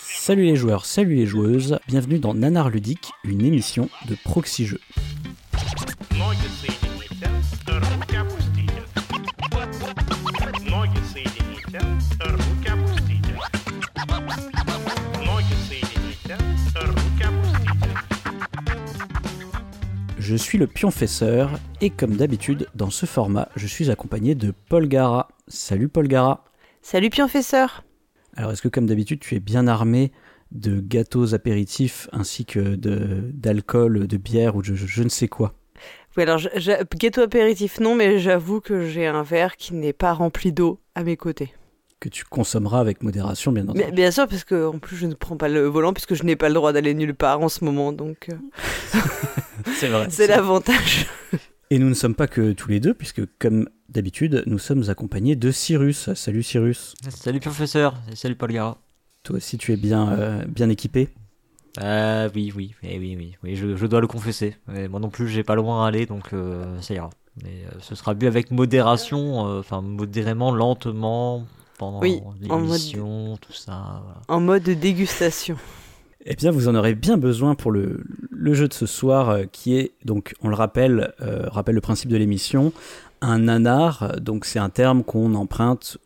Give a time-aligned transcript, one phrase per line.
[0.00, 4.80] Salut les joueurs, salut les joueuses, bienvenue dans Nanar Ludique, une émission de Proxy Jeux.
[20.18, 24.86] Je suis le pionfesseur et comme d'habitude dans ce format, je suis accompagné de Paul
[24.88, 25.28] Gara.
[25.46, 26.44] Salut Paul Gara.
[26.90, 27.84] Salut pionfesseur
[28.34, 30.10] Alors est-ce que comme d'habitude tu es bien armé
[30.52, 35.28] de gâteaux apéritifs ainsi que de d'alcool, de bière ou de je, je ne sais
[35.28, 35.52] quoi?
[36.16, 39.92] Oui, alors, je- je- gâteau apéritif, non, mais j'avoue que j'ai un verre qui n'est
[39.92, 41.52] pas rempli d'eau à mes côtés.
[42.00, 43.80] que tu consommeras avec modération bien entendu.
[43.84, 46.22] Mais bien sûr, parce que en plus, je ne prends pas le volant, puisque je
[46.22, 48.36] n'ai pas le droit d'aller nulle part en ce moment, donc euh,
[49.78, 50.06] C'est vrai.
[50.10, 51.06] c'est l'avantage.
[51.70, 55.36] Et nous ne sommes pas que tous les deux puisque comme d'habitude, nous sommes accompagnés
[55.36, 56.12] de Cyrus.
[56.14, 56.94] Salut Cyrus.
[57.10, 58.78] Salut professeur, et salut Paul Gara.
[59.22, 61.08] Toi aussi tu es bien euh, bien équipé.
[61.80, 64.56] Euh, oui, oui, eh oui, oui, oui, je, je dois le confesser.
[64.66, 67.10] Mais moi non plus, j'ai pas loin à aller, donc euh, ça ira.
[67.44, 71.46] Mais euh, ce sera bu avec modération, euh, enfin modérément, lentement,
[71.76, 74.02] pendant Oui, mode- l'émission, tout ça.
[74.02, 74.20] voilà.
[74.28, 75.56] En mode dégustation.
[76.30, 79.44] Eh bien, vous en aurez bien besoin pour le, le jeu de ce soir, euh,
[79.50, 82.74] qui est donc, on le rappelle, euh, rappelle le principe de l'émission,
[83.22, 84.20] un nanar.
[84.20, 85.96] Donc, c'est un terme qu'on emprunte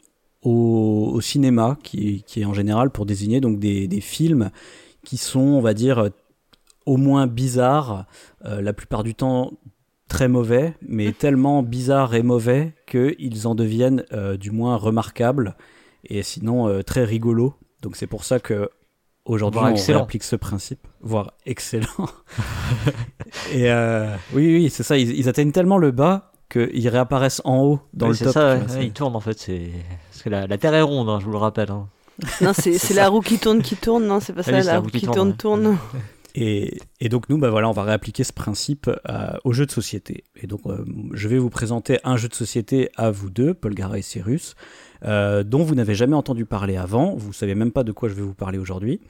[0.42, 4.50] au, au cinéma, qui, qui est en général pour désigner donc des, des films
[5.04, 6.08] qui sont, on va dire, euh,
[6.86, 8.06] au moins bizarres,
[8.44, 9.52] euh, la plupart du temps
[10.06, 15.56] très mauvais, mais tellement bizarres et mauvais qu'ils en deviennent euh, du moins remarquables
[16.04, 17.54] et sinon euh, très rigolos.
[17.82, 18.70] Donc c'est pour ça que
[19.24, 20.02] aujourd'hui on excellent.
[20.02, 21.86] applique ce principe, voire excellent.
[23.52, 24.96] et euh, oui, oui, c'est ça.
[24.98, 28.32] Ils, ils atteignent tellement le bas qu'ils réapparaissent en haut dans Ouais, le c'est top.
[28.34, 29.38] ça, tu vois, ouais, c'est- il tourne en fait.
[29.38, 29.70] C'est
[30.10, 31.70] parce que la, la Terre est ronde, hein, je vous le rappelle.
[31.70, 31.88] hein.
[32.42, 34.78] Non, c'est la roue qui tourne qui tourne, non, c'est pas Ah ça, oui, la
[34.80, 35.36] roue qui tourne ouais.
[35.36, 35.78] tourne.
[36.34, 39.70] Et, et donc nous, bah voilà, on va réappliquer ce principe euh, au jeu de
[39.70, 40.24] société.
[40.36, 43.74] Et donc euh, je vais vous présenter un jeu de société à vous deux, Paul
[43.74, 44.54] Gara et Cyrus,
[45.04, 47.14] euh, dont vous n'avez jamais entendu parler avant.
[47.14, 49.00] Vous savez même pas de quoi je vais vous parler aujourd'hui.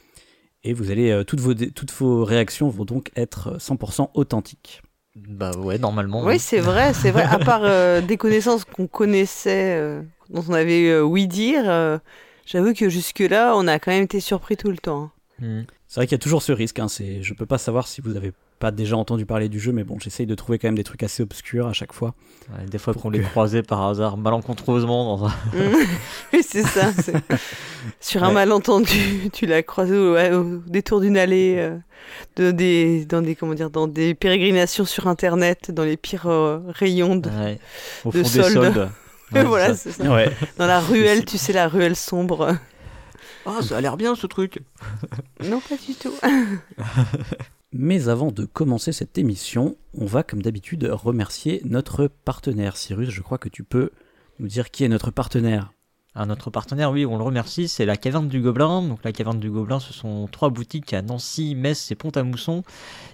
[0.64, 4.82] Et vous allez euh, toutes vos toutes vos réactions vont donc être 100% authentiques.
[5.14, 6.24] Bah ouais, normalement.
[6.24, 7.24] Oui, c'est vrai, c'est vrai.
[7.24, 11.98] À part euh, des connaissances qu'on connaissait, euh, dont on avait euh, oui dire, euh,
[12.46, 15.10] j'avoue que jusque-là, on a quand même été surpris tout le temps.
[15.38, 15.62] Hmm.
[15.86, 16.78] C'est vrai qu'il y a toujours ce risque.
[16.78, 19.72] Hein, c'est, je peux pas savoir si vous avez pas déjà entendu parler du jeu,
[19.72, 22.14] mais bon, j'essaye de trouver quand même des trucs assez obscurs à chaque fois.
[22.48, 25.32] Ouais, des fois qu'on les croisait par hasard malencontreusement dans un.
[26.32, 26.92] oui, c'est ça.
[26.92, 27.12] c'est-
[27.98, 28.34] Sur un Ouais.
[28.34, 31.76] malentendu, tu l'as croisé au, détour d'une allée, euh,
[32.36, 36.60] de, des, dans des comment dire, dans des pérégrinations sur Internet, dans les pires euh,
[36.68, 37.16] rayons.
[37.16, 37.30] De...
[37.30, 37.58] Ouais,
[38.04, 38.52] au de fond des solde.
[38.54, 38.90] soldes.
[39.32, 39.90] Ouais, voilà, ça.
[39.90, 40.04] c'est ça.
[40.14, 40.30] Ouais.
[40.56, 42.54] Dans la ruelle, tu sais, la ruelle sombre.
[43.44, 44.60] Ah, ça a l'air bien ce truc.
[45.42, 46.12] Non, pas du tout.
[47.74, 52.76] Mais avant de commencer cette émission, on va comme d'habitude remercier notre partenaire.
[52.76, 53.90] Cyrus, je crois que tu peux
[54.40, 55.72] nous dire qui est notre partenaire.
[56.14, 58.82] À notre partenaire, oui, on le remercie, c'est la Caverne du Gobelin.
[58.82, 62.62] Donc la Caverne du Gobelin, ce sont trois boutiques à Nancy, Metz et Pont-à-Mousson.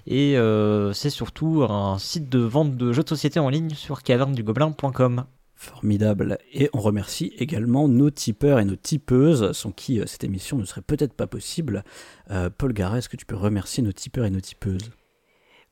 [0.08, 4.02] Et euh, c'est surtout un site de vente de jeux de société en ligne sur
[4.02, 5.24] cavernedugobelin.com.
[5.60, 6.38] Formidable.
[6.52, 10.64] Et on remercie également nos tipeurs et nos tipeuses, sans qui euh, cette émission ne
[10.64, 11.82] serait peut-être pas possible.
[12.30, 14.92] Euh, Paul Garret, est-ce que tu peux remercier nos tipeurs et nos tipeuses?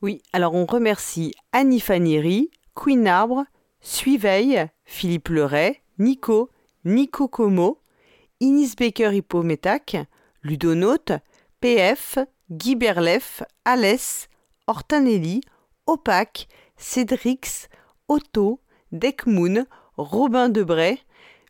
[0.03, 3.45] Oui, alors on remercie Annie Fanieri, Queen Arbre,
[3.81, 6.51] Suiveil, Philippe Leray, Nico,
[6.85, 7.79] Nico Como,
[8.41, 9.99] Inis Baker Hippometac,
[10.43, 11.13] Ludonaute,
[11.61, 12.19] PF,
[12.51, 14.29] Guy Berlef, Alès,
[14.67, 15.43] Hortanelli,
[15.87, 17.69] Opac, Cédrix,
[18.09, 18.61] Otto,
[18.99, 20.99] Deckmoon, Robin Debray,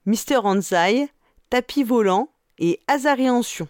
[0.04, 1.08] Mister Anzai,
[1.50, 3.68] Tapis Volant et Azariantion.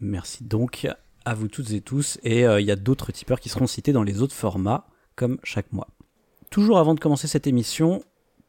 [0.00, 0.86] Merci donc
[1.24, 2.18] à vous toutes et tous.
[2.22, 4.86] Et euh, il y a d'autres tipeurs qui seront cités dans les autres formats,
[5.16, 5.88] comme chaque mois.
[6.50, 8.02] Toujours avant de commencer cette émission,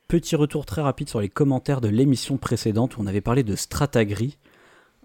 [0.07, 3.55] petit retour très rapide sur les commentaires de l'émission précédente où on avait parlé de
[3.55, 4.37] Stratagri,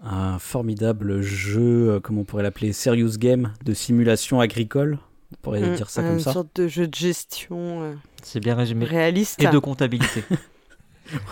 [0.03, 4.99] un formidable jeu, euh, comment on pourrait l'appeler, serious game de simulation agricole.
[5.33, 6.33] On pourrait Mm, dire ça Une comme ça.
[6.33, 7.93] sorte de jeu de gestion euh,
[8.23, 8.85] C'est bien résumé.
[8.85, 9.41] réaliste.
[9.41, 10.23] Et de comptabilité.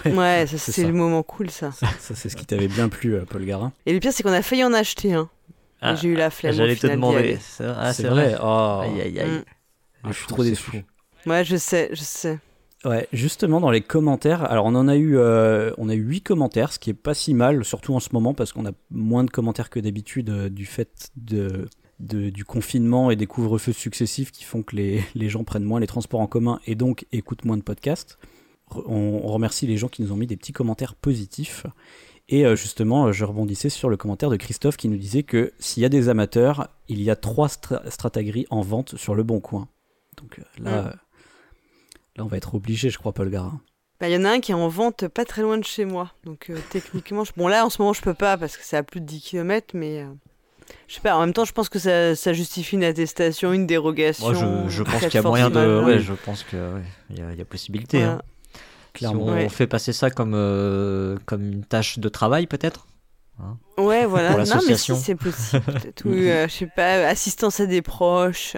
[0.05, 0.87] Ouais, ça, c'est c'est ça.
[0.87, 1.71] le moment cool ça.
[1.71, 3.71] Ça, c'est ce qui t'avait bien plu, euh, Paul Garin.
[3.85, 5.29] Et le pire, c'est qu'on a failli en acheter un.
[5.81, 6.53] Ah, J'ai eu la flemme.
[6.53, 7.37] au J'allais te demander.
[7.39, 8.35] C'est ah, c'est vrai.
[8.41, 8.81] Oh.
[8.83, 9.29] Aïe, aïe, aïe.
[9.39, 9.43] Mm.
[10.03, 10.83] Ah, je suis trop déçu.
[11.25, 12.39] Ouais, je sais, je sais.
[12.83, 16.21] Ouais, justement dans les commentaires, alors on en a eu, euh, on a eu 8
[16.21, 19.23] commentaires, ce qui est pas si mal, surtout en ce moment parce qu'on a moins
[19.25, 21.67] de commentaires que d'habitude euh, du fait de,
[21.99, 25.79] de- du confinement et des couvre-feux successifs qui font que les, les gens prennent moins
[25.79, 28.17] les transports en commun et donc écoutent moins de podcasts.
[28.71, 31.65] Re- On, on remercie les gens qui nous ont mis des petits commentaires positifs.
[32.31, 35.81] Et euh, justement, je rebondissais sur le commentaire de Christophe qui nous disait que s'il
[35.81, 37.81] y a des amateurs, il y a trois stra-
[38.51, 39.67] en vente sur le bon coin.
[40.17, 40.93] Donc euh, là, euh,
[42.17, 43.59] là, on va être obligé, je crois, Paul Garin.
[43.99, 45.85] Bah, Il y en a un qui est en vente pas très loin de chez
[45.85, 46.13] moi.
[46.23, 47.31] Donc euh, techniquement, je...
[47.35, 49.21] bon là en ce moment je peux pas parce que c'est à plus de 10
[49.21, 50.07] km, mais euh,
[50.87, 53.65] je sais pas, en même temps je pense que ça, ça justifie une attestation, une
[53.67, 54.31] dérogation.
[54.31, 55.83] Moi, je, je pense qu'il y a moyen de.
[55.83, 57.99] Ouais, je pense que ouais, il y, a, il y a possibilité.
[57.99, 58.13] Voilà.
[58.13, 58.21] hein.
[58.93, 59.25] Clairement.
[59.25, 59.49] Si on Ouais.
[59.49, 62.87] fait passer ça comme, euh, comme une tâche de travail, peut-être
[63.77, 64.31] Ouais, voilà.
[64.35, 65.63] Pour non, mais si c'est possible.
[66.05, 68.57] Ou, euh, je sais pas, assistance à des proches,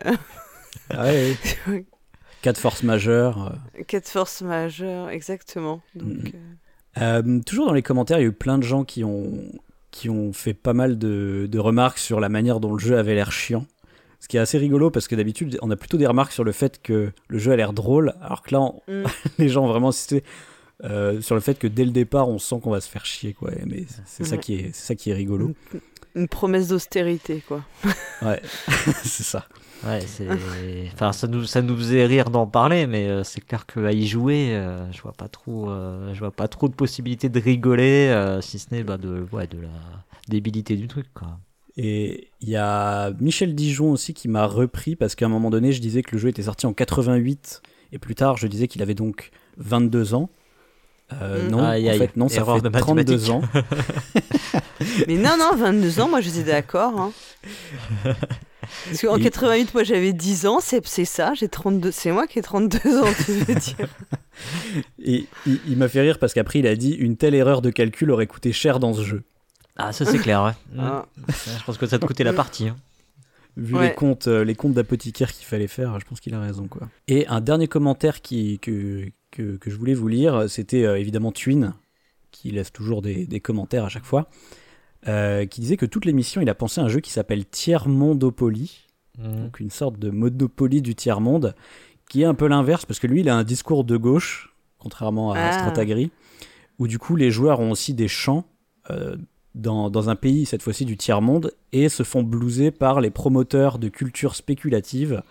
[0.90, 1.36] Ah ouais,
[1.68, 1.86] ouais.
[2.42, 3.54] Cas de force majeure.
[3.78, 3.84] euh.
[3.84, 5.81] cas de force majeure, exactement.
[5.94, 9.04] Donc, euh, Euh, toujours dans les commentaires, il y a eu plein de gens qui
[9.04, 9.31] ont,
[9.91, 13.13] qui ont fait pas mal de, de remarques sur la manière dont le jeu avait
[13.15, 13.65] l'air chiant.
[14.19, 16.51] Ce qui est assez rigolo parce que d'habitude, on a plutôt des remarques sur le
[16.51, 19.03] fait que le jeu a l'air drôle, alors que là, on- Mm.
[19.39, 20.23] les gens ont vraiment insisté
[20.83, 23.33] euh, sur le fait que dès le départ, on sent qu'on va se faire chier.
[23.33, 23.51] Quoi.
[23.67, 25.53] Mais c'est ça, qui est- c'est ça qui est rigolo.
[26.15, 27.63] une promesse d'austérité, quoi.
[28.21, 28.41] Ouais,
[29.03, 29.45] c'est ça.
[29.86, 30.28] Ouais, c'est.
[30.94, 34.06] Enfin, ça nous, ça nous faisait rire d'en parler, mais euh, c'est clair qu'à y
[34.06, 38.39] jouer, euh, je vois pas trop, euh, je vois pas trop de possibilités de rigoler,
[38.42, 39.69] si ce n'est bah, de, de la
[40.28, 41.39] débilité du truc, quoi.
[41.78, 45.72] Et il y a Michel Dijon aussi qui m'a repris parce qu'à un moment donné,
[45.72, 47.62] je disais que le jeu était sorti en 88
[47.94, 50.30] et plus tard, je disais qu'il avait donc 22 ans.
[51.22, 51.52] Euh, Mm.
[51.52, 53.30] Non, Aïe, en aïe, fait, non, ça erreur fait de 32 mathématiques.
[53.31, 53.42] ans.
[55.08, 57.00] Mais non, non, 22 ans, moi j'étais d'accord.
[57.00, 57.12] Hein.
[58.86, 62.40] Parce qu'en Il- 88, moi j'avais 10 ans, c'est ça, j'ai 32, c'est moi qui
[62.40, 63.88] ai 32 ans, tu veux dire.
[65.04, 67.69] Et il, il m'a fait rire parce qu'après, il a dit une telle erreur de
[67.69, 69.24] calcul aurait coûté cher dans ce jeu.
[69.78, 70.52] Ah, ça c'est clair, ouais.
[70.80, 71.06] Ah.
[71.28, 72.68] Je pense que ça te coûtait la partie.
[72.69, 72.75] hein.
[73.58, 73.90] Vu Ouais.
[73.90, 76.68] les comptes, euh, les comptes d'apothicaire qu'il fallait faire, je pense qu'il a raison.
[76.68, 76.88] quoi.
[77.10, 81.31] Et un dernier commentaire qui, que, que, que je voulais vous lire, c'était euh, évidemment
[81.31, 81.74] Twin,
[82.31, 84.28] qui laisse toujours des, des commentaires à chaque fois,
[85.07, 87.88] euh, qui disait que toute l'émission, il a pensé à un jeu qui s'appelle Tiers
[87.88, 88.88] Mondopoly,
[89.18, 89.44] Mm.
[89.44, 91.54] donc une sorte de Monopoly du tiers-monde,
[92.10, 95.34] qui est un peu l'inverse, parce que lui, il a un discours de gauche, contrairement
[95.34, 95.51] à Ah.
[95.51, 96.12] Stratagri,
[96.80, 98.45] où du coup, les joueurs ont aussi des champs
[98.89, 99.18] euh,
[99.54, 103.80] dans, dans un pays, cette fois-ci du tiers-monde, et se font blouser par les promoteurs
[103.80, 105.24] de culture spéculative.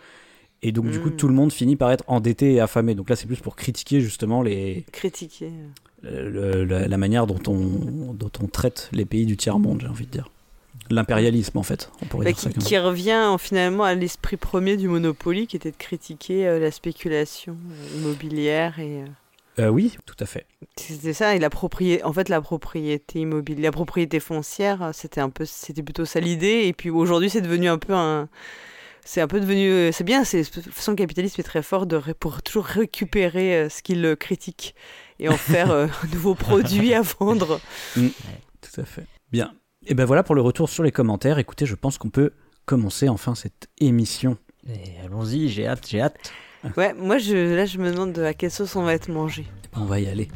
[0.63, 1.17] Et donc, du coup, Mm.
[1.17, 2.95] tout le monde finit par être endetté et affamé.
[2.95, 5.51] Donc là, c'est plus pour critiquer justement les, Critiquer.
[6.03, 10.07] le- le- la manière dont on, dont on traite les pays du tiers-monde, j'ai envie
[10.07, 10.31] de dire.
[10.91, 14.37] L'impérialisme, en fait, on pourrait Bah, dire ça qui, comme qui revient finalement à l'esprit
[14.37, 19.03] premier du Monopoly, qui était de critiquer euh, la spéculation euh, immobilière et.
[19.03, 19.07] euh,
[19.61, 20.47] Euh, oui, tout à fait.
[20.77, 25.31] C'était ça, et la propriété, en fait, la propriété immobilière, la propriété foncière, c'était un
[25.31, 26.63] peu, c'était plutôt ça l'idée.
[26.67, 28.29] Et puis aujourd'hui, c'est devenu un peu un,
[29.11, 31.65] c'est un peu devenu, euh, c'est bien, c'est, de toute façon, le capitalisme est très
[31.65, 34.77] fort de, pour toujours récupérer euh, ce qu'il euh, critique
[35.19, 37.61] et en faire un nouveau produit à vendre.
[37.95, 39.07] Tout à fait.
[39.33, 39.53] Bien.
[39.85, 41.41] Et ben voilà pour le retour sur les commentaires.
[41.41, 42.31] Écoutez, je pense qu'on peut
[42.67, 44.37] commencer enfin cette émission.
[44.69, 46.33] Et allons-y, j'ai hâte, j'ai hâte.
[46.77, 49.45] Ouais, moi, je, là, je me demande à quelle sauce on va être mangé.
[49.49, 50.29] Eh ben, on va y aller.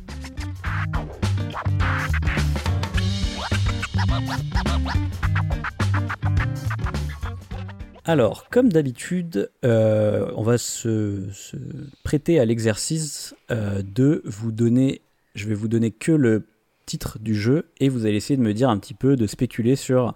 [8.06, 11.56] Alors, comme d'habitude, euh, on va se, se
[12.02, 15.00] prêter à l'exercice euh, de vous donner,
[15.34, 16.46] je vais vous donner que le
[16.84, 19.74] titre du jeu et vous allez essayer de me dire un petit peu, de spéculer
[19.74, 20.14] sur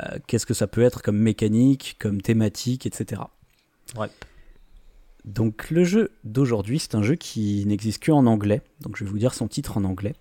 [0.00, 3.22] euh, qu'est-ce que ça peut être comme mécanique, comme thématique, etc.
[3.96, 4.08] Ouais.
[5.24, 8.60] Donc le jeu d'aujourd'hui, c'est un jeu qui n'existe que en anglais.
[8.80, 10.16] Donc je vais vous dire son titre en anglais.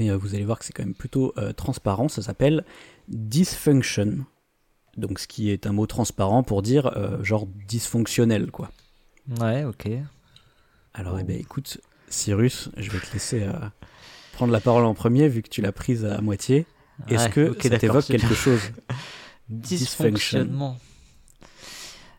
[0.00, 2.08] Mais vous allez voir que c'est quand même plutôt transparent.
[2.08, 2.64] Ça s'appelle
[3.08, 4.24] Dysfunction.
[4.96, 8.70] Donc ce qui est un mot transparent pour dire euh, genre dysfonctionnel quoi.
[9.40, 9.88] Ouais, ok.
[10.94, 13.52] Alors eh ben, écoute, Cyrus, je vais te laisser euh,
[14.32, 16.66] prendre la parole en premier vu que tu l'as prise à moitié.
[17.08, 18.60] Est-ce Ouais, que ok, ça t'évoque quelque chose
[19.48, 20.78] Dysfonctionnement.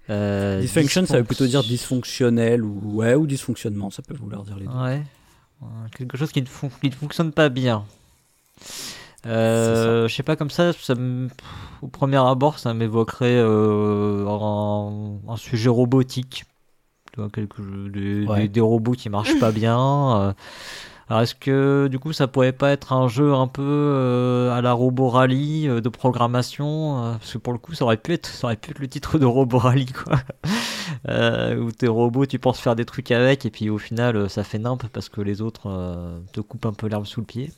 [0.09, 4.57] Euh, Dysfunction, ça veut plutôt dire dysfonctionnel ou ouais ou dysfonctionnement, ça peut vouloir dire
[4.57, 4.71] les deux.
[4.71, 5.01] Ouais.
[5.95, 7.85] Quelque chose qui ne, fon- qui ne fonctionne pas bien.
[9.25, 11.29] Euh, je sais pas, comme ça, ça me-
[11.81, 16.45] au premier abord, ça m'évoquerait euh, un, un sujet robotique.
[17.31, 18.41] Quelque, des, Ouais.
[18.43, 19.77] des- des robots qui marchent pas bien.
[19.79, 20.33] euh.
[21.09, 24.61] Alors, est-ce que du coup, ça pourrait pas être un jeu un peu euh, à
[24.61, 28.47] la Robo Rally de programmation Parce que pour le coup, ça aurait pu être, ça
[28.47, 30.17] aurait pu être le titre de Robo Rally, quoi.
[31.09, 34.43] Euh, où tes robots, tu penses faire des trucs avec, et puis au final, ça
[34.43, 37.51] fait nimp parce que les autres euh, te coupent un peu l'herbe sous le pied.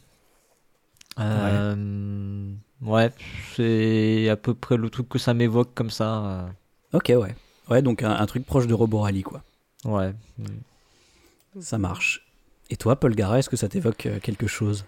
[1.20, 3.12] Euh, ouais,
[3.56, 6.26] c'est à peu près le truc que ça m'évoque comme ça.
[6.26, 6.48] euh,
[6.94, 7.36] Ok ouais.
[7.70, 9.42] Ouais donc un, un truc proche de Robo Rally quoi.
[9.86, 10.14] ouais.
[11.60, 12.22] Ça marche.
[12.70, 14.86] Et toi, Paul Gara, est-ce que ça t'évoque euh, quelque chose?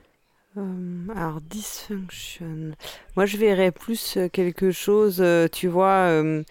[0.57, 2.71] Euh, alors, dysfunction.
[3.15, 6.43] Moi, je verrais plus quelque chose, tu vois, euh,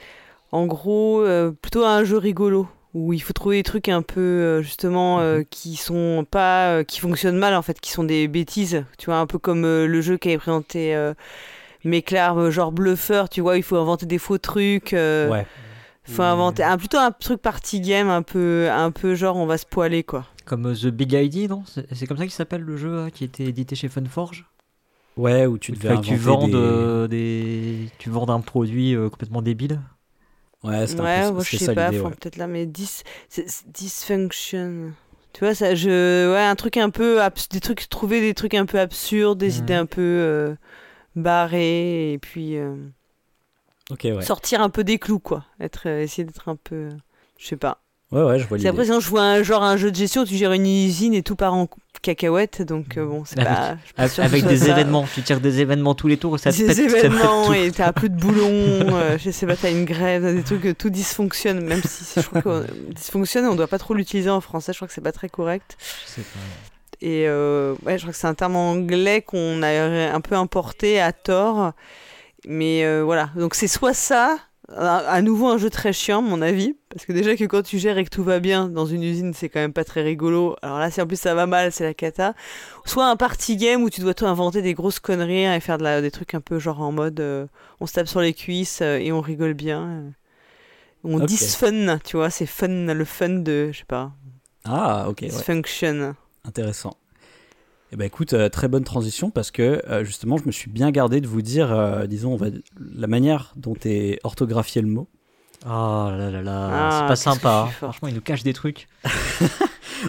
[0.52, 2.68] en gros, euh, plutôt un jeu rigolo.
[2.98, 6.70] Où il faut trouver des trucs un peu, euh, justement, euh, qui sont pas.
[6.70, 8.84] euh, qui fonctionnent mal, en fait, qui sont des bêtises.
[8.96, 11.12] Tu vois, un peu comme euh, le jeu qu'avait présenté euh,
[11.84, 14.94] Méclar, euh, genre bluffeur, tu vois, il faut inventer des faux trucs.
[14.94, 15.46] euh, Ouais.
[16.04, 16.62] faut inventer.
[16.62, 20.02] Un, plutôt un truc party game, un peu, un peu genre, on va se poiler,
[20.02, 20.24] quoi.
[20.46, 21.64] Comme The Big ID, non?
[21.66, 24.46] C'est comme ça qu'il s'appelle le jeu hein, qui été édité chez Funforge?
[25.16, 27.88] Ouais, où tu devais tu des- des...
[27.98, 29.80] tu vendes un produit euh, complètement débile.
[30.66, 32.10] Ouais, c'est Ouais, un peu moi, je sais ça pas, ouais.
[32.10, 33.02] peut-être là, mais dis,
[33.66, 34.92] dysfunction.
[35.32, 38.54] Tu vois, ça, je, ouais, un truc un peu, abs- des trucs, trouver des trucs
[38.54, 39.58] un peu absurdes, des Mhm.
[39.58, 40.54] idées un peu euh,
[41.16, 42.76] barrées, et puis euh,
[43.90, 44.22] Ok, ouais.
[44.22, 45.44] sortir un peu des clous, quoi.
[45.60, 46.88] Être, euh, essayer d'être un peu,
[47.38, 47.82] je sais pas.
[48.12, 48.68] Ouais, ouais, je vois C'est l'idée.
[48.68, 51.22] après, sinon, je vois un genre un jeu de gestion, tu gères une usine et
[51.22, 51.68] tout part en
[52.02, 53.48] cacahuète, donc euh, bon, c'est Avec-
[53.96, 54.22] pas.
[54.22, 54.68] Avec, des ça.
[54.68, 57.04] événements, tu tires des événements tous les tours, ça te des pète, ça te pète
[57.04, 57.54] événements tout.
[57.54, 58.44] et t'as plus de boulons,
[58.94, 62.20] euh, je sais pas, t'as une grève, t'as des trucs, euh, tout dysfonctionne, même si
[62.20, 64.94] je crois que euh, dysfonctionne, on doit pas trop l'utiliser en français, je crois que
[64.94, 65.76] c'est pas très correct.
[66.06, 66.38] Je sais pas.
[67.00, 71.00] Et euh, ouais, je crois que c'est un terme anglais qu'on a un peu importé
[71.00, 71.72] à tort.
[72.46, 74.38] Mais euh, voilà, donc c'est soit ça,
[74.74, 77.78] à, nouveau un jeu très chiant, à mon avis, parce que déjà que quand tu
[77.78, 80.56] gères et que tout va bien dans une usine, c'est quand même pas très rigolo.
[80.62, 82.34] Alors là, si en plus ça va mal, c'est la cata.
[82.84, 85.84] Soit un party game où tu dois toi inventer des grosses conneries et faire de
[85.84, 87.46] la- des trucs un peu genre en mode euh,
[87.80, 89.82] on se tape sur les cuisses euh, et on rigole bien.
[89.82, 90.10] euh.
[91.04, 91.26] On Ok.
[91.26, 94.10] dit fun, tu vois, c'est fun, le fun de, je sais pas,
[94.64, 95.28] Ah, ok, ouais.
[95.28, 96.16] dysfunction.
[96.44, 96.96] Intéressant.
[97.96, 100.90] Eh ben écoute, euh, très bonne transition parce que euh, justement, je me suis bien
[100.90, 102.48] gardé de vous dire, euh, disons, on va,
[102.94, 105.08] la manière dont est orthographié le mot.
[105.64, 105.68] Oh
[106.10, 107.64] là là là, Ah, c'est pas sympa.
[107.66, 107.72] hein.
[107.72, 108.86] Franchement, il nous cache des trucs.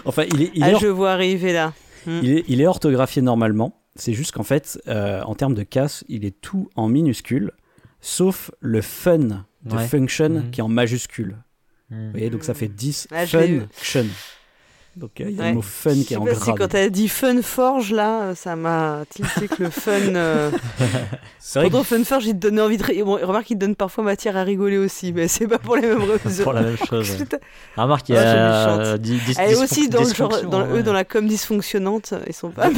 [0.04, 1.72] Enfin, il est, il ah, est, or- je vois arriver là.
[2.06, 3.80] il est, il est orthographié normalement.
[3.96, 7.52] C'est juste qu'en fait, euh, en termes de casse, il est tout en minuscule,
[8.02, 9.18] sauf le fun
[9.64, 9.88] de Ouais.
[9.88, 10.50] function Mhm.
[10.50, 11.38] qui est en majuscule.
[11.90, 12.04] Hmm.
[12.06, 14.04] Vous voyez, donc ça fait 10 Ah, function.
[14.98, 15.48] Donc euh, il y a Ouais.
[15.50, 16.68] le mot fun qui est en si quand grave.
[16.70, 19.92] t'as dit Fun Forge là, ça m'a tilté que le fun.
[19.92, 20.50] euh,
[21.38, 23.04] C'est vrai que Fun Forge, il te donne envie de.
[23.04, 25.86] Bon, remarque, il te donne parfois matière à rigoler aussi, mais c'est pas pour les
[25.86, 26.42] mêmes raisons.
[26.42, 27.16] Pour la même chose.
[27.76, 28.98] Remarque, il y Ah, a euh,
[29.38, 30.78] Elle est aussi dans le genre, dysfonction, dans, ouais.
[30.80, 32.68] eux, dans la com dysfonctionnante, ils sont pas.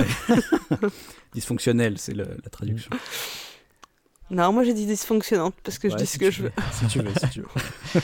[1.34, 2.90] dysfonctionnel, c'est la traduction.
[4.30, 6.52] Non, moi j'ai dit dysfonctionnante parce que je dis si ce que je veux.
[6.72, 8.00] Si tu veux, si tu veux.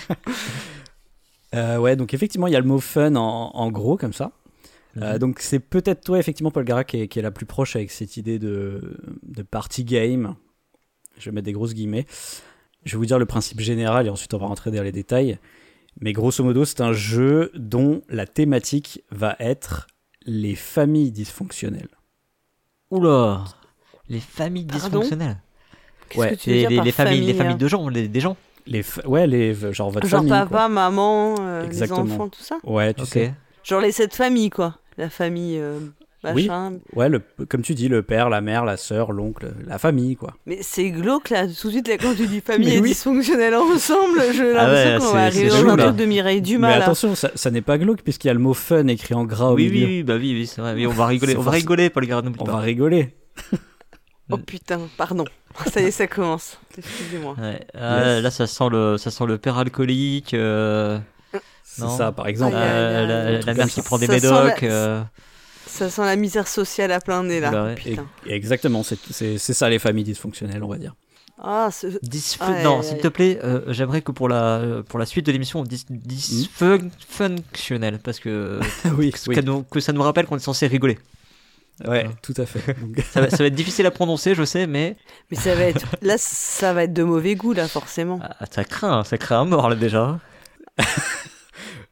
[1.56, 4.32] Euh, ouais, donc effectivement, il y a le mot fun en, en gros, comme ça.
[4.98, 5.18] Euh, Mhm.
[5.18, 7.90] donc c'est peut-être toi, effectivement, Paul Gara, qui est, qui est la plus proche avec
[7.90, 10.34] cette idée de, de party game.
[11.18, 12.06] Je vais mettre des grosses guillemets.
[12.84, 15.38] Je vais vous dire le principe général et ensuite on va rentrer dans les détails.
[16.00, 19.86] Mais grosso modo, c'est un jeu dont la thématique va être
[20.24, 21.88] les familles dysfonctionnelles.
[22.90, 23.44] Oula
[24.08, 24.84] Les familles Pardon?
[25.00, 25.38] dysfonctionnelles.
[26.08, 27.56] Qu'est-ce Ouais, que tu veux Les, dire les- par les familles, les famille, familles hein?
[27.56, 28.36] de gens, les- des gens.
[28.66, 30.30] Les ouais, les, genre votre Genre famille.
[30.32, 30.68] papa, quoi.
[30.68, 33.08] maman, euh, les enfants, tout ça Ouais, tu Ok.
[33.08, 33.34] sais.
[33.64, 34.78] Genre les sept familles, quoi.
[34.98, 35.78] La famille, euh,
[36.34, 36.48] Oui.
[36.48, 36.72] machin.
[36.94, 40.34] Ouais, le, comme tu dis, le père, la mère, la sœur, l'oncle, la famille, quoi.
[40.46, 42.88] Mais c'est glauque là, tout de suite là, quand tu dis famille Mais et oui.
[42.88, 46.04] dysfonctionnelle ensemble, j'ai Ah ouais, l'impression qu'on c'est- va c'est arriver dans un truc de
[46.06, 46.82] Mireille Mais Dumas là.
[46.82, 49.50] attention, ça, ça n'est pas glauque puisqu'il y a le mot fun écrit en gras
[49.50, 49.86] au Oui, oui, milieu.
[49.86, 50.74] oui, bah oui, oui, c'est vrai.
[50.74, 52.52] Oui, on va rigoler, on va rigoler, Paul On pas.
[52.52, 53.14] va rigoler.
[54.30, 55.24] Oh putain, pardon.
[55.72, 56.58] Ça y est, ça commence.
[56.76, 57.34] Excusez-moi.
[57.38, 57.66] Ouais.
[57.74, 58.22] Ah, Yes.
[58.22, 60.34] Là, ça sent le, ça sent le père alcoolique.
[60.34, 60.98] euh,
[61.64, 62.54] C'est ça, par exemple.
[62.56, 63.74] Euh, la, la mère ça.
[63.74, 64.60] qui prend des Ça sent médocs.
[64.62, 65.02] la- euh,
[65.66, 67.50] Ça sent la misère sociale à plein nez là.
[67.50, 67.74] Bah ouais.
[67.84, 67.98] Et-
[68.34, 70.94] exactement, c'est ça les familles dysfonctionnelles, on va dire.
[71.38, 71.68] Ah,
[72.40, 75.60] Aïe, non, s'il te plaît, euh, j'aimerais que pour la, pour la suite de l'émission,
[75.60, 78.58] on dise dysfunctionnel, parce que,
[78.96, 80.98] oui, que, ça nous, que ça nous rappelle qu'on est censé rigoler.
[81.86, 82.74] Ouais, tout à fait.
[82.80, 84.96] Donc, Ça va, ça va être difficile à prononcer, je sais, mais
[85.30, 85.86] Mais ça va être.
[86.02, 88.18] Là, ça va être de mauvais goût là, forcément.
[88.22, 90.18] ah, ça craint, ça craint un mort là déjà.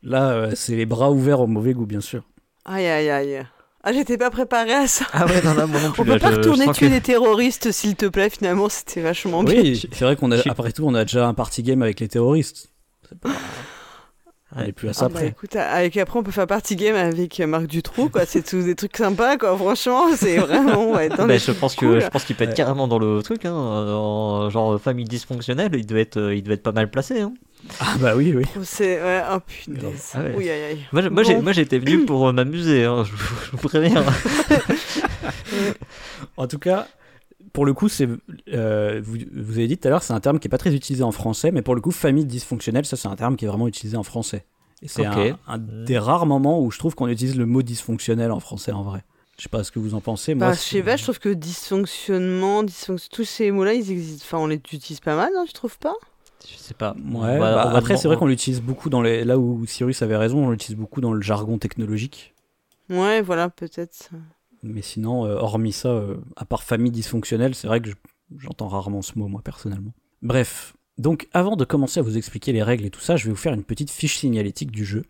[0.03, 2.23] là, euh, c'est les bras ouverts au mauvais goût, bien sûr.
[2.65, 3.47] Aïe, aïe, aïe.
[3.87, 5.05] Ah, j'étais pas préparé à ça.
[5.13, 6.01] Ah ouais, non, non, moi non plus.
[6.03, 8.31] On peut là, pas je- je retourner tuer que- des terroristes, s'il te plaît.
[8.31, 9.61] Finalement, c'était vachement bien.
[9.61, 12.09] Oui, c'est vrai qu'on a, après tout, on a déjà un party game avec les
[12.09, 12.71] terroristes.
[13.09, 13.29] C'est pas-
[14.57, 14.67] On Ouais.
[14.67, 15.27] n'est plus à Ah bah, près.
[15.29, 18.25] écoute, avec après on peut faire party game avec euh, Marc Dutroux, quoi.
[18.27, 19.57] C'est tous des trucs sympas, quoi.
[19.57, 20.93] Franchement, c'est vraiment.
[20.93, 22.55] Ouais, Bah, je pense que je pense qu'il peut être Ouais.
[22.57, 26.63] carrément dans le truc, hein, en genre famille dysfonctionnelle, il devait être, il devait être
[26.63, 27.21] pas mal placé.
[27.21, 27.33] Hein.
[27.81, 28.45] Ah bah oui, oui.
[28.45, 29.01] procès.
[29.03, 30.13] Ouais, oh punaise.
[30.15, 30.35] Ah ouais.
[30.37, 30.79] Oui, aïe, aïe.
[30.93, 31.43] Moi, je- moi, j'ai- Bon.
[31.43, 34.05] moi j'étais venu pour euh, m'amuser, hein, je, vous- je vous préviens.
[36.37, 36.87] En tout cas,
[37.55, 38.07] pour le coup, c'est,
[38.53, 40.75] euh, vous, vous avez dit tout à l'heure, c'est un terme qui est pas très
[40.75, 43.49] utilisé en français, mais pour le coup, famille dysfonctionnelle, ça c'est un terme qui est
[43.49, 44.45] vraiment utilisé en français.
[44.83, 48.31] Et c'est un, un des rares moments où je trouve qu'on utilise le mot dysfonctionnel
[48.33, 49.03] en français en vrai.
[49.39, 50.35] Je sais pas ce que vous en pensez.
[50.35, 53.09] Moi, Bah, je sais pas, je trouve que dysfonctionnement, dysfonction...
[53.11, 54.25] tous ces mots-là, ils existent.
[54.27, 55.95] Enfin, on les utilise pas mal, non Tu trouves pas?
[56.47, 56.93] Je sais pas.
[56.93, 59.25] Ouais, On va- bah, va après, c'est vrai qu'on l'utilise beaucoup dans les.
[59.25, 62.35] Là où Cyrus avait raison, on l'utilise beaucoup dans le jargon technologique.
[62.91, 64.11] Ouais, voilà, peut-être.
[64.65, 67.95] Mais sinon, euh, hormis ça, euh, à part famille dysfonctionnelle, c'est vrai que je-
[68.39, 69.93] j'entends rarement ce mot, moi, personnellement.
[70.23, 70.75] Bref.
[70.97, 73.37] Donc, avant de commencer à vous expliquer les règles et tout ça, je vais vous
[73.37, 75.05] faire une petite fiche signalétique du jeu.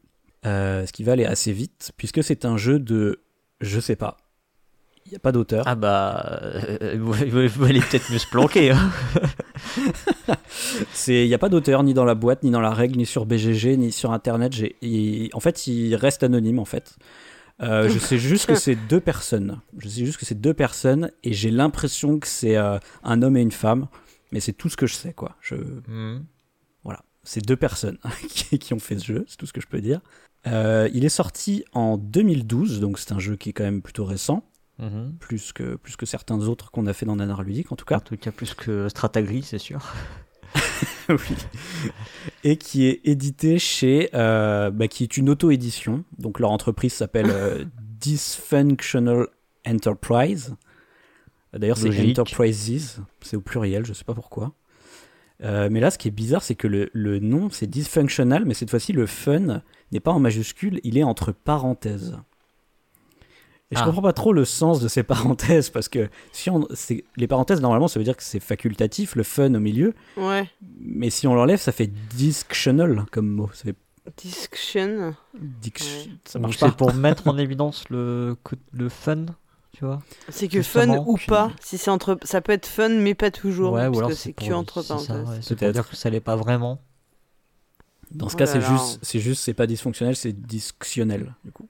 [0.47, 3.21] Euh, ce qui va aller assez vite, puisque c'est un jeu de.
[3.61, 4.17] Je sais pas.
[5.07, 5.65] Il n'y a pas d'auteur.
[5.67, 6.41] Ah bah,
[6.99, 8.71] vous, vous- allez peut-être mieux se planquer.
[8.71, 8.91] hein.
[11.09, 13.27] Il n'y a pas d'auteur ni dans la boîte, ni dans la règle, ni sur
[13.27, 14.55] BGG, ni sur Internet.
[14.83, 16.97] Il- en fait, il reste anonyme en fait.
[17.63, 19.61] Euh, je sais juste que c'est deux personnes.
[19.79, 23.37] Je sais juste que c'est deux personnes et j'ai l'impression que c'est euh, un homme
[23.37, 23.87] et une femme.
[24.33, 25.37] Mais c'est tout ce que je sais quoi.
[25.41, 25.55] Je,
[25.89, 26.25] Mhm.
[26.83, 29.69] voilà, c'est deux personnes qui, qui ont fait ce jeu, c'est tout ce que je
[29.69, 30.01] peux dire.
[30.47, 34.05] Euh, il est sorti en 2012, donc c'est un jeu qui est quand même plutôt
[34.05, 34.43] récent,
[34.81, 35.15] Mhm.
[35.21, 37.99] plus que, plus que certains autres qu'on a fait dans Nanar Ludique en tout En
[37.99, 38.01] cas.
[38.01, 39.95] tout cas, plus que Stratagri, c'est sûr.
[41.09, 41.37] oui.
[42.43, 46.05] Et qui est édité chez, euh, bah, qui est une auto-édition.
[46.19, 47.65] Donc leur entreprise s'appelle euh,
[48.01, 49.29] Dysfunctional
[49.67, 50.55] Enterprise.
[51.53, 51.89] D'ailleurs, c'est.
[51.89, 54.53] Enterprises, c'est au pluriel, je sais pas pourquoi.
[55.43, 58.55] Euh, mais là, ce qui est bizarre, c'est que le, le nom, c'est dysfunctional, mais
[58.55, 59.63] cette fois-ci, le fun
[59.93, 62.17] n'est pas en majuscule, il est entre parenthèses.
[63.75, 63.87] Et je Ah.
[63.87, 65.03] comprends pas trop le sens de ces
[65.59, 69.17] parenthèses, parce que si on, c'est- les parenthèses, normalement, ça veut dire que c'est facultatif,
[69.17, 70.49] le fun au milieu, Ouais.
[70.81, 73.51] mais si on l'enlève, ça fait dictional comme mot.
[73.53, 73.75] Ça fait
[74.19, 75.15] Discussion.
[75.35, 76.11] dic- Ouais.
[76.27, 76.73] Ça marche c'est pas.
[76.73, 78.37] pour mettre en évidence le,
[78.73, 79.25] le fun,
[79.73, 80.01] tu vois.
[80.29, 81.51] C'est que fun ou puis- pas.
[81.61, 83.73] Si c'est entre, ça peut être fun, mais pas toujours.
[83.73, 85.11] ouais, ou parce alors que c'est que entre parenthèses.
[85.11, 85.73] ouais, Peut-être.
[85.73, 86.81] dire que ça l'est pas vraiment.
[88.11, 91.35] Dans ce Oh cas, c'est juste, c'est juste, c'est pas dysfonctionnel, c'est dysctionnel.
[91.45, 91.67] Du coup.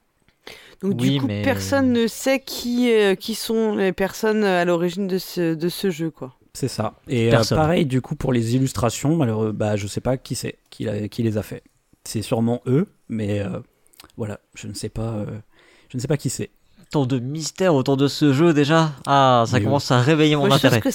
[0.81, 4.65] Donc Oui, du coup, mais- personne ne sait qui, euh, qui sont les personnes à
[4.65, 6.33] l'origine de ce, de ce jeu, quoi.
[6.53, 6.95] C'est ça.
[7.07, 10.57] Et euh, pareil, du coup, pour les illustrations, malheureux, bah, je sais pas qui c'est,
[10.69, 11.63] qui, l'a- qui les a fait.
[12.03, 13.59] C'est sûrement eux, mais euh,
[14.15, 15.25] voilà, je ne sais pas, euh,
[15.89, 16.51] je ne sais pas qui c'est.
[16.91, 18.91] Tant de mystère autour de ce jeu déjà.
[19.05, 20.81] Ah, ça Mais commence à réveiller mon Moi, je pense intérêt.
[20.81, 20.89] que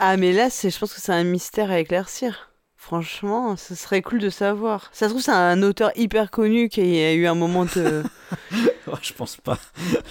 [0.00, 2.50] ah, mais là, c'est, je pense que c'est un mystère à éclaircir.
[2.88, 4.88] Franchement, ce serait cool de savoir.
[4.94, 8.02] Ça se trouve, c'est un auteur hyper connu qui a eu un moment de.
[9.02, 9.58] je pense pas.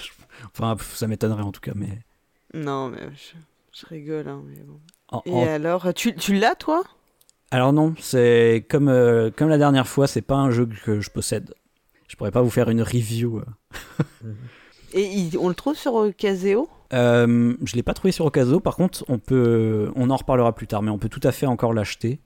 [0.54, 2.04] enfin, ça m'étonnerait en tout cas, mais.
[2.54, 3.36] non, mais je,
[3.82, 4.80] je rigole, hein, mais bon.
[5.12, 6.84] en- Et en- alors, tu, tu l'as, toi?
[7.50, 11.10] Alors non, c'est comme, euh, comme la dernière fois, c'est pas un jeu que je
[11.10, 11.56] possède.
[12.08, 13.40] Je pourrais pas vous faire une review.
[13.40, 14.28] euh.
[14.94, 18.76] Et il- on le trouve sur Caseo Euh, je l'ai pas trouvé sur Ocaso, par
[18.76, 21.74] contre, on peut, on en reparlera plus tard, mais on peut tout à fait encore
[21.74, 22.20] l'acheter.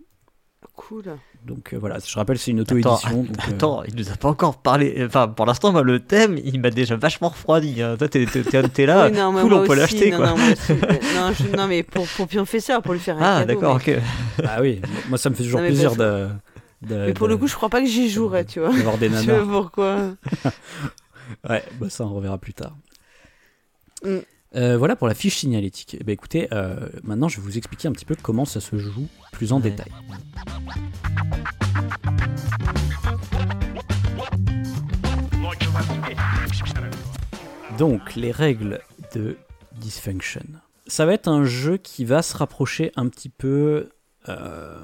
[0.87, 1.03] Cool.
[1.45, 3.23] Donc euh, voilà, je rappelle, c'est une Attends, auto-édition.
[3.23, 5.01] donc, euh, Attends, il nous a pas encore parlé.
[5.05, 7.81] Enfin, pour l'instant, le thème, il m'a déjà vachement refroidi.
[7.81, 7.95] hein.
[7.97, 10.27] Toi, t'es, t'es- t'es- t'es là, Oui, non, cool, on peut l'acheter, non, quoi.
[11.15, 13.53] Non, je- non, mais pour, pour Pionfesseur, pour lui faire un Ah, cadeau.
[13.61, 13.95] d'accord, mais...
[13.97, 14.01] ok.
[14.47, 16.27] Ah oui, moi ça me fait toujours plaisir de,
[16.81, 18.71] de- mais pour de- le coup, je crois pas que j'y jouerais, tu vois.
[18.73, 19.45] d'avoir des Tu vois nanas.
[19.51, 19.97] pourquoi
[21.49, 22.75] Ouais, bah ça on reverra plus tard.
[24.03, 24.17] Mm.
[24.53, 25.95] Euh, voilà pour la fiche signalétique.
[25.99, 28.77] Eh ben, écoutez, euh, maintenant je vais vous expliquer un petit peu comment ça se
[28.77, 29.91] joue plus en détail.
[37.77, 38.81] Donc les règles
[39.15, 39.37] de
[39.79, 40.43] Dysfunction.
[40.85, 43.89] Ça va être un jeu qui va se rapprocher un petit peu...
[44.27, 44.77] Euh,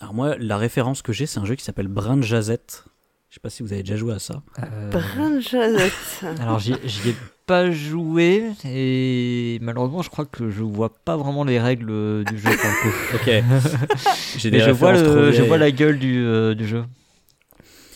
[0.00, 2.84] alors moi, la référence que j'ai, c'est un jeu qui s'appelle Brin Jazette.
[3.30, 4.42] Je sais pas si vous avez déjà joué à ça.
[4.90, 5.40] Brin
[6.38, 11.58] Alors j'y ai pas joué et malheureusement, je crois que je vois pas vraiment les
[11.60, 12.96] règles euh, du jeu pour le coup.
[13.14, 13.44] Ok.
[14.38, 16.84] j'ai des je vois, le, je vois la gueule du, euh, du jeu.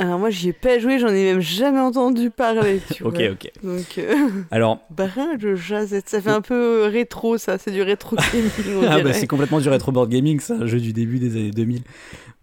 [0.01, 3.31] Alors moi, j'y ai pas joué, j'en ai même jamais entendu parler, tu Ok, vois.
[3.33, 3.51] ok.
[3.65, 4.15] Donc, euh,
[4.53, 7.59] Alors, Brin de Jazette, ça fait un peu euh, rétro, ça.
[7.59, 10.79] C'est du rétro gaming, Ah bah, c'est complètement du retro board gaming, c'est un jeu
[10.79, 11.83] du début des années 2000.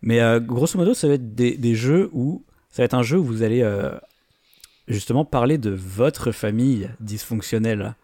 [0.02, 3.04] Mais euh, grosso modo, ça va être des, des jeux où ça va être un
[3.04, 3.92] jeu où vous allez euh,
[4.88, 7.96] justement parler de votre famille dysfonctionnelle.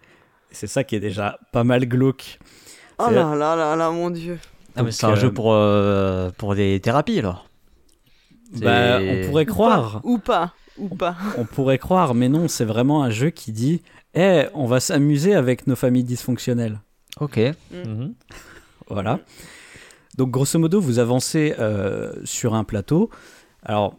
[0.51, 2.39] C'est ça qui est déjà pas mal glauque.
[2.99, 4.37] Oh là là là là, mon dieu.
[4.75, 7.47] Ah, c'est un euh, jeu pour, euh, pour des thérapies alors.
[8.53, 10.53] Bah, on pourrait croire, Ou pas.
[10.77, 11.15] Ou pas.
[11.37, 13.81] on pourrait croire, mais non, c'est vraiment un jeu qui dit,
[14.13, 16.79] eh, on va s'amuser avec nos familles dysfonctionnelles.
[17.19, 17.39] Ok.
[17.71, 18.13] Mhm.
[18.87, 19.19] Voilà.
[20.17, 23.09] Donc, grosso modo, vous avancez euh, sur un plateau.
[23.63, 23.95] Alors,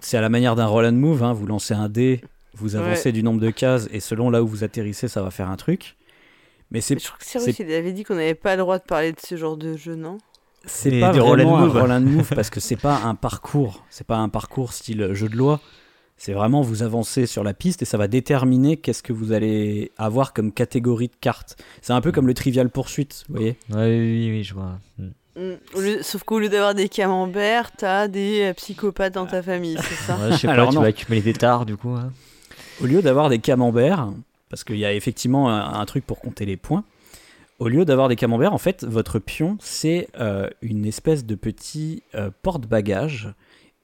[0.00, 1.22] c'est à la manière d'un roll and move.
[1.22, 1.32] hein.
[1.32, 2.20] Vous lancez un dé,
[2.54, 3.12] vous avancez Ouais.
[3.12, 5.96] du nombre de cases, et selon là où vous atterrissez, ça va faire un truc.
[6.70, 8.62] Mais c'est Mais je crois que Cyrus, c'est- il avait dit qu'on n'avait pas le
[8.62, 10.18] droit de parler de ce genre de jeu, non?
[10.66, 11.76] C'est pas des roll and vraiment un move.
[11.78, 13.84] roll and move parce que c'est pas un parcours.
[13.90, 15.60] C'est pas un parcours style jeu de loi.
[16.16, 19.92] C'est vraiment vous avancez sur la piste et ça va déterminer qu'est-ce que vous allez
[19.98, 21.56] avoir comme catégorie de cartes.
[21.82, 23.56] C'est un peu comme le Trivial Poursuite, vous voyez?
[23.70, 24.78] Ouais, oui, oui, je vois.
[25.36, 29.76] Au lieu- Sauf qu'au lieu d'avoir des camemberts, t'as des euh, psychopathes dans ta famille,
[29.80, 30.82] c'est ça Ouais, je sais pas, Alors tu non.
[30.82, 31.90] vas accumuler des tares du coup.
[31.90, 32.12] hein.
[32.82, 34.12] Au lieu d'avoir des camemberts,
[34.48, 36.84] parce qu'il y a effectivement un, un truc pour compter les points,
[37.60, 42.02] au lieu d'avoir des camemberts, en fait, votre pion, c'est euh, une espèce de petit
[42.14, 43.32] euh, porte-bagages.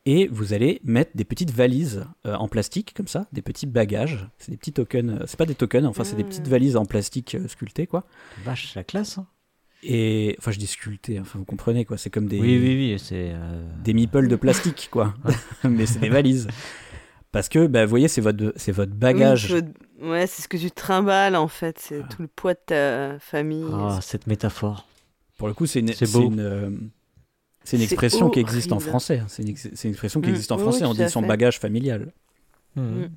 [0.06, 4.26] Et vous allez mettre des petites valises euh, en plastique, comme ça, des petits bagages.
[4.38, 6.28] C'est des petits tokens, c'est pas des tokens, enfin, c'est des Mm.
[6.28, 8.04] petites valises en plastique euh, sculptées, quoi.
[8.44, 9.18] Vache, la classe.
[9.18, 9.26] hein.
[9.82, 11.96] Et, enfin, je dis sculptées, enfin, vous comprenez, quoi.
[11.96, 13.30] C'est comme des, Oui, oui, oui, c'est.
[13.34, 15.14] euh, des meeples de plastique, quoi.
[15.64, 16.48] Mais c'est des valises.
[17.32, 19.52] Parce que, bah, vous voyez, c'est votre, c'est votre bagage.
[19.52, 19.62] Oui,
[20.08, 23.66] Ouais, c'est ce que tu trimbales en fait, c'est tout le poids de ta famille.
[23.72, 24.86] Ah, cette métaphore.
[25.36, 26.70] Pour le coup, c'est une, C'est une, euh,
[27.64, 29.22] c'est une C'est expression qui existe en français.
[29.28, 30.32] C'est une, ex- c'est une expression qui Mm.
[30.32, 30.84] existe en français.
[30.84, 31.28] oui, on dit son fait.
[31.28, 32.12] bagage familial.
[32.76, 33.10] Mhm.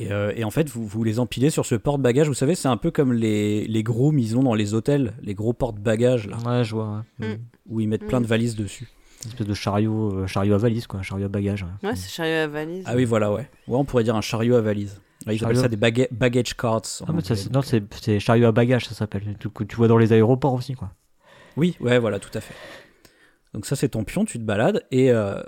[0.00, 2.26] Et, euh, et en fait, vous, vous les empilez sur ce porte-bagages.
[2.28, 5.52] Vous savez, c'est un peu comme les, les gros misons dans les hôtels, les gros
[5.52, 7.04] porte-bagages, là, Ouais, je vois.
[7.20, 7.34] ouais.
[7.36, 7.38] Mm.
[7.68, 8.24] Où ils mettent plein Mm.
[8.24, 8.88] de valises dessus.
[9.24, 11.62] Une espèce de chariot, euh, chariot à valise, quoi, un chariot à bagages.
[11.82, 11.88] ouais.
[11.90, 12.84] Ouais, c'est chariot à valise.
[12.86, 13.48] Ah oui, voilà, ouais.
[13.68, 15.00] Ouais, on pourrait dire un chariot à valise.
[15.26, 15.58] Ouais, ils Chariot.
[15.58, 16.82] appellent ça des baga- baggage carts.
[17.06, 19.36] Ah, mais ça, non, c'est chariot à bagages, ça s'appelle.
[19.54, 20.90] Que tu vois dans les aéroports aussi, quoi.
[21.56, 22.54] Oui, ouais, voilà, tout à fait.
[23.54, 25.40] Donc ça, c'est ton pion, tu te balades, et euh,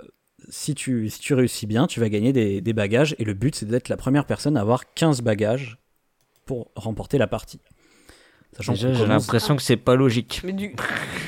[0.49, 3.55] si, tu, si tu réussis bien, tu vas gagner des, des bagages, et le but,
[3.55, 5.77] c'est d'être la première personne à avoir 15 bagages
[6.45, 7.59] pour remporter la partie.
[8.55, 10.41] Sachant Déjà, j'ai commence- l'impression que c'est pas logique.
[10.45, 10.69] Mais du,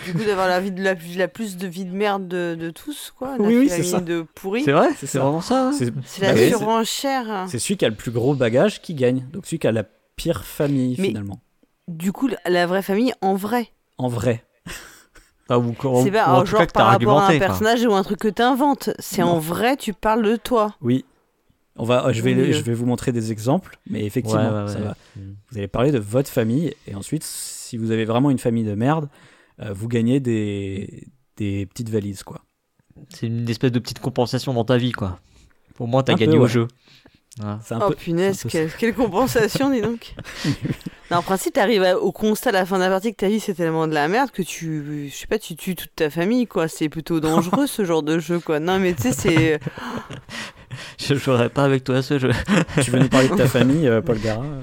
[0.06, 2.70] du coup, d'avoir la vie de la, la plus de vie de merde de, de
[2.70, 3.38] tous, quoi.
[3.38, 4.00] La Oui, oui, c'est ça.
[4.00, 4.64] de pourri.
[4.64, 7.46] C'est vrai C'est vraiment ça C'est C'est la bah oui, surenchère.
[7.50, 9.26] c'est celui qui a le plus gros bagage qui gagne.
[9.34, 9.84] Donc celui qui a la
[10.16, 11.42] pire famille, Mais- finalement.
[11.90, 13.72] Du coup, la- la vraie famille en vrai.
[13.98, 14.46] En vrai.
[15.50, 17.20] Ah, ou, ou- C'est ou pas en oh, tout genre cas que t'as par rapport
[17.20, 17.40] à un quoi.
[17.40, 18.90] personnage ou un truc que t'inventes.
[19.00, 19.30] C'est Non.
[19.34, 20.76] en vrai, tu parles de toi.
[20.82, 21.06] Oui.
[21.80, 24.80] On va, je, vais, je vais vous montrer des exemples, mais effectivement, Ouais, ouais, ça
[24.80, 24.86] ouais.
[24.86, 24.96] va.
[25.16, 25.36] Mhm.
[25.52, 28.74] Vous allez parler de votre famille, et ensuite, si vous avez vraiment une famille de
[28.74, 29.10] merde,
[29.62, 31.08] euh, vous gagnez des,
[31.38, 32.42] des petites valises, quoi.
[33.14, 35.20] C'est une espèce de petite compensation dans ta vie, quoi.
[35.80, 36.48] Au moins, t'as Un peu, gagné au ouais.
[36.50, 36.68] jeu.
[37.44, 40.16] Un oh peu, punaise, c'est un peu quelle, quelle compensation, dis donc.
[41.12, 43.40] non, en principe, t'arrives au constat à la fin de la partie que ta vie
[43.40, 46.48] c'est tellement de la merde que tu, je sais pas, tu tues toute ta famille,
[46.48, 46.68] quoi.
[46.68, 48.60] C'est plutôt dangereux ce genre de jeu, quoi.
[48.60, 49.60] Non, mais tu sais, c'est.
[50.98, 52.32] Je jouerai pas avec toi à ce jeu.
[52.84, 54.62] Tu veux nous parler de ta famille, euh, Paul Gara euh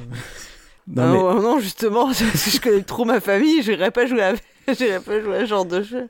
[0.87, 4.23] Non, Ah, mais ouais, non, justement, que je connais trop ma famille, j'irais pas jouer
[4.23, 4.35] à,
[4.73, 6.09] j'irais pas jouer à ce genre de jeu.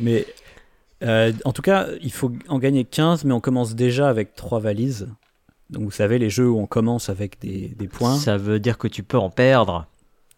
[0.00, 0.26] Mais
[1.02, 4.60] euh, en tout cas, il faut en gagner 15, mais on commence déjà avec 3
[4.60, 5.08] valises.
[5.72, 8.16] Donc vous savez, les jeux où on commence avec des, des points.
[8.16, 9.86] Ça veut dire que tu peux en perdre.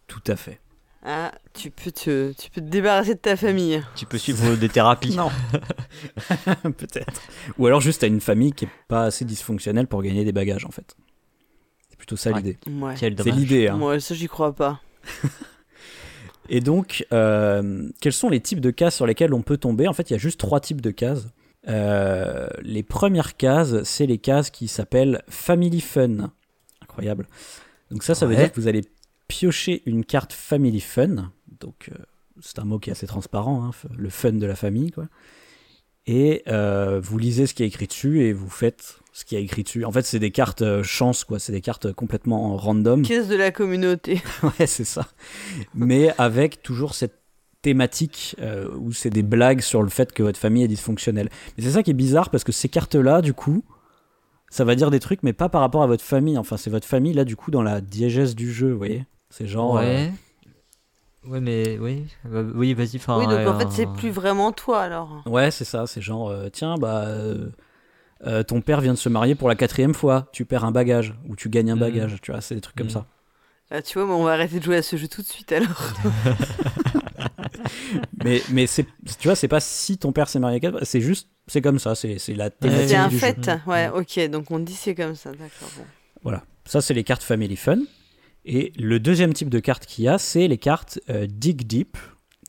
[0.07, 0.59] Tout à fait.
[1.03, 3.83] Ah, tu peux te, tu peux te débarrasser de ta famille.
[3.95, 5.15] Tu peux suivre des thérapies.
[5.17, 5.29] Non.
[6.63, 7.21] Peut-être.
[7.59, 10.65] Ou alors juste à une famille qui est pas assez dysfonctionnelle pour gagner des bagages,
[10.65, 10.95] en fait.
[11.89, 12.37] C'est plutôt ça Ouais.
[12.37, 12.57] l'idée.
[12.67, 12.95] Ouais.
[12.95, 13.67] C'est l'idée.
[13.67, 13.77] Hein.
[13.77, 14.79] Moi, ça, j'y crois pas.
[16.49, 19.87] Et donc, euh, quels sont les types de cases sur lesquelles on peut tomber?
[19.87, 21.27] En fait, il y a juste trois types de cases.
[21.67, 26.31] Euh, les premières cases, c'est les cases qui s'appellent Family Fun.
[26.81, 27.27] Incroyable.
[27.91, 28.83] Donc ça, ça veut dire que vous allez
[29.27, 31.31] piocher une carte Family Fun.
[31.59, 31.95] Donc, euh,
[32.41, 35.07] c'est un mot qui est assez transparent, hein, le fun de la famille, quoi.
[36.07, 39.43] Et euh, vous lisez ce qui est écrit dessus et vous faites ce qui est
[39.43, 39.85] écrit dessus.
[39.85, 41.39] En fait, c'est des cartes chance, quoi.
[41.39, 43.01] C'est des cartes complètement random.
[43.01, 44.21] Caisse de la communauté.
[44.43, 45.07] Ouais, c'est ça.
[45.73, 47.24] Mais avec toujours cette
[47.65, 51.29] thématique euh, où c'est des blagues sur le fait que votre famille est dysfonctionnelle.
[51.57, 53.63] Mais c'est ça qui est bizarre parce que ces cartes-là, du coup,
[54.49, 56.37] ça va dire des trucs, mais pas par rapport à votre famille.
[56.37, 59.47] Enfin, c'est votre famille, là, du coup, dans la diégèse du jeu, vous voyez C'est
[59.47, 59.77] genre.
[59.77, 60.11] euh, Ouais.
[61.27, 62.05] Ouais, mais oui.
[62.31, 62.97] Euh, oui, vas-y.
[62.97, 65.23] enfin, oui, donc en fait, c'est plus vraiment toi alors.
[65.25, 65.87] ouais, c'est ça.
[65.87, 67.05] C'est genre, euh, tiens, bah.
[67.07, 67.49] euh,
[68.27, 71.15] euh, ton père vient de se marier pour la quatrième fois, tu perds un bagage,
[71.27, 71.79] ou tu gagnes un Mhm.
[71.81, 72.93] bagage, tu vois, c'est des trucs comme Mhm.
[72.93, 73.05] ça.
[73.71, 75.51] Ah, tu vois, mais on va arrêter de jouer à ce jeu tout de suite
[75.51, 75.81] alors.
[78.23, 78.85] Mais, mais c'est,
[79.19, 81.79] tu vois, c'est pas si ton père s'est marié quatre fois, c'est juste, c'est comme
[81.79, 83.43] ça, c'est, c'est la thématique c'est un du fait.
[83.43, 83.51] jeu.
[83.67, 85.69] Ouais, ok, donc on dit c'est comme ça, d'accord.
[85.77, 85.83] Bon.
[86.23, 87.79] Voilà, ça c'est les cartes Family Fun.
[88.45, 91.97] Et le deuxième type de cartes qu'il y a, c'est les cartes euh, Dig Deep,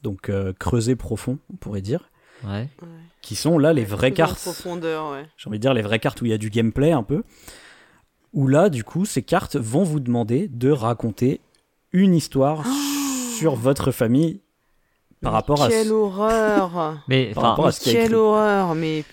[0.02, 2.10] donc euh, creuser profond, on pourrait dire,
[2.44, 2.68] Ouais.
[2.82, 2.88] Ouais.
[3.22, 4.38] qui sont là les vraies cartes.
[4.40, 5.26] profondeur, ouais.
[5.38, 7.22] J'ai envie de dire les vraies cartes où il y a du gameplay un peu.
[8.34, 11.40] Où là, du coup, ces cartes vont vous demander de raconter
[11.92, 12.66] une histoire
[13.38, 14.40] sur votre famille
[15.26, 15.68] par rapport à.
[15.68, 18.14] Quelle horreur Mais Par rapport enfin, à ce qu'il y a Quelle écrit.
[18.16, 19.04] horreur Mais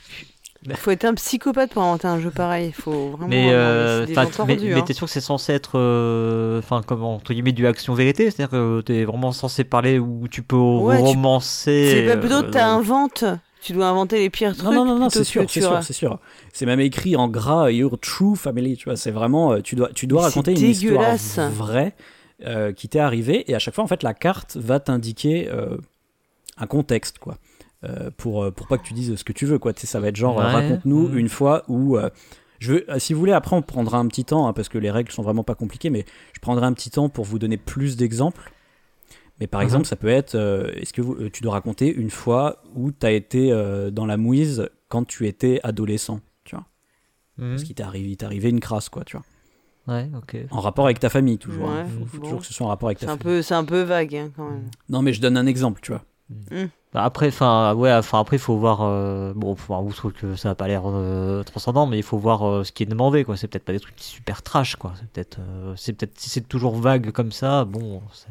[0.66, 2.68] il faut être un psychopathe pour inventer un jeu pareil.
[2.68, 3.28] Il faut vraiment.
[3.28, 4.82] mais, euh, c'est mais, mais hein.
[4.82, 8.50] t'es sûr que c'est censé être, euh, enfin, comment, entre guillemets, du action vérité, c'est-à-dire
[8.50, 11.90] que t'es vraiment censé parler où tu peux Ouais, tu- romancer.
[11.92, 13.26] C'est pas plutôt euh, que t'inventes.
[13.62, 14.64] tu dois inventer les pires trucs.
[14.72, 16.20] Non, non, non, c'est sûr, c'est tu sûr, c'est sûr.
[16.54, 18.96] C'est même écrit en gras, Your True Family, tu vois.
[18.96, 21.94] C'est vraiment, euh, tu dois, tu dois Mais raconter c'est une histoire vraie
[22.46, 25.78] euh, qui t'est arrivée, et à chaque fois, en fait, la carte va t'indiquer euh,
[26.58, 27.38] un contexte, quoi.
[27.84, 29.74] Euh, pour, euh, pour pas que tu dises ce que tu veux, quoi.
[29.74, 30.44] Tu sais, ça va être genre, Ouais.
[30.44, 31.18] raconte-nous Mhm.
[31.18, 31.98] une fois où.
[31.98, 32.10] euh,
[32.60, 34.90] je veux, si vous voulez, après, on prendra un petit temps, hein, parce que les
[34.90, 37.98] règles sont vraiment pas compliquées, mais je prendrai un petit temps pour vous donner plus
[37.98, 38.54] d'exemples.
[39.42, 39.66] Mais par Mhm.
[39.66, 42.92] exemple, ça peut être, euh, est-ce que vous- euh, tu dois raconter une fois où
[42.94, 46.66] tu as été euh, dans la mouise quand tu étais adolescent, tu vois
[47.38, 47.50] Mhm.
[47.50, 49.26] Parce qu'il t'est arrivé, une crasse, quoi, tu vois.
[49.94, 50.38] Ouais, ok.
[50.52, 51.68] En rapport avec ta famille, toujours.
[51.68, 51.86] Ouais, hein.
[52.00, 52.24] Faut, faut bon.
[52.24, 53.24] toujours que ce soit en rapport avec ta C'est un famille.
[53.38, 54.70] peu, c'est un peu vague hein, quand même.
[54.88, 56.06] Non, mais je donne un exemple, tu vois.
[56.94, 58.80] Bah, Après, enfin, ouais, enfin après, il faut voir.
[58.82, 62.18] euh, bon, faut voir outre que ça a pas l'air euh, transcendant, mais il faut
[62.18, 63.36] voir euh, ce qui est demandé, quoi.
[63.38, 64.94] C'est peut-être pas des trucs super trash, quoi.
[65.00, 68.30] C'est peut-être, euh, c'est peut-être, si c'est toujours vague comme ça, bon, c'est-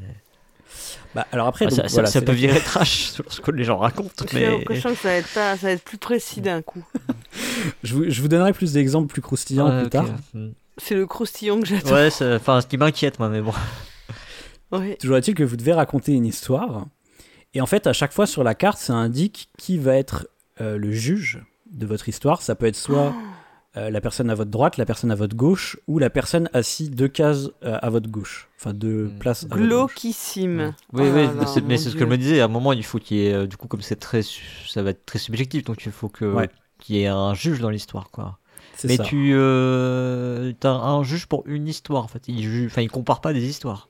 [1.14, 3.76] Bah, alors après, Ah, donc, ça, voilà, peut virer trash selon ce que les gens
[3.78, 6.82] racontent, mais l'impression que ça va être pas, ça va être plus précis d'un coup.
[7.82, 10.06] je, vous, je vous donnerai plus d'exemples plus croustillants Ouais, plus tard.
[10.34, 10.48] Mm.
[10.78, 11.92] C'est le croustillon que j'attends.
[11.94, 13.52] Ouais, enfin, ce qui m'inquiète, moi, mais bon.
[14.70, 14.96] Ouais.
[14.96, 16.86] Toujours est-il que vous devez raconter une histoire.
[17.54, 20.26] Et en fait, à chaque fois sur la carte, ça indique qui va être
[20.60, 22.40] euh, le juge de votre histoire.
[22.42, 23.14] Ça peut être soit
[23.76, 26.90] euh, la personne à votre droite, la personne à votre gauche, ou la personne assise
[26.90, 28.48] deux cases euh, à votre gauche.
[28.58, 29.18] Enfin, deux Mm.
[29.18, 29.68] places à votre gauche.
[29.68, 30.74] Glauquissime.
[30.92, 32.00] Oui, oui, c'est- mais mon c'est ce que Dieu.
[32.00, 32.40] je me disais.
[32.40, 34.66] À un moment, il faut qu'il y ait, euh, du coup, comme c'est très, su-
[34.68, 36.48] ça va être très subjectif, donc il faut que Ouais.
[36.78, 38.38] qu'il y ait un juge dans l'histoire, quoi.
[38.76, 39.04] C'est Mais ça.
[39.04, 42.22] tu euh, as un juge pour une histoire, en fait.
[42.28, 43.88] Il juge, enfin, il compare pas des histoires.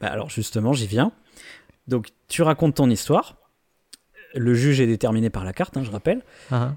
[0.00, 1.12] Bah, alors justement, j'y viens.
[1.90, 3.36] Donc, tu racontes ton histoire.
[4.34, 6.22] Le juge est déterminé par la carte, hein, je rappelle.
[6.50, 6.72] Ah,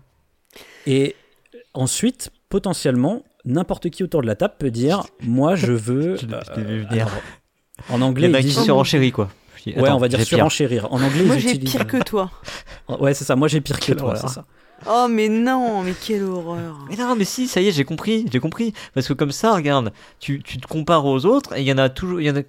[0.87, 1.15] Et
[1.73, 6.15] ensuite, potentiellement, n'importe qui autour de la table peut dire Moi, je veux.
[6.17, 7.07] Je euh, venir.
[7.07, 7.11] alors,
[7.89, 9.29] en Il y anglais, en a ils qui disent- surenchérit, quoi.
[9.65, 10.91] Dis, Ouais, on va dire surenchérir.
[10.91, 11.71] En anglais, Moi j'ai utilisent.
[11.71, 12.29] pire que toi.
[12.99, 13.35] Ouais, c'est ça.
[13.37, 14.43] Moi, j'ai pire que toi, c'est ça.
[14.85, 16.77] Oh mais non, mais quelle horreur.
[16.89, 18.73] Mais non, mais si, ça y est, j'ai compris, j'ai compris.
[18.93, 21.77] Parce que comme ça, regarde, tu, tu te compares aux autres et il y en
[21.77, 22.41] a toujours, il y en a,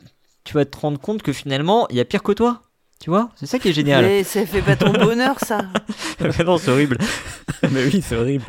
[0.44, 2.62] tu vas te rendre compte que finalement, il y a pire que toi.
[3.00, 4.04] Tu vois C'est ça qui est génial.
[4.04, 5.62] Mais ça fait pas ton bonheur ça.
[6.20, 6.96] Mais non, c'est horrible.
[7.70, 8.44] Mais oui, c'est horrible.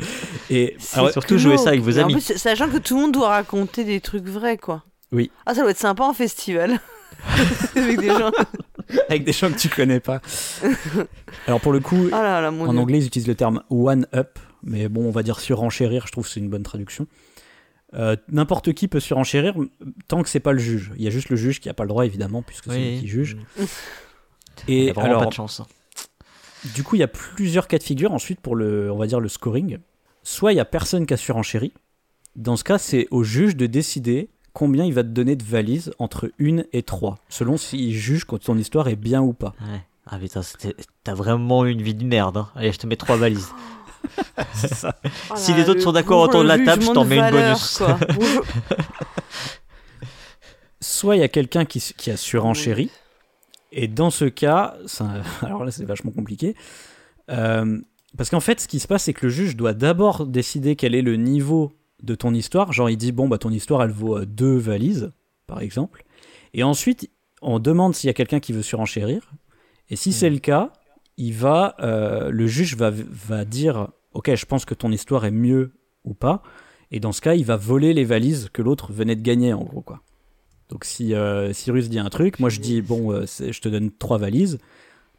[0.50, 2.14] Et alors, surtout jouer ça avec vos Et en amis.
[2.14, 4.84] plus, sachant que tout le monde doit raconter des trucs vrais quoi.
[5.12, 5.30] Oui.
[5.46, 6.78] Ah ça doit être sympa en festival.
[7.76, 8.30] avec des gens.
[9.08, 10.20] avec des gens que tu connais pas.
[11.46, 12.80] Alors, pour le coup, Oh là là mon en dieu.
[12.80, 14.38] anglais, ils utilisent le terme one up.
[14.62, 16.06] Mais bon, on va dire surenchérir.
[16.06, 17.06] Je trouve que c'est une bonne traduction.
[17.96, 19.54] Euh, N'importe qui peut surenchérir
[20.08, 20.92] tant que c'est pas le juge.
[20.96, 23.00] Il y a juste le juge qui a pas le droit, évidemment, puisque c'est lui
[23.00, 23.36] qui juge.
[24.68, 25.62] Il Et y a vraiment alors, pas de chance.
[26.74, 29.20] Du coup, il y a plusieurs cas de figure ensuite pour le, on va dire
[29.20, 29.78] le scoring.
[30.22, 31.72] Soit il y a personne qui a surenchéri.
[32.34, 35.92] Dans ce cas, c'est au juge de décider combien il va te donner de valises
[35.98, 39.54] entre une et trois, selon s'il juge que ton histoire est bien ou pas.
[39.60, 39.80] Ouais.
[40.06, 40.40] Ah putain,
[41.04, 42.36] t'as vraiment eu une vie de merde.
[42.38, 42.48] hein.
[42.54, 43.48] Allez, je te mets trois valises.
[44.54, 44.94] C'est ça.
[45.30, 47.30] Oh si les autres le- sont d'accord autour de la table, je t'en mets une
[47.30, 47.78] bonus.
[47.78, 47.98] quoi.
[50.80, 52.90] Soit il y a quelqu'un qui, qui a surenchéri.
[53.72, 56.54] Et dans ce cas, ça- alors là c'est vachement compliqué.
[57.30, 57.80] Euh,
[58.16, 60.94] parce qu'en fait, ce qui se passe, c'est que le juge doit d'abord décider quel
[60.94, 62.72] est le niveau de ton histoire.
[62.72, 65.12] Genre, il dit bon, bah ton histoire, elle vaut euh, deux valises,
[65.46, 66.04] par exemple.
[66.54, 67.10] Et ensuite,
[67.42, 69.32] on demande s'il y a quelqu'un qui veut surenchérir.
[69.90, 70.72] Et si c'est le cas,
[71.16, 75.30] il va, euh, le juge va, va dire ok, je pense que ton histoire est
[75.30, 75.72] mieux
[76.04, 76.42] ou pas.
[76.90, 79.64] Et dans ce cas, il va voler les valises que l'autre venait de gagner, en
[79.64, 80.02] gros, quoi.
[80.68, 83.90] Donc si euh, Cyrus dit un truc, moi je dis bon, euh, je te donne
[83.92, 84.58] trois valises.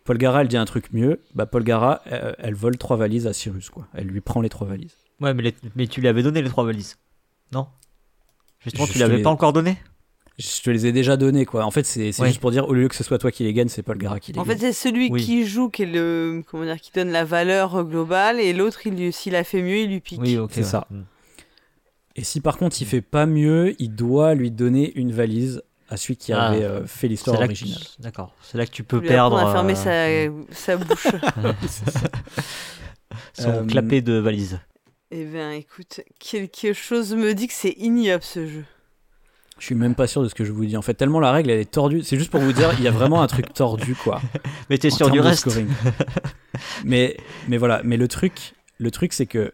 [0.03, 3.27] Paul Gara elle dit un truc mieux, bah Paul Gara euh, elle vole trois valises
[3.27, 3.87] à Cyrus quoi.
[3.93, 4.95] Elle lui prend les trois valises.
[5.21, 6.97] Ouais, mais, les- mais tu lui avais donné les trois valises.
[7.53, 7.67] Non?
[8.59, 9.77] Justement, Je tu l'avais pas encore donné?
[10.37, 11.65] Je te les ai déjà donnés quoi.
[11.65, 12.27] En fait c'est Ouais.
[12.27, 14.19] juste pour dire au lieu que ce soit toi qui les gagne, c'est Paul Gara
[14.19, 14.57] qui les En gagne.
[14.57, 15.23] fait, c'est celui Oui.
[15.23, 19.11] qui joue qui est le comment dire qui donne la valeur globale et l'autre il
[19.11, 20.21] s'il a fait mieux, il lui pique.
[20.21, 20.51] Oui, ok.
[20.53, 20.65] C'est ouais.
[20.67, 20.85] ça.
[20.91, 21.01] Mm.
[22.17, 25.97] Et si par contre il fait pas mieux, il doit lui donner une valise à
[25.97, 26.47] celui qui Ah.
[26.49, 27.79] avait euh, fait l'histoire originale.
[27.79, 28.33] tu- D'accord.
[28.43, 29.39] C'est là que tu peux Lui perdre.
[29.51, 31.07] fermer euh, sa, sa bouche.
[33.33, 34.59] son Euh, clapet de valise.
[35.11, 38.65] eh bien, écoute, quelque chose me dit que c'est ignoble ce jeu.
[39.59, 40.77] Je suis même pas sûr de ce que je vous dis.
[40.77, 42.03] En fait, tellement la règle elle est tordue.
[42.03, 44.21] C'est juste pour vous dire, il y a vraiment un truc tordu quoi.
[44.69, 45.67] Mais t'es sûr du reste scoring.
[46.85, 47.17] mais,
[47.47, 49.53] mais voilà, mais le truc, le truc c'est que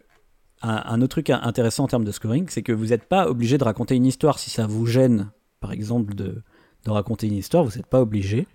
[0.61, 3.57] un, un autre truc intéressant en termes de scoring, c'est que vous n'êtes pas obligé
[3.57, 6.41] de raconter une histoire si ça vous gêne, par exemple, de,
[6.85, 8.47] de raconter une histoire, vous n'êtes pas obligé.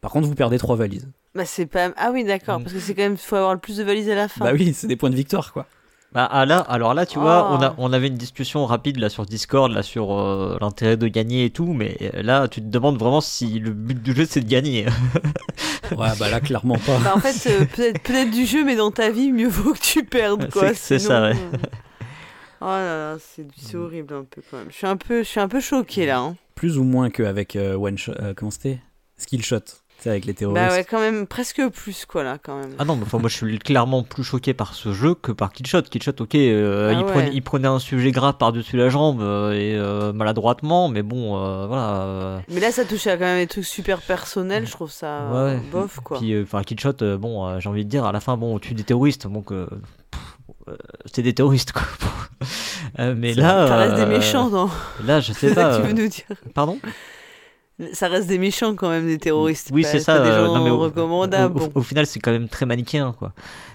[0.00, 1.08] Par contre, vous perdez trois valises.
[1.34, 1.90] Bah, c'est pas.
[1.96, 2.62] Ah oui, d'accord, Mm.
[2.62, 3.16] parce que c'est quand même.
[3.16, 4.44] faut avoir le plus de valises à la fin.
[4.44, 5.66] Bah oui, c'est des points de victoire, quoi.
[6.12, 7.56] Bah, ah, là, alors là, tu vois, Oh.
[7.58, 11.06] on, a, on avait une discussion rapide là sur Discord, là sur euh, l'intérêt de
[11.06, 14.24] gagner et tout, mais euh, là, tu te demandes vraiment si le but du jeu
[14.28, 14.86] c'est de gagner.
[15.96, 16.98] Ouais, bah là, clairement pas.
[17.02, 19.78] Bah, en fait, euh, peut-être peut du jeu, mais dans ta vie, mieux vaut que
[19.78, 20.74] tu perdes, quoi.
[20.74, 21.32] C'est- ça, ouais.
[21.34, 21.56] euh,
[22.60, 24.66] Oh là là, c'est c'est horrible un peu quand même.
[24.70, 26.18] Je suis un peu, je suis un peu choqué là.
[26.18, 26.36] hein.
[26.56, 28.12] Plus ou moins qu'avec euh, One Shot.
[28.20, 28.80] euh, comment c'était?
[29.16, 29.60] Skill Shot.
[30.00, 30.64] C'est avec les terroristes.
[30.68, 32.70] Bah ouais, quand même, presque plus quoi là, quand même.
[32.78, 35.52] Ah non, mais enfin, moi je suis clairement plus choqué par ce jeu que par
[35.52, 35.82] Killshot.
[35.82, 37.10] Killshot, ok, euh, Ah il, ouais.
[37.12, 41.36] prenait, il prenait un sujet grave par-dessus la jambe euh, et euh, maladroitement, mais bon,
[41.36, 42.02] euh, voilà.
[42.02, 44.66] euh, Mais là, ça touche à quand même des trucs super personnels.
[44.66, 45.60] Je trouve ça Ouais, ouais.
[45.72, 46.18] bof quoi.
[46.18, 48.54] Puis, euh, enfin, Killshot, euh, bon, euh, j'ai envie de dire, à la fin, bon,
[48.54, 49.50] on tue des terroristes, donc
[51.12, 51.82] c'est des terroristes, quoi.
[53.00, 54.70] Euh, mais là, ça reste des méchants, non?
[55.04, 55.76] Là, je sais C'est ça pas.
[55.76, 56.24] que tu veux nous dire?
[56.54, 56.78] Pardon?
[57.92, 59.70] Ça reste des méchants quand même, des terroristes.
[59.72, 60.18] Oui, c'est ça.
[60.20, 61.58] Des euh, gens non, mais au- recommandables.
[61.60, 61.80] au, au- bon.
[61.80, 63.32] au final, c'est quand même très manichéen, quoi.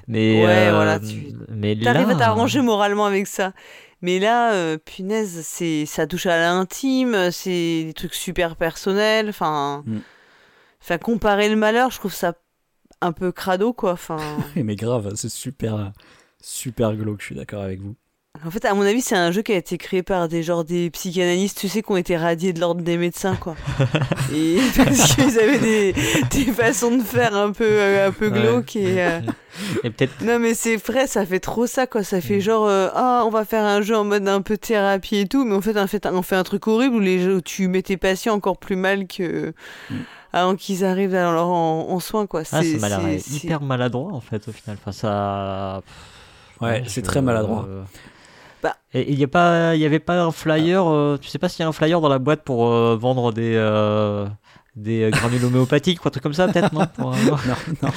[0.07, 3.53] Mais, Ouais, euh, voilà, tu- mais T'arrives là, à t'arranger moralement avec ça.
[4.01, 9.29] Mais là, euh, punaise, c'est ça touche à l'intime, c'est des trucs super personnels.
[9.29, 9.99] Enfin, Mm.
[10.81, 12.33] enfin, comparer le malheur, je trouve ça
[12.99, 13.93] un peu crado, quoi.
[13.93, 14.17] Enfin,
[14.57, 15.93] Mais grave, c'est super,
[16.41, 17.95] super glauque, je suis d'accord avec vous.
[18.45, 20.65] En fait, à mon avis, c'est un jeu qui a été créé par des genres
[20.65, 23.55] des psychanalystes, tu sais, qui ont été radiés de l'ordre des médecins, quoi.
[24.33, 25.93] Et parce qu'ils avaient des,
[26.31, 28.41] des façons de faire un peu, euh, un peu Ouais.
[28.41, 29.01] glauques et.
[29.03, 29.19] euh,
[29.83, 32.03] et peut-être Non mais c'est vrai, ça fait trop ça quoi.
[32.03, 32.21] Ça Mm.
[32.21, 35.27] fait genre euh, ah on va faire un jeu en mode un peu thérapie et
[35.27, 37.41] tout, mais en fait on fait, on fait un truc horrible où les jeux, où
[37.41, 39.53] tu mets tes patients encore plus mal que
[39.91, 39.95] Mm.
[40.33, 42.41] avant qu'ils arrivent alors en, en soins quoi.
[42.51, 42.79] Ah, c'est-
[43.19, 44.75] c'est- hyper maladroit en fait au final.
[44.81, 45.83] Enfin, ça.
[46.61, 47.67] Ouais, Ouais, c'est je- très maladroit.
[47.69, 47.83] euh,
[48.63, 48.75] Bah.
[48.93, 50.87] Et il y a pas, il y avait pas un flyer.
[50.89, 53.31] euh, tu sais pas s'il y a un flyer dans la boîte pour euh, vendre
[53.33, 54.25] des euh,
[54.77, 57.89] des euh, granules homéopathiques ou un truc comme ça peut-être non Pour, euh, non, non.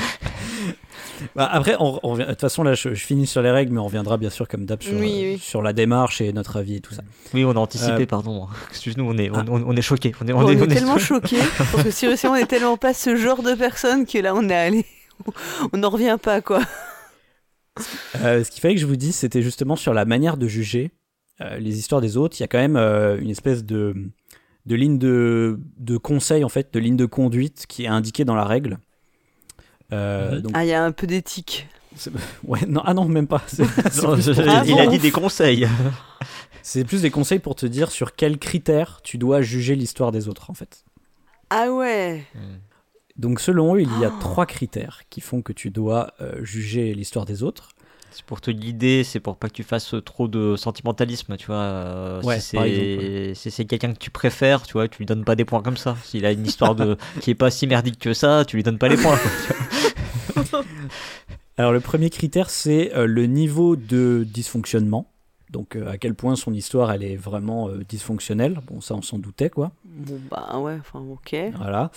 [1.35, 3.73] Bah, après, on, on revient- de toute façon, là, je, je finis sur les règles,
[3.73, 5.39] mais on reviendra bien sûr, comme d'hab, sur, Oui, oui.
[5.39, 7.03] sur la démarche et notre avis et tout ça.
[7.33, 8.49] Oui, on a anticipé, Euh, pardon.
[8.71, 9.45] Excuse-nous, on est on, Ah.
[9.49, 10.13] on- est choqués.
[10.23, 12.47] On est on, on est, est on est- tellement choqués parce que sérieusement on est
[12.47, 14.85] tellement pas ce genre de personne que là on est allé,
[15.73, 16.61] on n'en revient pas quoi.
[18.23, 20.93] Euh, ce qu'il fallait que je vous dise, c'était justement sur la manière de juger
[21.41, 22.37] euh, les histoires des autres.
[22.39, 23.95] Il y a quand même euh, une espèce de,
[24.67, 28.35] de ligne de, de conseil, en fait, de ligne de conduite qui est indiquée dans
[28.35, 28.79] la règle.
[29.93, 30.41] Euh, Mhm.
[30.43, 31.69] donc, Ah il y a un peu d'éthique.
[32.45, 33.43] ouais, non, ah non, même pas.
[34.03, 35.67] Non, je- Ah il a dit des conseils.
[36.63, 40.29] c'est plus des conseils pour te dire sur quels critères tu dois juger l'histoire des
[40.29, 40.85] autres, en fait.
[41.51, 42.25] Ah ouais.
[43.19, 44.19] Donc, selon eux, il y a Oh.
[44.21, 47.71] trois critères qui font que tu dois euh, juger l'histoire des autres.
[48.11, 51.57] C'est pour te guider, c'est pour pas que tu fasses trop de sentimentalisme, tu vois.
[51.57, 52.57] euh, Ouais, si
[53.35, 55.77] c'est si quelqu'un que tu préfères, tu vois, tu lui donnes pas des points comme
[55.77, 55.97] ça.
[56.03, 58.79] S'il a une histoire de qui est pas si merdique que ça, tu lui donnes
[58.79, 59.19] pas les points.
[59.19, 59.31] quoi,
[60.45, 60.63] tu vois.
[61.59, 65.11] Alors le premier critère, c'est euh, le niveau de dysfonctionnement.
[65.51, 68.61] Donc euh, à quel point son histoire, elle est vraiment euh, dysfonctionnelle.
[68.67, 69.73] Bon, ça, on s'en doutait, quoi.
[69.85, 71.35] Bon bah ouais, enfin ok.
[71.57, 71.91] Voilà.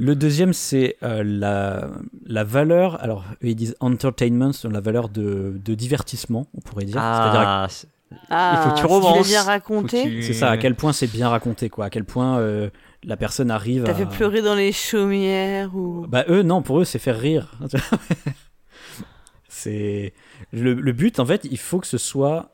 [0.00, 1.90] Le deuxième, c'est euh, la,
[2.24, 6.84] la valeur, alors eux, ils disent entertainment, donc la valeur de, de divertissement, on pourrait
[6.84, 6.98] dire.
[7.00, 7.88] Ah, c'est-
[8.30, 9.28] Ah, faut que tu si romances.
[9.28, 10.02] bien raconté.
[10.04, 11.86] tu- c'est ça, à quel point c'est bien raconté, quoi.
[11.86, 12.70] À quel point euh,
[13.02, 13.94] la personne arrive T'as à...
[13.94, 16.06] fait pleurer dans les chaumières ou.
[16.08, 17.58] Bah eux, non, pour eux, c'est faire rire.
[19.48, 20.14] c'est
[20.52, 22.50] le, le but, en fait, il faut que ce soit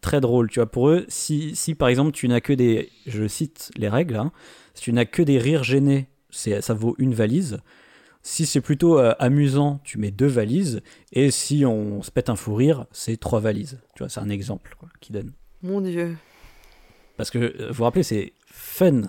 [0.00, 0.48] très drôle.
[0.50, 3.88] Tu vois, pour eux, si, si par exemple tu n'as que des, je cite les
[3.88, 4.30] règles, hein,
[4.74, 7.58] si tu n'as que des rires gênés, ça vaut une valise.
[8.22, 10.82] Si c'est plutôt euh, amusant, tu mets deux valises.
[11.12, 13.78] Et si on se pète un fou rire, c'est trois valises.
[13.94, 15.32] Tu vois, c'est un exemple quoi, qui donne.
[15.62, 16.16] Mon dieu.
[17.16, 19.02] Parce que euh, vous vous rappelez, c'est fun.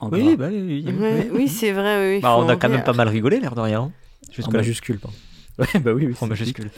[0.00, 1.28] En Oui, bah oui, oui, oui.
[1.32, 2.16] oui, c'est vrai.
[2.16, 3.80] Oui, Bah, on a quand même pas mal rigolé, l'air de rien.
[3.80, 4.42] hein.
[4.46, 5.16] en majuscule, pardon.
[5.58, 6.14] Ouais, bah oui, oui.
[6.20, 6.68] En majuscule.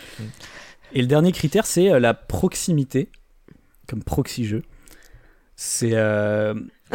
[0.92, 3.08] Et le dernier critère, c'est euh, la proximité,
[3.88, 4.62] comme proxy-jeu.
[5.56, 5.92] C'est.
[5.94, 6.54] euh,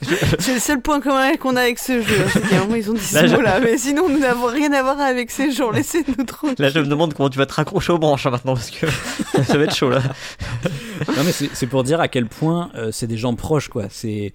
[0.38, 2.14] C'est le seul point commun qu'on a avec ce jeu.
[2.24, 3.60] hein, C'est qu'à un moment, ils ont dit Là, ce je- mot-là.
[3.60, 5.70] Mais sinon, nous n'avons rien à voir avec ces gens.
[5.70, 6.54] Laissez-nous tranquilles.
[6.58, 8.86] Là, je me demande comment tu vas te raccrocher aux branches hein, maintenant parce que
[9.44, 10.00] ça va être chaud là.
[11.16, 13.84] Non, mais c'est c'est pour dire à quel point euh, c'est des gens proches, quoi.
[13.90, 14.32] C'est.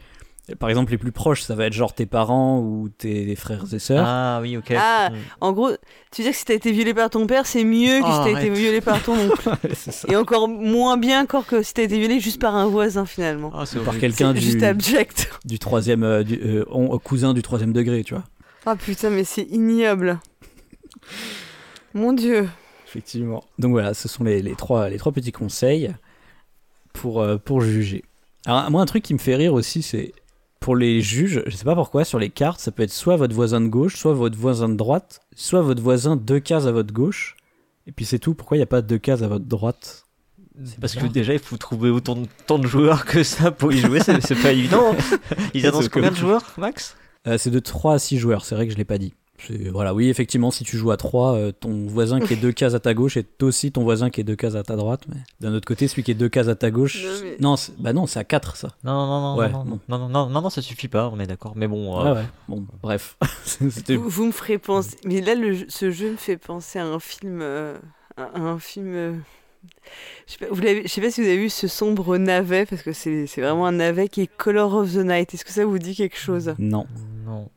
[0.59, 3.79] Par exemple, les plus proches, ça va être genre tes parents ou tes frères et
[3.79, 4.03] sœurs.
[4.05, 4.73] Ah oui, ok.
[4.77, 5.15] Ah, Mm.
[5.39, 5.69] En gros,
[6.11, 8.25] tu veux dire que si t'as été violé par ton père, c'est mieux que Oh,
[8.27, 9.51] si t'as été violé par ton oncle.
[9.73, 10.07] c'est ça.
[10.11, 13.51] Et encore moins bien encore que si t'as été violé juste par un voisin finalement.
[13.55, 15.29] Ah, c'est Par quelqu'un C'est du, juste abject.
[15.45, 16.03] du troisième.
[16.03, 18.23] euh, du, euh, on- cousin du troisième degré, tu vois.
[18.65, 20.19] Ah putain, mais c'est ignoble.
[21.93, 22.49] Mon dieu.
[22.87, 23.43] Effectivement.
[23.59, 25.93] Donc voilà, ce sont les, les trois, les trois petits conseils
[26.93, 28.03] pour, euh, pour juger.
[28.45, 30.13] Alors, moi, un truc qui me fait rire aussi, c'est
[30.63, 33.35] pour les juges, je sais pas pourquoi, sur les cartes, ça peut être soit votre
[33.35, 36.93] voisin de gauche, soit votre voisin de droite, soit votre voisin deux cases à votre
[36.93, 37.35] gauche.
[37.85, 38.33] Et puis c'est tout.
[38.33, 40.05] Pourquoi il n'y a pas deux cases à votre droite?
[40.63, 43.73] C'est parce que déjà, il faut trouver autant de, tant de joueurs que ça pour
[43.73, 44.95] y jouer, c'est pas évident.
[45.53, 46.95] Ils annoncent combien de joueurs, Max?
[47.27, 49.13] Euh, c'est de 3 à 6 joueurs, c'est vrai que je l'ai pas dit.
[49.71, 52.73] Voilà, oui, effectivement, si tu joues à 3, euh, ton voisin qui est deux cases
[52.73, 55.01] à ta gauche est aussi ton voisin qui est deux cases à ta droite.
[55.09, 57.03] Mais d'un autre côté, celui qui est deux cases à ta gauche.
[57.03, 58.69] Non, mais- Non, c'est- bah non, c'est à 4 ça.
[58.83, 59.79] Non, non, non, Ouais, non, non, bon.
[59.89, 61.53] non, non, non, non, non, ça suffit pas, on est d'accord.
[61.55, 62.23] Mais bon, euh, ouais.
[62.47, 63.17] Bon, bref.
[63.89, 64.97] Vous, vous me ferez penser.
[65.05, 67.39] Mais là, le jeu- ce jeu me fait penser à un film.
[67.41, 67.77] euh,
[68.17, 68.93] à un film.
[68.93, 69.13] euh,
[70.27, 72.65] Je sais, pas, vous l'avez- je sais pas si vous avez vu ce sombre navet,
[72.65, 75.33] parce que c'est c'est vraiment un navet qui est Color of the Night.
[75.33, 76.53] Est-ce que ça vous dit quelque chose?
[76.59, 76.85] Non.
[77.25, 77.49] non.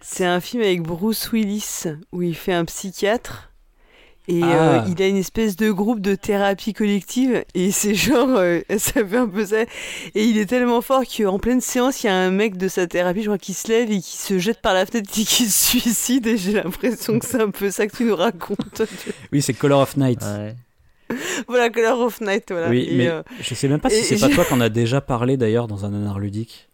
[0.00, 3.44] C'est un film avec Bruce Willis où il fait un psychiatre.
[4.30, 4.82] Et Ah.
[4.84, 9.02] euh, il a une espèce de groupe de thérapie collective et c'est genre, euh, ça
[9.06, 9.62] fait un peu ça.
[10.14, 12.86] Et il est tellement fort qu'en pleine séance, il y a un mec de sa
[12.86, 15.44] thérapie, je crois, qui se lève et qui se jette par la fenêtre et qui
[15.48, 16.26] se suicide.
[16.26, 18.82] Et j'ai l'impression que c'est un peu ça que tu nous racontes.
[19.32, 20.20] Oui, c'est Color of Night.
[20.22, 20.54] Ouais.
[21.48, 22.68] voilà, Color of Night, voilà.
[22.68, 25.00] Oui, Et, mais euh, je sais même pas si c'est pas toi qu'on a déjà
[25.00, 26.67] parlé d'ailleurs dans un nanar ludique.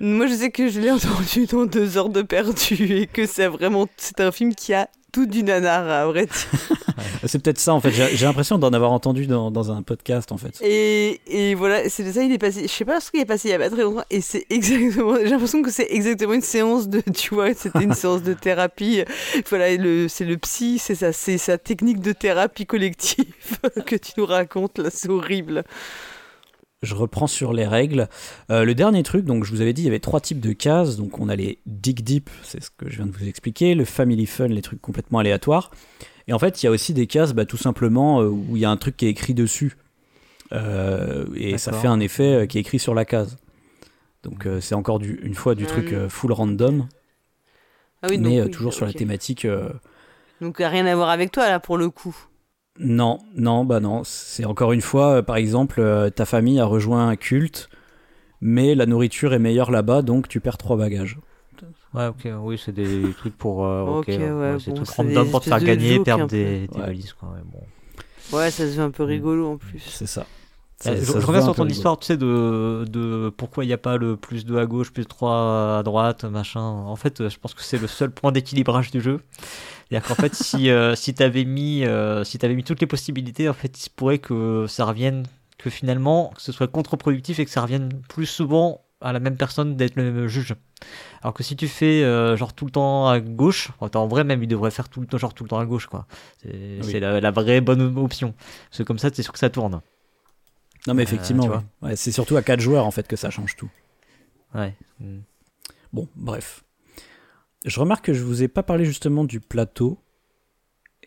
[0.00, 3.46] Moi, je sais que je l'ai entendu dans deux heures de perdu et que c'est
[3.46, 6.76] vraiment, c'est un film qui a tout du nanar, à vrai dire.
[7.26, 7.90] C'est peut-être ça en fait.
[7.90, 10.58] J'ai l'impression d'en avoir entendu dans, dans un podcast en fait.
[10.62, 12.62] Et, et voilà, c'est de ça, il est passé.
[12.62, 14.04] Je sais pas ce qu'il est passé il y a pas très longtemps.
[14.10, 15.16] Et c'est exactement.
[15.16, 17.02] J'ai l'impression que c'est exactement une séance de.
[17.14, 19.04] Tu vois, c'était une séance de thérapie.
[19.48, 19.66] Voilà,
[20.08, 23.26] c'est le psy, c'est ça, c'est sa technique de thérapie collective
[23.84, 25.64] que tu nous racontes là, c'est horrible.
[26.82, 28.08] Je reprends sur les règles.
[28.50, 30.52] Euh, le dernier truc, donc je vous avais dit, il y avait trois types de
[30.52, 30.96] cases.
[30.96, 33.84] Donc on a les Dig Deep, c'est ce que je viens de vous expliquer, le
[33.84, 35.70] Family Fun, les trucs complètement aléatoires.
[36.26, 38.60] Et en fait, il y a aussi des cases, bah, tout simplement, euh, où il
[38.60, 39.76] y a un truc qui est écrit dessus.
[40.52, 43.36] Euh, et ça fait un effet qui est écrit sur la case.
[44.22, 46.88] Donc euh, c'est encore du, une fois du Ah truc full random,
[48.02, 49.46] Ah oui, mais donc, oui, toujours sur la thématique.
[50.40, 52.16] Donc rien à voir avec toi là pour le coup.
[52.80, 54.02] Non, non, bah non.
[54.04, 57.68] C'est encore une fois, euh, par exemple, euh, ta famille a rejoint un culte,
[58.40, 61.18] mais la nourriture est meilleure là-bas, donc tu perds trois bagages.
[61.92, 63.64] Ouais, ok, oui, c'est des trucs pour.
[63.66, 66.26] euh, ok, Ok, ouais, c'est bon, des trucs c'est random pour te faire gagner, perdre
[66.26, 66.86] des, des Ouais.
[66.86, 67.28] valises, quoi.
[67.30, 68.36] ouais, bon.
[68.36, 69.80] Ouais, ça se fait un peu rigolo en plus.
[69.80, 70.20] C'est ça.
[70.20, 70.24] Euh,
[70.82, 73.72] Ça- je ça je reviens sur ton histoire, tu sais, de, de pourquoi il n'y
[73.74, 76.60] a pas le plus 2 à gauche, plus 3 à droite, machin.
[76.62, 79.20] En fait, euh, je pense que c'est le seul point d'équilibrage du jeu.
[79.90, 82.86] C'est-à-dire qu'en fait, si, euh, si tu avais, mis, euh, si t'avais mis toutes les
[82.86, 85.24] possibilités, en fait, il se pourrait que ça revienne,
[85.58, 89.36] que finalement, que ce soit contre-productif et que ça revienne plus souvent à la même
[89.36, 90.54] personne d'être le même juge.
[91.22, 94.42] Alors que si tu fais euh, genre tout le temps à gauche, en vrai même
[94.42, 96.06] il devrait faire tout le temps genre tout le temps à gauche quoi.
[96.42, 98.34] C'est la, la vraie bonne option.
[98.68, 99.80] Parce que comme ça c'est sûr que ça tourne.
[100.86, 101.58] Non, mais Euh, effectivement, ouais.
[101.82, 103.70] Ouais, c'est surtout à quatre joueurs en fait que ça change tout.
[104.54, 104.74] Ouais.
[105.00, 105.20] Mm.
[105.92, 106.62] Bon, bref.
[107.64, 109.98] Je remarque que je vous ai pas parlé justement du plateau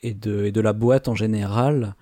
[0.02, 1.96] et de, et de la boîte en général.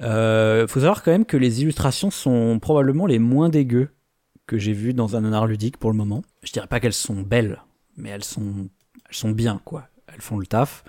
[0.00, 3.90] Euh, faut savoir quand même que les illustrations sont probablement les moins dégueux
[4.46, 6.22] que j'ai vues dans un art ludique pour le moment.
[6.42, 7.62] Je dirais pas qu'elles sont belles,
[7.96, 8.68] mais elles sont,
[9.08, 9.88] elles sont bien, quoi.
[10.12, 10.84] Elles font le taf.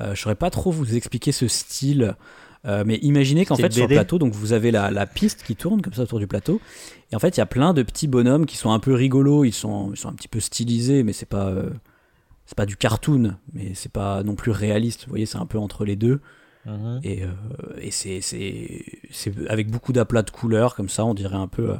[0.00, 2.16] Euh, je saurais pas trop vous expliquer ce style,
[2.64, 5.56] euh, mais imaginez qu'en fait sur le plateau, donc vous avez la, la piste qui
[5.56, 6.60] tourne comme ça autour du plateau,
[7.12, 9.44] et en fait il y a plein de petits bonhommes qui sont un peu rigolos,
[9.44, 11.68] ils sont, ils sont un petit peu stylisés, mais c'est pas, euh,
[12.50, 15.04] c'est pas du cartoon, mais c'est pas non plus réaliste.
[15.04, 16.20] Vous voyez, c'est un peu entre les deux.
[16.66, 16.98] Mhm.
[17.04, 17.28] Et, euh,
[17.78, 21.70] et c'est, c'est, c'est avec beaucoup d'aplats de couleurs, comme ça, on dirait un peu.
[21.70, 21.76] euh,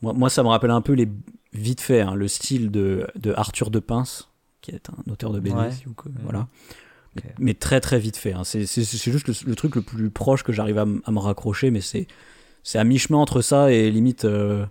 [0.00, 1.08] moi, moi, ça me rappelle un peu les
[1.52, 5.40] vite fait hein, le style de, de Arthur de Pince, qui est un auteur de
[5.40, 5.72] BD, Ouais.
[5.72, 6.18] si vous co- Mhm.
[6.22, 6.46] voilà.
[7.16, 8.32] Mais, mais très très vite fait.
[8.32, 8.44] hein.
[8.44, 12.06] C'est, juste le, le truc le plus proche que j'arrive à, me raccrocher, mais c'est,
[12.62, 14.64] c'est à mi-chemin entre ça et limite, euh,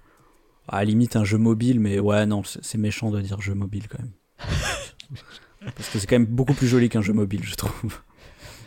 [0.70, 1.82] à limite un jeu mobile.
[1.82, 4.14] Mais ouais, non, c'est méchant de dire jeu mobile quand même.
[5.64, 8.00] Parce que c'est quand même beaucoup plus joli qu'un jeu mobile, je trouve.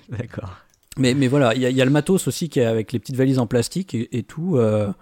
[0.09, 0.57] D'accord.
[0.97, 2.93] Mais, mais voilà, il y, a- il y a le matos aussi qui est avec
[2.93, 4.57] les petites valises en plastique et, et tout.
[4.59, 4.93] euh,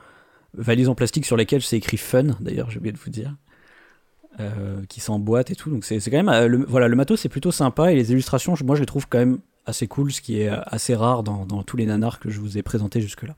[0.55, 3.34] valises en plastique sur lesquelles c'est écrit fun, d'ailleurs, j'ai oublié de vous dire.
[4.40, 5.70] euh, qui s'emboîtent et tout.
[5.70, 6.28] Donc c'est quand même.
[6.28, 9.07] euh, le, voilà, le matos c'est plutôt sympa et les illustrations, moi je les trouve
[9.09, 12.18] quand même assez cool, ce qui est euh, assez rare dans, dans tous les nanars
[12.18, 13.36] que je vous ai présentés jusque-là.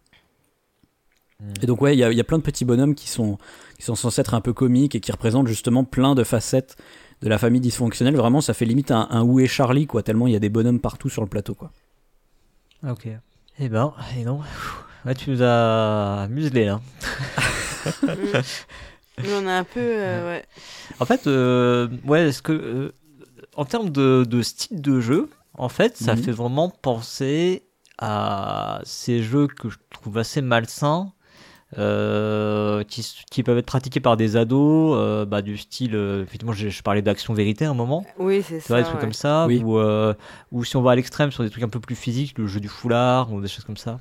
[1.41, 1.53] Mm.
[1.63, 3.39] Et donc, ouais, il y y a plein de petits bonhommes qui sont,
[3.79, 6.77] qui sont censés être un peu comiques et qui représentent justement plein de facettes
[7.23, 8.17] de la famille dysfonctionnelle.
[8.17, 10.49] Vraiment, ça fait limite un, un Où est Charlie, quoi, tellement il y a des
[10.49, 11.71] bonhommes partout sur le plateau, quoi.
[12.89, 13.09] Ok.
[13.59, 14.41] Eh ben, et non.
[15.07, 16.81] Ouais, tu nous as muselé là.
[19.27, 19.81] On a un peu.
[19.81, 20.45] euh, ouais.
[20.99, 22.93] En fait, euh, ouais, est-ce que euh,
[23.57, 26.23] en termes de, de style de jeu, en fait, ça Mhm.
[26.25, 27.63] fait vraiment penser
[27.99, 31.13] à ces jeux que je trouve assez malsains,
[31.79, 36.69] euh, qui, peuvent être pratiqués par des ados, euh, bah, du style, euh, effectivement, je,
[36.69, 38.05] je parlais d'action vérité à un moment.
[38.19, 38.77] Oui, c'est vois, ça.
[38.79, 39.01] des trucs ouais.
[39.01, 39.63] comme ça, Oui.
[39.65, 40.15] ou, euh,
[40.53, 42.61] ou si on va à l'extrême sur des trucs un peu plus physiques, le jeu
[42.61, 43.99] du foulard, ou des choses comme ça.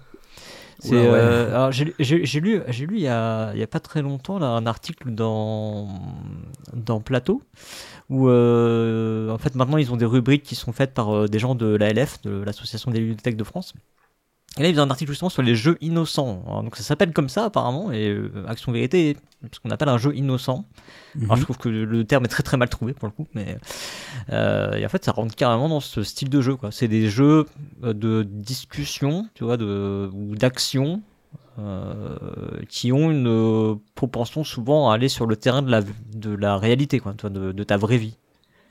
[0.80, 1.08] C'est, Ouais, ouais.
[1.14, 3.80] euh, alors, j'ai, j'ai- j'ai lu, j'ai lu il y a, il y a pas
[3.80, 5.88] très longtemps là, un article dans,
[6.74, 7.42] dans Plateau
[8.10, 11.40] où euh, en fait maintenant ils ont des rubriques qui sont faites par euh, des
[11.40, 13.74] gens de l'ALF, de l'Association des bibliothèques de France.
[14.60, 16.44] Et là ils faisaient un article justement sur les jeux innocents.
[16.48, 19.18] Alors, donc ça s'appelle comme ça apparemment et euh, Action Vérité est
[19.52, 20.66] ce qu'on appelle un jeu innocent.
[21.22, 21.38] Alors Mhm.
[21.38, 23.58] je trouve que le terme est très très mal trouvé pour le coup, mais
[24.32, 26.72] euh, et en fait ça rentre carrément dans ce style de jeu quoi.
[26.72, 27.46] C'est des jeux
[27.84, 31.02] euh, de discussion, tu vois, de ou d'action
[31.60, 32.16] euh,
[32.70, 37.00] qui ont une propension souvent à aller sur le terrain de la de la réalité
[37.00, 38.18] quoi, de, de ta vraie vie.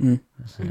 [0.00, 0.14] Mm.
[0.46, 0.64] C'est.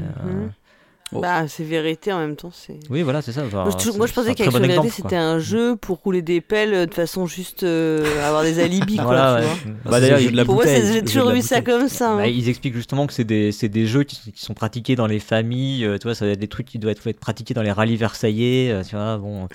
[1.14, 1.20] Oh.
[1.20, 2.50] Bah, c'est vérité en même temps.
[2.54, 2.78] C'est.
[2.88, 3.42] Oui voilà c'est ça.
[3.46, 6.22] Enfin, Moi, je, c'est- moi, je pensais qu'Action bon Vérité, c'était un jeu pour rouler
[6.22, 9.04] des pelles euh, de façon juste euh, avoir des alibis, quoi.
[9.04, 9.72] Voilà, tu ouais.
[9.84, 9.90] vois.
[9.92, 12.16] Bah, c'est d'ailleurs, Pour moi, j'ai toujours vu ça comme ça.
[12.16, 12.26] Bah, hein.
[12.26, 15.18] ils expliquent justement que c'est des, c'est des jeux qui, qui sont pratiqués dans les
[15.20, 17.62] familles, euh, tu vois, ça va être des trucs qui doivent être, être pratiqués dans
[17.62, 19.48] les rallyes versaillais, euh, tu vois, bon,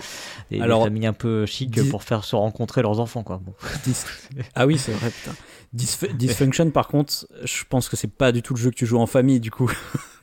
[0.50, 3.40] des, familles un peu chic dis- pour faire se rencontrer leurs enfants, quoi.
[3.44, 3.52] Bon.
[3.84, 3.96] Dis-
[4.54, 5.34] Ah oui, c'est vrai, putain.
[5.76, 8.86] Disf- Dysfunction, par contre, je pense que c'est pas du tout le jeu que tu
[8.86, 9.70] joues en famille, du coup.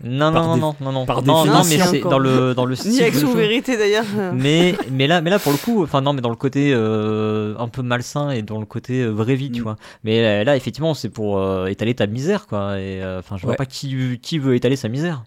[0.03, 3.13] Non, non, non, non, non, non, non, mais c'est dans le, dans le Ni style
[3.13, 3.33] jeu.
[3.35, 4.05] Vérité d'ailleurs.
[4.33, 7.55] Mais, mais là, mais là pour le coup, enfin non, mais dans le côté euh,
[7.57, 9.63] un peu malsain et dans le côté euh, vraie vie, tu Mm.
[9.63, 9.75] vois.
[10.03, 12.79] Mais euh, là, effectivement, c'est pour euh, étaler ta misère, quoi.
[12.79, 13.57] Et euh, enfin, je vois Ouais.
[13.57, 15.23] pas qui, qui veut étaler sa misère.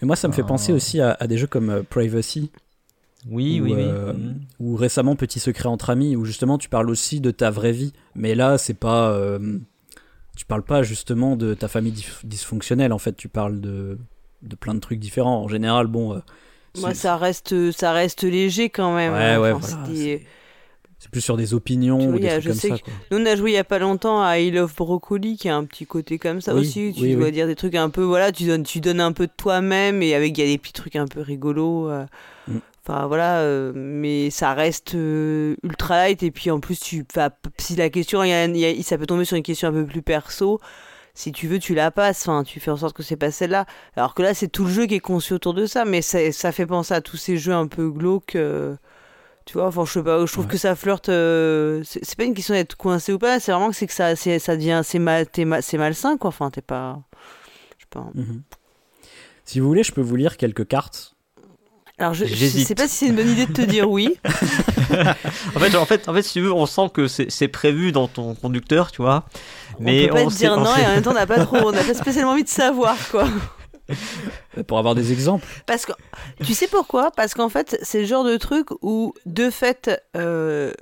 [0.00, 2.50] Mais moi, ça me fait penser aussi à, à des jeux comme euh, Privacy,
[3.28, 3.82] Oui, ou, oui, oui.
[3.82, 4.34] euh, Mm.
[4.60, 7.92] ou récemment Petit Secret entre amis, où justement tu parles aussi de ta vraie vie.
[8.14, 9.10] Mais là, c'est pas.
[9.10, 9.58] euh,
[10.36, 13.98] tu parles pas justement de ta famille dys- dysfonctionnelle, en fait, tu parles de,
[14.42, 15.42] de plein de trucs différents.
[15.42, 16.14] En général, bon.
[16.14, 16.18] euh,
[16.78, 19.12] Moi, ça reste, ça reste léger quand même.
[19.12, 19.40] Ouais, hein.
[19.40, 20.26] ouais, Enfin, voilà, c'est des-
[21.00, 22.76] c'est plus sur des opinions vois, ou des a- trucs je comme sais ça.
[22.78, 22.92] que- quoi.
[23.10, 25.56] Nous, on a joué il y a pas longtemps à I Love Broccoli, qui a
[25.56, 26.92] un petit côté comme ça Oui, aussi.
[26.96, 27.32] Tu oui, dois oui.
[27.32, 30.14] dire des trucs un peu, voilà, tu donnes, tu donnes un peu de toi-même et
[30.14, 31.88] avec il y a des petits trucs un peu rigolos.
[31.88, 32.04] euh.
[32.48, 32.58] Mm.
[32.84, 37.04] Enfin voilà, euh, mais ça reste euh, ultra light et puis en plus tu
[37.58, 39.84] si la question, y a- y a- ça peut tomber sur une question un peu
[39.84, 40.58] plus perso.
[41.18, 42.28] Si tu veux, tu la passes.
[42.28, 43.66] Enfin, tu fais en sorte que c'est pas celle-là.
[43.96, 46.30] Alors que là, c'est tout le jeu qui est conçu autour de ça, mais ça,
[46.30, 48.36] ça fait penser à tous ces jeux un peu glauques.
[48.36, 48.76] euh,
[49.44, 50.50] tu vois, enfin, je sais pas, je trouve Ouais.
[50.52, 51.08] que ça flirte.
[51.08, 54.14] euh, c'est pas une question d'être coincé ou pas, c'est vraiment que c'est que ça,
[54.14, 55.26] ça devient, c'est mal,
[55.74, 56.28] malsain, quoi.
[56.28, 57.00] Enfin, t'es pas.
[57.78, 58.06] Je sais pas.
[58.14, 58.42] Mhm.
[59.44, 61.16] Si vous voulez, je peux vous lire quelques cartes.
[62.00, 64.14] Alors, je, je sais pas si c'est une bonne idée de te dire oui.
[65.56, 68.06] En fait, en fait, en fait, si tu veux, on sent que c'est prévu dans
[68.08, 69.26] ton conducteur, tu vois.
[69.80, 71.44] Mais on peut pas te dire on non et en même temps, on n'a pas
[71.44, 73.28] trop, on n'a pas spécialement envie de savoir, quoi.
[73.90, 75.46] Euh, Pour avoir des exemples.
[75.66, 75.92] Parce que
[76.44, 77.10] tu sais pourquoi?
[77.10, 80.72] Parce qu'en fait, c'est le genre de truc où, de fait, euh,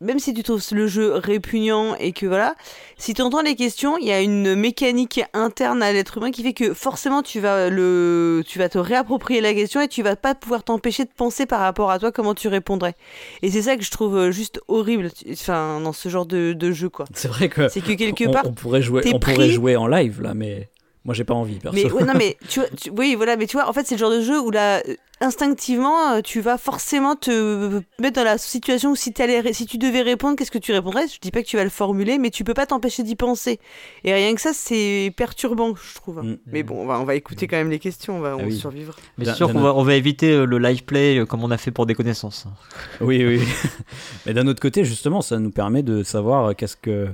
[0.00, 2.54] même si tu trouves le jeu répugnant et que voilà,
[2.96, 6.42] si tu entends les questions, il y a une mécanique interne à l'être humain qui
[6.42, 10.16] fait que forcément tu vas le, tu vas te réapproprier la question et tu vas
[10.16, 12.94] pas pouvoir t'empêcher de penser par rapport à toi comment tu répondrais.
[13.42, 16.72] Et c'est ça que je trouve euh, juste horrible, enfin dans ce genre de, de
[16.72, 17.04] jeu quoi.
[17.14, 17.68] C'est vrai que.
[17.68, 20.70] C'est que quelque part on pourrait jouer, on pourrait jouer en live là, mais
[21.04, 21.74] moi j'ai pas envie perso.
[21.76, 23.94] Mais ouais, non, mais tu vois, tu- oui, voilà, mais tu vois, en fait, c'est
[23.94, 24.82] le genre de jeu où là,
[25.22, 29.12] instinctivement, euh, tu vas forcément te mettre dans la situation où si,
[29.52, 31.08] si tu devais répondre, qu'est-ce que tu répondrais?
[31.08, 33.60] Je dis pas que tu vas le formuler, mais tu peux pas t'empêcher d'y penser.
[34.04, 36.22] Et rien que ça, c'est perturbant, je trouve.
[36.22, 36.38] Mm.
[36.46, 38.46] Mais bon, on va, on va écouter quand même les questions, on va on Ah
[38.46, 38.56] oui.
[38.56, 38.94] survivre.
[39.18, 41.44] Mais c'est sûr d'un qu'on va, on va éviter euh, le live play euh, comme
[41.44, 42.46] on a fait pour des connaissances.
[43.00, 43.40] Oui, oui.
[44.26, 47.08] mais d'un autre côté, justement, ça nous permet de savoir qu'est-ce que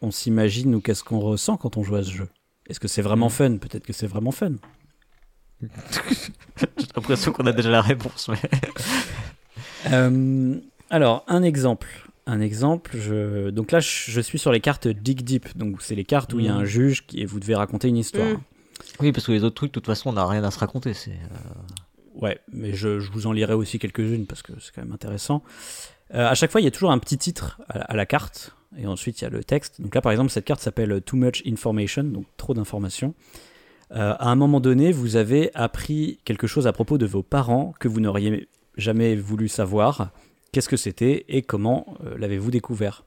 [0.00, 2.28] on s'imagine ou qu'est-ce qu'on ressent quand on joue à ce jeu.
[2.68, 3.30] Est-ce que c'est vraiment Mm.
[3.30, 3.56] fun?
[3.58, 4.52] Peut-être que c'est vraiment fun.
[5.62, 8.28] J'ai l'impression qu'on a déjà la réponse.
[8.28, 8.38] Mais...
[9.92, 10.58] Euh,
[10.88, 11.86] alors, un exemple.
[12.26, 13.50] Un exemple, je...
[13.50, 16.46] donc là je suis sur les cartes Dig Deep, donc c'est les cartes où il
[16.46, 16.58] y a Mm.
[16.60, 17.20] un juge qui...
[17.20, 18.26] et vous devez raconter une histoire.
[18.26, 18.40] Mm.
[19.00, 20.94] Oui, parce que les autres trucs, de toute façon, on n'a rien à se raconter.
[20.94, 24.82] C'est euh, Ouais, mais je, je vous en lirai aussi quelques-unes parce que c'est quand
[24.82, 25.42] même intéressant.
[26.14, 28.56] Euh, à chaque fois, il y a toujours un petit titre à, à la carte
[28.78, 29.80] et ensuite il y a le texte.
[29.80, 33.14] Donc là, par exemple, cette carte s'appelle Too Much Information, donc trop d'informations.
[33.92, 37.74] Euh, à un moment donné, vous avez appris quelque chose à propos de vos parents
[37.78, 40.10] que vous n'auriez jamais voulu savoir.
[40.52, 43.04] Qu'est-ce que c'était et comment euh, l'avez-vous découvert,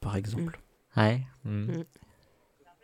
[0.00, 0.60] par exemple?
[0.96, 1.20] Ouais.
[1.44, 1.64] mm.
[1.64, 1.84] Mm.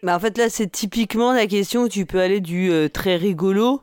[0.02, 3.16] Mais en fait, là, c'est typiquement la question où tu peux aller du euh, très
[3.16, 3.82] rigolo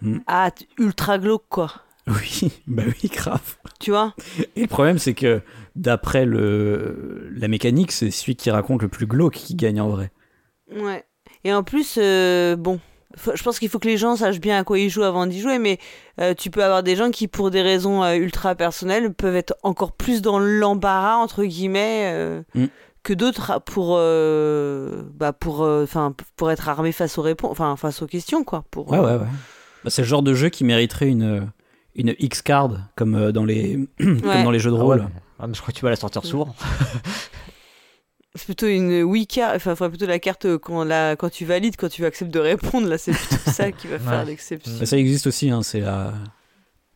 [0.00, 0.18] Mm.
[0.26, 1.72] à ultra glauque, quoi.
[2.42, 3.56] Oui, bah oui, grave.
[3.80, 4.14] Tu vois?
[4.56, 5.40] Et le problème, c'est que
[5.76, 10.10] d'après le la mécanique, c'est celui qui raconte le plus glauque qui gagne en vrai.
[10.74, 11.04] Ouais.
[11.44, 12.80] Et en plus, euh, bon,
[13.16, 15.26] faut- je pense qu'il faut que les gens sachent bien à quoi ils jouent avant
[15.26, 15.78] d'y jouer, mais
[16.20, 19.54] euh, tu peux avoir des gens qui, pour des raisons euh, ultra personnelles, peuvent être
[19.62, 22.66] encore plus dans l'embarras, entre guillemets, Mm.
[23.04, 23.96] que d'autres pour,
[25.14, 28.64] bah, pour, euh, 'fin, pour être armés face aux, réponses, enfin, face aux questions, quoi.
[28.70, 29.26] Pour, Ouais, ouais, ouais.
[29.84, 31.50] Bah, c'est le genre de jeu qui mériterait une,
[31.98, 34.42] une X-card, comme, euh, dans les, comme Ouais.
[34.42, 35.00] dans les jeux de Ah rôle.
[35.00, 35.06] ouais,
[35.38, 36.54] Ah, je crois que tu vas la sortir souvent.
[38.34, 41.76] C'est plutôt une oui carte, enfin, faudrait plutôt la carte quand, la, quand tu valides,
[41.76, 42.86] quand tu acceptes de répondre.
[42.88, 44.24] Là, c'est plutôt ça qui va faire Ouais.
[44.26, 44.72] l'exception.
[44.78, 46.14] Bah, ça existe aussi, hein, c'est la,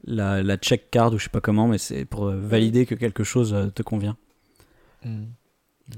[0.05, 3.25] la, la check card ou je sais pas comment, mais c'est pour valider que quelque
[3.25, 4.17] chose euh, te convient.
[5.05, 5.25] Mm.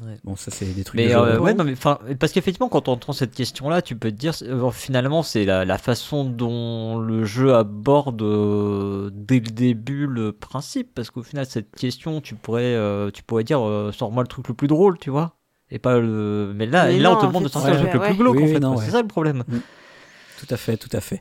[0.03, 0.17] Ouais.
[0.25, 1.41] Bon, ça c'est des trucs Mais de euh, jeu.
[1.41, 1.75] ouais, non, mais
[2.19, 5.65] parce qu'effectivement, quand on entend cette question-là, tu peux te dire, euh, finalement, c'est la,
[5.65, 11.47] la façon dont le jeu aborde euh, dès le début le principe, parce qu'au final,
[11.47, 14.99] cette question, tu pourrais, euh, tu pourrais dire, euh, sors-moi le truc le plus drôle,
[14.99, 15.37] tu vois,
[15.71, 16.53] et pas le.
[16.57, 18.01] Mais là, Mais et là, non, on te demande de sortir ouais, le truc le
[18.09, 18.65] plus glauque, Oui, en fait.
[18.67, 18.85] ouais.
[18.87, 19.45] C'est ça le problème.
[20.41, 21.21] Tout à fait, tout à fait.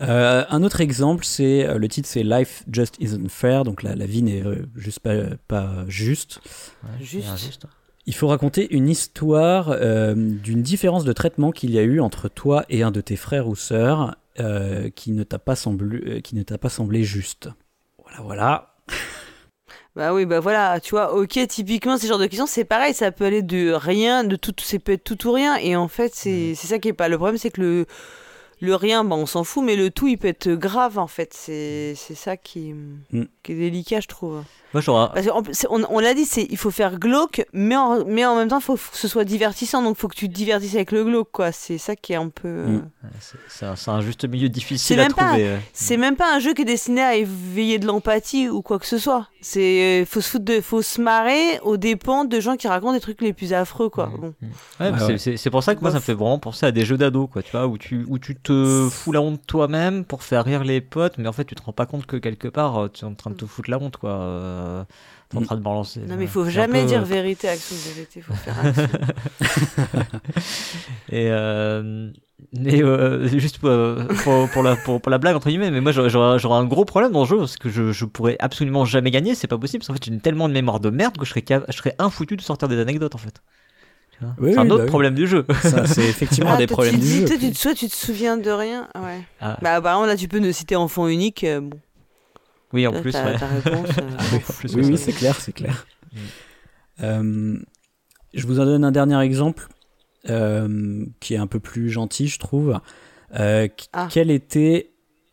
[0.00, 4.06] Euh, un autre exemple, c'est le titre, c'est Life Just Isn't Fair, donc la, la
[4.06, 4.42] vie n'est
[4.76, 5.14] juste pas,
[5.46, 6.40] pas juste.
[6.82, 7.28] Ouais, Juste.
[7.28, 7.66] injuste.
[8.06, 12.28] Il faut raconter une histoire euh, d'une différence de traitement qu'il y a eu entre
[12.28, 16.20] toi et un de tes frères ou sœurs euh, qui ne t'a pas semblé, euh,
[16.20, 17.48] qui ne t'a pas semblé juste.
[18.02, 18.74] Voilà, voilà.
[19.96, 23.10] Bah oui, bah voilà, tu vois, ok, typiquement, ce genre de questions, c'est pareil, ça
[23.10, 26.12] peut aller de rien, de tout, c'est peut être tout ou rien, et en fait,
[26.14, 27.08] c'est c'est ça qui est pas.
[27.08, 27.86] Le problème, c'est que le,
[28.60, 31.32] le rien, bah on s'en fout, mais le tout, il peut être grave, en fait.
[31.34, 32.74] C'est c'est ça qui,
[33.12, 33.24] Mm.
[33.42, 34.42] qui est délicat, je trouve.
[34.72, 34.82] Moi.
[35.12, 35.26] Parce
[35.68, 38.58] on, on l'a dit, c'est il faut faire glauque, mais en, mais en même temps,
[38.60, 41.04] il faut que ce soit divertissant, donc il faut que tu te divertisses avec le
[41.04, 41.50] glauque, quoi.
[41.50, 42.46] C'est ça qui est un peu.
[42.48, 42.88] euh, Mm.
[43.48, 45.42] C'est- un, c'est un juste milieu difficile à même pas- trouver.
[45.50, 45.60] ouais.
[45.72, 48.86] C'est même pas un jeu qui est destiné à éveiller de l'empathie ou quoi que
[48.86, 49.26] ce soit.
[49.40, 53.00] C'est faut se foutre de, faut se marrer aux dépens de gens qui racontent des
[53.00, 54.06] trucs les plus affreux quoi.
[54.06, 54.20] Mm.
[54.20, 54.34] Bon.
[54.78, 55.18] Ouais, Ouais, c'est- ouais.
[55.18, 57.26] c'est c'est pour ça que moi, ça me fait vraiment penser à des jeux d'ado,
[57.26, 58.49] quoi, tu vois, où tu, où tu te
[58.90, 61.72] fous la honte toi-même pour faire rire les potes, mais en fait, tu te rends
[61.72, 63.96] pas compte que quelque part, euh, tu es en train de te foutre la honte,
[63.96, 64.10] quoi.
[64.10, 64.84] euh,
[65.28, 65.44] T'es en Mm.
[65.44, 66.00] train de balancer.
[66.00, 68.20] Non mais il faut jamais peu- dire vérité action vérité.
[68.20, 68.88] Faut faire action.
[71.12, 72.10] Et euh,
[72.52, 73.70] mais euh, juste pour,
[74.24, 76.10] pour, pour la, pour, la blague, entre guillemets, mais moi, j'aurais-
[76.54, 79.46] un gros problème dans le jeu, parce que je, je pourrais absolument jamais gagner, c'est
[79.46, 81.76] pas possible, parce qu'en fait, j'ai tellement de mémoire de merde que je serais, je
[81.76, 83.42] serais infoutu de sortir des anecdotes, en fait.
[84.38, 84.88] Oui, c'est un oui, autre bah oui.
[84.88, 85.46] problème du jeu.
[85.62, 87.24] Ça, c'est effectivement un Ah, des problèmes tu du jeu.
[87.26, 88.88] Toi, tu, soit tu te souviens de rien.
[88.94, 89.20] Ouais.
[89.40, 91.44] Ah, Bah par exemple là tu peux nous citer enfant unique.
[91.44, 91.78] euh, bon.
[92.72, 93.36] oui, en Là, plus, ouais.
[93.36, 93.88] réponse.
[93.98, 94.02] euh,
[94.48, 95.86] Ah plus oui, c'est clair, c'est clair.
[96.12, 96.16] Mm.
[97.02, 97.58] Euh,
[98.34, 99.68] je vous en donne un dernier exemple
[100.28, 102.78] euh, qui est un peu plus gentil, je trouve.
[103.38, 104.08] Euh, qu- Ah.
[104.10, 104.90] Quelle était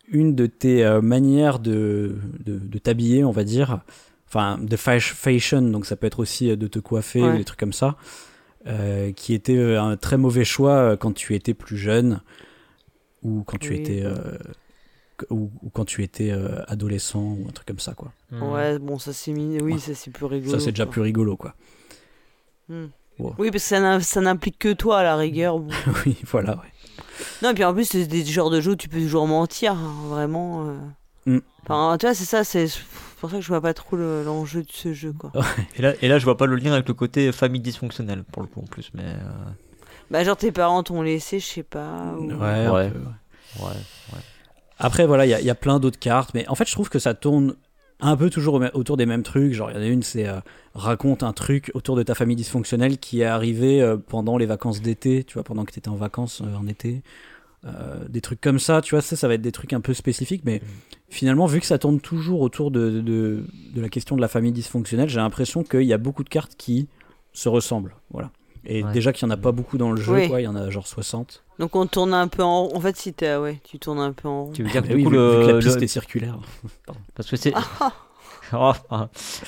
[0.10, 2.16] une de tes euh, manières de,
[2.46, 3.82] de, de t'habiller, on va dire?
[4.30, 7.30] Enfin, de fa- fashion, donc ça peut être aussi de te coiffer Ouais.
[7.34, 7.96] ou des trucs comme ça,
[8.68, 12.22] euh, qui était euh, un très mauvais choix euh, quand tu étais plus jeune
[13.24, 13.78] ou quand tu Oui.
[13.80, 14.02] étais.
[14.04, 14.16] euh,
[15.32, 18.12] ou, ou quand tu étais euh, adolescent ou un truc comme ça quoi.
[18.32, 18.44] Mm.
[18.44, 19.32] Ouais bon ça c'est.
[19.32, 19.80] Oui Ouais.
[19.80, 20.52] ça c'est plus rigolo.
[20.52, 20.92] ça c'est déjà quoi.
[20.92, 21.56] plus rigolo quoi.
[22.70, 22.88] Hmm.
[23.18, 23.34] Wow.
[23.40, 25.58] Oui parce que ça n'implique que toi à la rigueur.
[25.60, 25.72] bon.
[26.06, 26.52] oui, voilà.
[26.58, 26.72] ouais.
[27.42, 29.72] Non, et puis en plus, c'est des genres de jeux où tu peux toujours mentir,
[29.74, 30.68] hein, vraiment.
[30.68, 30.78] euh.
[31.38, 31.40] Mm.
[31.64, 32.68] Enfin, tu vois, c'est ça, c'est
[33.22, 35.32] pour ça que je vois pas trop le- l'enjeu de ce jeu, quoi.
[35.78, 38.42] Et là, et là, je vois pas le lien avec le côté famille dysfonctionnelle, pour
[38.42, 39.04] le coup, en plus, mais.
[39.06, 39.52] euh,
[40.12, 42.16] Bah, genre tes parents t'ont laissé, je sais pas.
[42.18, 42.90] ou- Ouais, Ouais.
[42.92, 43.66] peu, ouais.
[44.14, 44.20] Ouais.
[44.80, 46.72] Après, voilà, il y, a- il y a plein d'autres cartes, mais en fait, je
[46.74, 47.56] trouve que ça tourne
[48.00, 49.54] un peu toujours au- autour des mêmes trucs.
[49.54, 50.40] Genre, il y en a une, c'est euh,
[50.76, 54.82] raconte un truc autour de ta famille dysfonctionnelle qui est arrivé euh, pendant les vacances
[54.82, 57.02] d'été, tu vois, pendant que tu étais en vacances euh, en été.
[57.68, 59.94] Euh, des trucs comme ça, tu vois, ça, ça va être des trucs un peu
[59.94, 60.62] spécifiques, mais
[61.10, 63.44] finalement, vu que ça tourne toujours autour de, de,
[63.76, 66.56] de la question de la famille dysfonctionnelle, j'ai l'impression qu'il y a beaucoup de cartes
[66.58, 66.88] qui
[67.34, 67.96] se ressemblent.
[68.12, 68.32] Voilà.
[68.70, 68.92] Et Ouais.
[68.92, 70.28] déjà qu'il n'y en a pas beaucoup dans le jeu, Oui.
[70.28, 71.44] quoi, il y en a genre 60.
[71.60, 72.76] Donc on tourne un peu en rond.
[72.76, 73.14] En fait, si.
[73.22, 74.52] Ouais, tu tournes un peu en rond.
[74.52, 75.84] Tu veux dire que Mais du oui, coup, vu, le, vu que la piste le-
[75.84, 76.38] est circulaire.
[77.16, 77.54] Parce que c'est.
[78.54, 78.72] Oh,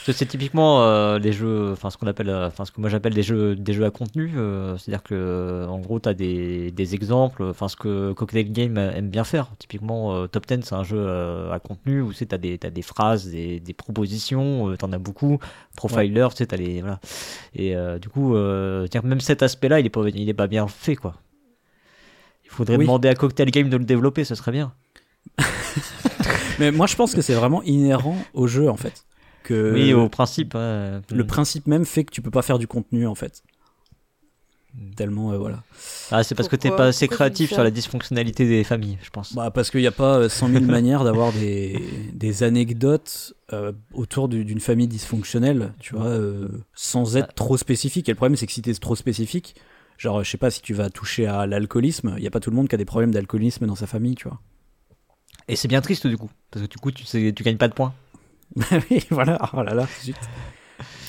[0.06, 2.89] que c'est typiquement euh, les jeux, enfin ce qu'on appelle, euh, enfin ce que moi
[2.89, 4.34] j'appelle des jeux, des jeux à contenu.
[4.36, 8.78] euh, C'est-à-dire que en gros tu as des, des exemples, enfin ce que Cocktail Game
[8.78, 9.52] aime bien faire.
[9.58, 11.08] Typiquement euh, Top 10 c'est un jeu
[11.52, 14.97] à contenu où tu as des, t'as des phrases, des, des propositions, tu en as
[15.00, 15.39] beaucoup.
[15.78, 17.00] Profiler, tu sais, t'as les voilà.
[17.56, 21.16] Et du coup, même cet aspect-là, il est pas, il est pas bien fait quoi.
[22.43, 22.84] Il faudrait Oui.
[22.86, 24.74] demander à Cocktail Game de le développer, ce serait bien.
[26.60, 29.05] Mais moi, je pense que c'est vraiment inhérent au jeu, en fait.
[29.43, 30.53] Que oui, au principe.
[30.55, 33.41] le principe même fait que tu peux pas faire du contenu, en fait.
[34.95, 35.64] Tellement, euh, voilà.
[36.12, 38.99] Ah, c'est parce que t'es Pourquoi pas assez Pourquoi créatif sur la dysfonctionnalité des familles,
[39.01, 39.34] je pense.
[39.34, 41.80] Bah, parce qu'il n'y a pas euh, 100 000 manières d'avoir des,
[42.14, 47.34] des anecdotes euh, autour du- d'une famille dysfonctionnelle, tu vois, euh, sans être Ah.
[47.34, 48.07] trop spécifique.
[48.10, 49.55] Et le problème, c'est que si t'es trop spécifique,
[49.97, 52.51] genre, je sais pas, si tu vas toucher à l'alcoolisme, il n'y a pas tout
[52.51, 54.39] le monde qui a des problèmes d'alcoolisme dans sa famille, tu vois.
[55.50, 57.68] Et c'est bien triste du coup, parce que du coup tu sais, tu gagnes pas
[57.68, 57.93] de points.
[58.89, 60.16] oui, voilà, oh là là, zut.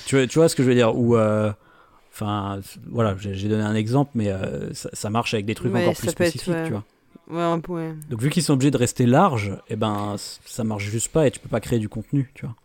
[0.05, 1.51] tu, vois, tu vois ce que je veux dire Ou, euh,
[2.11, 5.81] enfin, voilà, j'ai donné un exemple, mais euh, ça, ça marche avec des trucs Ouais,
[5.81, 6.65] encore plus peut être, spécifiques, ouais.
[6.65, 6.83] tu vois.
[7.29, 7.93] Ouais, un peu, ouais.
[8.09, 11.31] Donc, vu qu'ils sont obligés de rester larges, eh ben, ça marche juste pas et
[11.31, 12.55] tu peux pas créer du contenu, tu vois.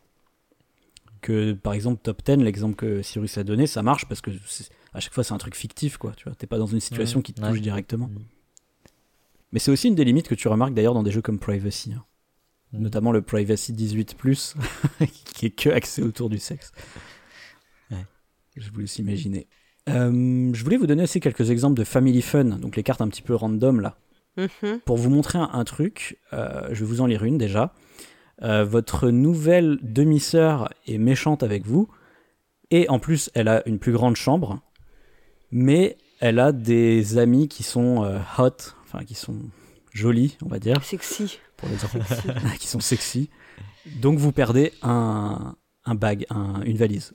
[1.22, 4.30] Que par exemple Top 10, l'exemple que Cyrus a donné, ça marche parce que
[4.94, 6.12] à chaque fois c'est un truc fictif, quoi.
[6.16, 7.48] Tu vois, t'es pas dans une situation qui te Ouais.
[7.50, 8.08] touche directement.
[8.08, 8.22] Mhm.
[9.52, 11.92] Mais c'est aussi une des limites que tu remarques d'ailleurs dans des jeux comme Privacy,
[11.92, 12.04] hein.
[12.72, 12.82] Mhm.
[12.82, 14.54] notamment le Privacy 18+,
[15.34, 16.72] qui est que axé autour du sexe.
[17.90, 18.04] Ouais.
[18.56, 19.46] Je vous laisse imaginer.
[19.88, 23.08] Euh, je voulais vous donner aussi quelques exemples de Family Fun, donc les cartes un
[23.08, 23.98] petit peu random là.
[24.36, 24.80] Mhm.
[24.84, 27.72] Pour vous montrer un, un truc, euh, je vais vous en lire une déjà.
[28.42, 31.88] Euh, votre nouvelle demi-sœur est méchante avec vous,
[32.70, 34.60] et en plus elle a une plus grande chambre,
[35.50, 39.38] mais elle a des amis qui sont euh, hot, enfin qui sont
[39.92, 41.38] jolis, on va dire, Sexy.
[41.56, 41.98] pour les enfants,
[42.58, 43.30] qui sont sexy.
[44.00, 47.14] Donc vous perdez un, un bag, un- une valise.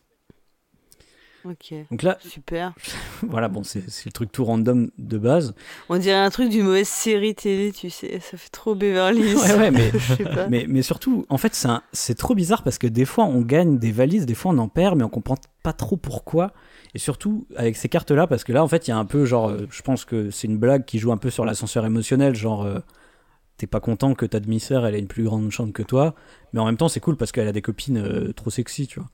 [1.46, 1.74] Ok.
[1.89, 2.74] Donc là, Super.
[3.24, 5.56] voilà, bon, c'est le truc tout random de base.
[5.89, 8.20] On dirait un truc d'une mauvaise série télé, tu sais.
[8.20, 9.38] Ça fait trop Beverly Hills.
[9.38, 13.80] Ouais, ouais, mais surtout, en fait, c'est trop bizarre parce que des fois on gagne
[13.80, 16.54] des valises, des fois on en perd, mais on comprend pas trop pourquoi.
[16.94, 19.26] Et surtout avec ces cartes-là, parce que là, en fait, il y a un peu
[19.26, 22.36] genre, euh, je pense que c'est une blague qui joue un peu sur l'ascenseur émotionnel,
[22.36, 22.80] genre, euh,
[23.58, 26.16] t'es pas content que ta demi-sœur elle ait une plus grande chambre que toi,
[26.52, 29.00] mais en même temps c'est cool parce qu'elle a des copines euh, trop sexy, tu
[29.00, 29.10] vois.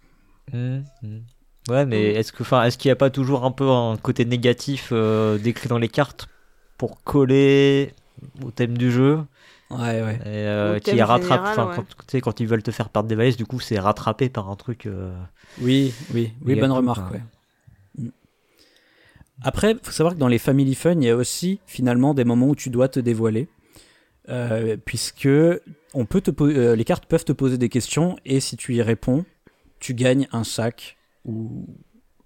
[0.54, 1.22] Mhm, mhm.
[1.68, 4.26] Ouais, mais est-ce que, enfin, est-ce qu'il n'y a pas toujours un peu un côté
[4.26, 6.28] négatif euh, décrit dans les cartes
[6.78, 7.92] pour coller
[8.44, 9.20] au thème du jeu
[9.70, 10.16] Ouais, ouais.
[10.24, 11.76] et, euh, qui rattrape, général, enfin, ouais.
[11.76, 14.30] quand, tu sais, quand ils veulent te faire perdre des valises, du coup, c'est rattrapé
[14.30, 14.86] par un truc.
[14.86, 15.14] euh,
[15.60, 17.22] Oui, oui, oui, bonne remarque, ouais.
[17.98, 18.10] Mm.
[19.44, 22.48] Après, faut savoir que dans les Family Fun, il y a aussi finalement des moments
[22.48, 23.50] où tu dois te dévoiler,
[24.30, 25.30] euh, puisque
[25.94, 28.82] on peut te euh, les cartes peuvent te poser des questions et si tu y
[28.82, 29.26] réponds,
[29.80, 30.97] tu gagnes un sac
[31.28, 31.68] ou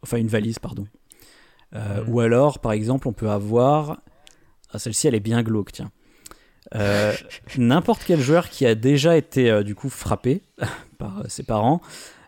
[0.04, 0.86] enfin une valise, pardon.
[1.76, 2.10] Euh, Mhm.
[2.10, 4.02] Ou alors, par exemple, on peut avoir
[4.74, 5.92] ah, celle-ci, elle est bien glauque, tiens.
[6.76, 7.14] Euh,
[7.58, 10.42] N'importe quel joueur qui a déjà été euh, du coup frappé
[10.98, 11.82] par ses parents.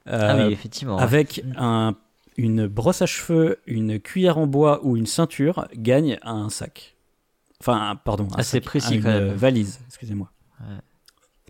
[0.06, 0.98] Ah oui, effectivement.
[0.98, 1.02] ouais.
[1.04, 1.96] avec un,
[2.36, 6.96] une brosse à cheveux, une cuillère en bois ou une ceinture, gagne un sac.
[7.62, 9.34] Enfin, pardon, un sac, précis, une quand même.
[9.34, 10.30] valise, excusez-moi.
[10.60, 10.76] Ouais.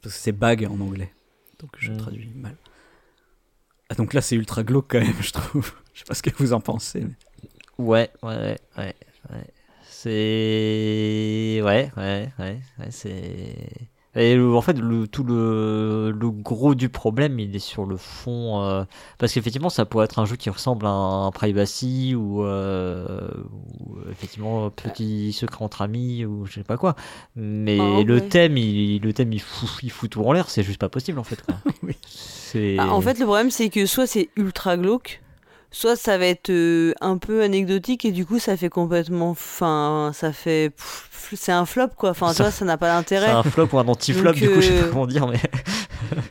[0.03, 1.11] Parce que c'est bag en anglais.
[1.59, 1.97] Donc je Mm.
[1.97, 2.55] traduis mal.
[3.93, 5.71] Ah, donc là, c'est ultra glauque quand même, je trouve.
[5.93, 7.01] Je sais pas ce que vous en pensez.
[7.01, 7.13] mais-
[7.77, 8.95] Ouais, ouais, ouais,
[9.29, 9.47] ouais.
[9.87, 11.61] C'est.
[11.63, 13.55] Ouais, ouais, ouais, ouais, c'est.
[14.15, 18.61] Et en fait, le, tout le, le gros du problème, il est sur le fond.
[18.63, 18.83] euh,
[19.17, 23.27] parce qu'effectivement, ça pourrait être un jeu qui ressemble à un Privacy ou, euh,
[23.79, 26.95] ou, euh, effectivement, Petit Secret entre amis ou je sais pas quoi.
[27.35, 28.27] Mais Ah, le ouais.
[28.29, 31.17] thème, il, le thème il, fout, il fout tout en l'air, c'est juste pas possible
[31.17, 31.41] en fait.
[31.41, 31.55] quoi.
[31.83, 31.95] Oui.
[32.07, 32.77] C'est.
[32.79, 35.21] Ah, en fait, le problème, c'est que soit c'est ultra glauque,
[35.73, 39.31] soit ça va être euh, un peu anecdotique et du coup, ça fait complètement.
[39.31, 40.71] Enfin, ça fait.
[41.35, 42.11] C'est un flop, quoi.
[42.11, 43.31] Enfin, Ça- toi, ça n'a pas c'est d'intérêt.
[43.31, 45.39] un flop ou un anti-flop, Donc, du coup, je sais euh, pas comment dire, mais.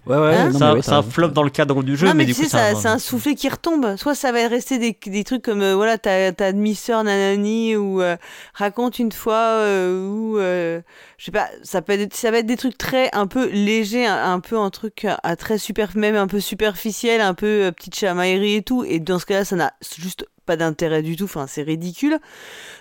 [0.06, 2.24] Ouais, ouais, Hein non, un, ouais, flop dans le cadre du jeu, non, mais, mais,
[2.26, 3.96] du tu coup, sais, ça- c'est un soufflet qui retombe.
[3.96, 8.00] Soit ça va rester des, des trucs comme, euh, voilà, ta, ta demi-sœur nanani, ou
[8.02, 8.16] euh,
[8.54, 10.80] raconte une fois, euh, ou, euh,
[11.18, 14.06] je sais pas, ça peut être, ça va être des trucs très, un peu légers,
[14.06, 17.46] un, un peu un truc à, à très super, même un peu superficiel, un peu
[17.64, 18.84] euh, petite chamaillerie et tout.
[18.84, 22.18] Et dans ce cas-là, ça n'a juste pas d'intérêt du tout, enfin, c'est ridicule.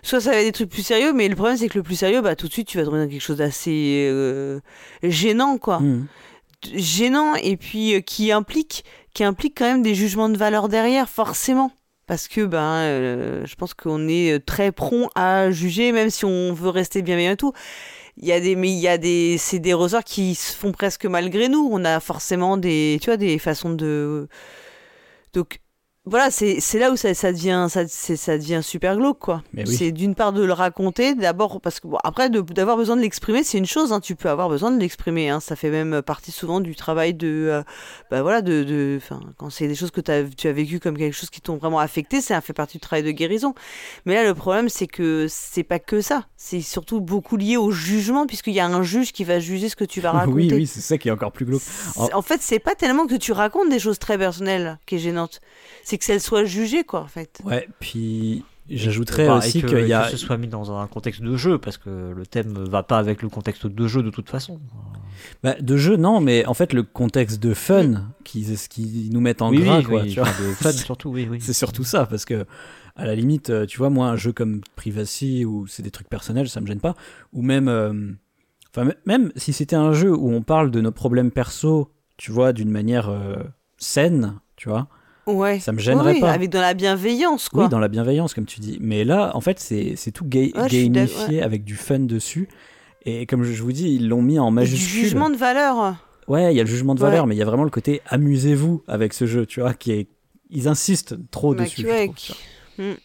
[0.02, 1.96] Soit ça va être des trucs plus sérieux, mais le problème, c'est que le plus
[1.96, 4.60] sérieux, bah, tout de suite, tu vas tomber dans quelque chose d'assez euh,
[5.04, 6.08] gênant, quoi Mm.
[6.74, 8.84] Gênant et puis euh, qui implique
[9.14, 11.72] qui implique quand même des jugements de valeur derrière forcément.
[12.08, 16.26] Parce que ben euh, je pense qu'on est euh, très prompt à juger même si
[16.26, 17.54] on veut rester bienveillant et tout.
[18.18, 20.72] Il y a des mais il y a des c'est des ressorts qui se font
[20.72, 21.70] presque malgré nous.
[21.72, 24.28] On a forcément des tu vois des façons de
[25.34, 25.61] donc
[26.06, 29.44] voilà, c'est là où ça, ça devient ça, ça devient super glauque quoi.
[29.56, 29.68] Oui.
[29.68, 33.44] C'est d'une part de le raconter, d'abord parce que bon, après d'avoir besoin de l'exprimer,
[33.44, 33.94] c'est une chose.
[33.94, 35.30] Hein, tu peux avoir besoin de l'exprimer.
[35.30, 37.64] Hein, ça fait même partie souvent du travail de, euh,
[38.10, 39.00] bah voilà, de, de,
[39.38, 41.78] quand c'est des choses que t'as- tu as vécu comme quelque chose qui t'ont vraiment
[41.78, 43.54] affecté, ça fait partie du travail de guérison.
[44.08, 46.26] Mais là, le problème, c'est que c'est pas que ça.
[46.36, 49.76] C'est surtout beaucoup lié au jugement, puisqu'il y a un juge qui va juger ce
[49.76, 50.36] que tu vas raconter.
[50.36, 51.62] oui, oui, c'est ça qui est encore plus glauque.
[51.62, 55.00] C'est- En fait, c'est pas tellement que tu racontes des choses très personnelles qui est
[55.00, 55.42] gênante.
[55.92, 57.42] C'est que celles soient jugées, quoi, en fait.
[57.44, 60.06] Ouais, puis j'ajouterais aussi qu'il y a.
[60.06, 62.98] que ce soit mis dans un contexte de jeu, parce que le thème va pas
[62.98, 64.62] avec le contexte de jeu de toute façon.
[65.44, 69.20] Bah, de jeu, non, mais en fait, le contexte de fun qui, ce qui nous
[69.20, 70.02] met en oui, gras, oui, quoi.
[70.04, 70.30] oui, tu vois.
[70.30, 71.40] de fun surtout, oui, oui.
[71.42, 72.46] C'est surtout ça, parce que
[72.96, 76.08] à la limite, euh, tu vois, moi, un jeu comme Privacy où c'est des trucs
[76.08, 76.96] personnels, ça me gêne pas.
[77.34, 78.14] Ou même, euh,
[78.74, 82.54] enfin, même si c'était un jeu où on parle de nos problèmes perso, tu vois,
[82.54, 83.36] d'une manière euh,
[83.78, 84.88] saine, tu vois,
[85.28, 85.60] Ouais.
[85.60, 86.32] ça me gênerait Oui, pas.
[86.32, 87.64] Avec dans la bienveillance, quoi.
[87.66, 88.78] Oui, dans la bienveillance, comme tu dis.
[88.82, 92.50] Mais là, en fait, c'est tout ga- Ouais, gamifié avec du fun dessus.
[93.06, 95.02] Et comme je vous dis, ils l'ont mis en Et du majuscule.
[95.04, 95.96] jugement de valeur.
[96.28, 98.02] ouais, il y a le jugement de valeur, mais il y a vraiment le côté
[98.08, 100.08] amusez-vous avec ce jeu, tu vois, qui est.
[100.50, 101.82] Ils insistent trop Bah, dessus.
[101.82, 102.92] je ouais, trouve, qui- tu vois.
[102.92, 102.96] Mm.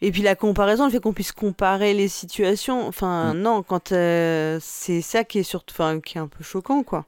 [0.00, 3.38] Et puis la comparaison, le fait qu'on puisse comparer les situations, enfin Mm.
[3.40, 7.06] non, quand euh, c'est ça qui est surtout, enfin qui est un peu choquant quoi.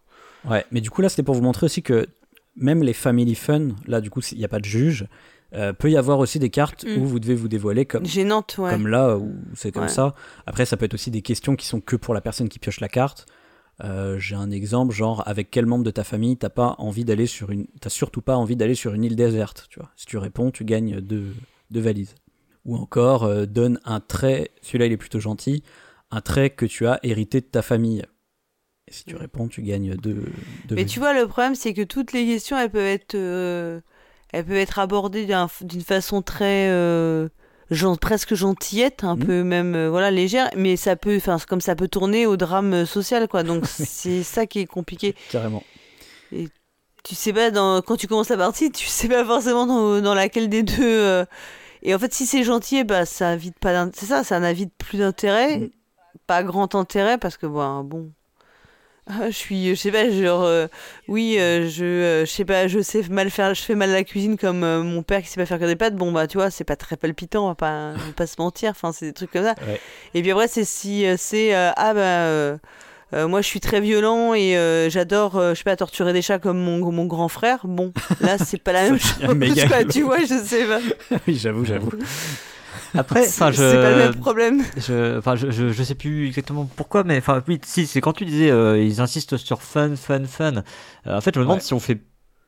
[0.48, 2.06] Ouais, mais du coup là c'était pour vous montrer aussi que
[2.60, 5.06] même les family fun, là du coup il n'y a pas de juge,
[5.54, 6.98] euh, peut y avoir aussi des cartes Mm.
[7.02, 8.70] où vous devez vous dévoiler comme, Gênante, ouais.
[8.70, 9.88] comme là où c'est comme Ouais.
[9.88, 10.14] ça.
[10.46, 12.80] Après ça peut être aussi des questions qui sont que pour la personne qui pioche
[12.80, 13.26] la carte.
[13.82, 17.26] Euh, J'ai un exemple genre avec quel membre de ta famille t'as pas envie d'aller
[17.26, 19.90] sur une, t'as surtout pas envie d'aller sur une île déserte, tu vois.
[19.96, 21.34] Si tu réponds, tu gagnes deux,
[21.70, 22.14] deux valises.
[22.66, 25.62] Ou encore euh, donne un trait, celui-là il est plutôt gentil,
[26.10, 28.04] un trait que tu as hérité de ta famille.
[28.90, 30.24] Et si tu réponds, tu gagnes deux,
[30.66, 33.80] deux Mais tu vois, le problème, c'est que toutes les questions, elles peuvent être, euh,
[34.32, 37.28] elles peuvent être abordées d'un- d'une façon très, euh,
[38.00, 39.24] presque gentillette, un Mhm.
[39.24, 40.50] peu même, euh, voilà, légère.
[40.56, 43.44] Mais ça peut, enfin, comme ça peut tourner au drame social, quoi.
[43.44, 45.14] Donc c'est ça qui est compliqué.
[45.30, 45.62] Carrément.
[47.02, 50.14] Tu sais pas dans, quand tu commences la partie, tu sais pas forcément dans, dans
[50.14, 51.24] laquelle des deux.
[51.82, 53.88] Et en fait, si c'est gentil, bah ça invite pas.
[53.94, 55.70] C'est ça, ça n'invite plus d'intérêt, Mhm.
[56.26, 58.12] pas grand intérêt, parce que bon.
[59.12, 60.68] Ah, je suis, je sais pas, genre, euh,
[61.08, 64.04] oui, euh, je, euh, je sais pas, je sais mal faire, je fais mal la
[64.04, 65.96] cuisine comme mon père qui sait pas faire que des pâtes.
[65.96, 68.36] Bon, bah, tu vois, c'est pas très palpitant, on va pas, on va pas se
[68.38, 68.70] mentir.
[68.70, 69.54] Enfin, c'est des trucs comme ça.
[69.66, 69.80] Ouais.
[70.14, 74.54] Et puis après, c'est si, c'est, ah bah, moi, je suis très violent et
[74.88, 77.60] j'adore, je sais pas, torturer des chats comme mon, mon grand frère.
[77.64, 80.80] Bon, là, c'est pas la même chose, quoi, tu vois, je sais pas.
[81.26, 81.90] oui, j'avoue, j'avoue.
[82.94, 84.62] Après, enfin, C'est pas le même problème.
[84.76, 88.12] Je, enfin, je, je, je sais plus exactement pourquoi, mais enfin, oui, si, c'est quand
[88.12, 90.62] tu disais, euh, ils insistent sur fun, fun, fun.
[91.06, 91.60] Euh, en fait, je me demande Ouais.
[91.60, 92.00] si on fait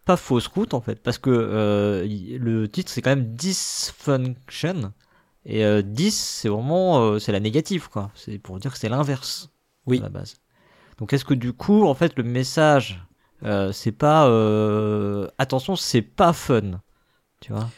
[0.05, 2.05] pas fausse route, en fait, parce que euh,
[2.39, 4.93] le titre, c'est quand même dysfunction.
[5.45, 8.11] Et euh, 10, c'est vraiment, c'est la négative, quoi.
[8.15, 9.51] C'est pour dire que c'est l'inverse.
[9.87, 9.99] Oui.
[10.01, 10.37] À la base.
[10.99, 13.05] Donc, est-ce que du coup, en fait, le message,
[13.73, 14.25] c'est pas,
[15.39, 16.81] attention, c'est pas fun.
[17.41, 17.69] Tu vois?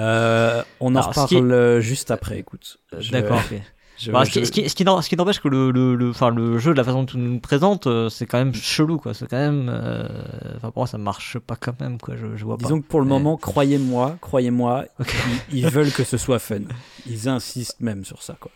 [0.00, 2.78] Euh, on en Alors, reparle est- euh, juste après, écoute.
[2.98, 3.60] Je- D'accord, ok.
[3.98, 5.70] je- Bah, ce, qui, je- ce, qui, ce qui n'en- ce qui n'empêche que le,
[5.70, 8.24] le, le, enfin, le jeu, de la façon dont tu nous le présentes, euh, c'est
[8.26, 9.12] quand même chelou, quoi.
[9.14, 9.68] C'est quand même.
[9.68, 10.08] euh,
[10.56, 12.16] Enfin, pour moi, ça marche pas quand même, quoi.
[12.16, 12.64] Je, je vois pas.
[12.64, 14.86] Disons que pour le Mais- moment, croyez-moi, croyez-moi,
[15.52, 16.60] ils, ils veulent que ce soit fun.
[17.06, 18.50] Ils insistent même sur ça, quoi.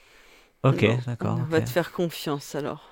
[0.62, 1.38] Ok, Non, d'accord.
[1.40, 2.90] On va te faire confiance alors.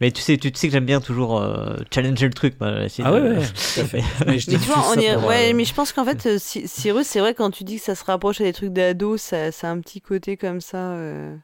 [0.00, 2.54] Mais tu sais, tu, tu sais que j'aime bien toujours euh, challenger le truc.
[2.84, 4.02] essayer Ah de- ouais, ouais, tout à fait.
[4.26, 5.06] Mais je dis Mais tu vois, juste on ça y...
[5.14, 7.64] pour, ouais, euh, mais je pense qu'en fait, euh, Cy- Cyrus, c'est vrai quand tu
[7.64, 10.36] dis que ça se rapproche à des trucs d'ado, ça, ça a un petit côté
[10.36, 10.92] comme ça.
[10.92, 11.36] euh.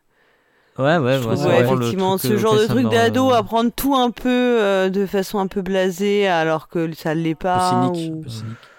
[0.79, 3.95] Ouais, ouais, Je ouais, trouve, effectivement, truc, ce genre de truc d'ado, à prendre tout
[3.95, 7.61] un peu euh, de façon un peu blasée, alors que ça l'est un peu pas.
[7.61, 8.71] cynique, ou- un peu cynique.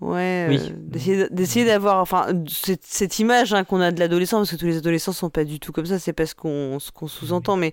[0.00, 0.58] Ouais, Oui.
[0.60, 4.56] euh, d'essayer d'essayer d'avoir, enfin, cette, cette image hein, qu'on a de l'adolescent, parce que
[4.56, 7.72] tous les adolescents sont pas du tout comme ça, c'est pas ce qu'on sous-entend, mais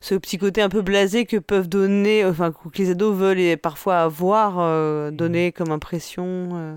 [0.00, 3.56] ce petit côté un peu blasé que peuvent donner, enfin, que les ados veulent et
[3.56, 6.24] parfois avoir, euh, donner comme impression.
[6.52, 6.76] euh.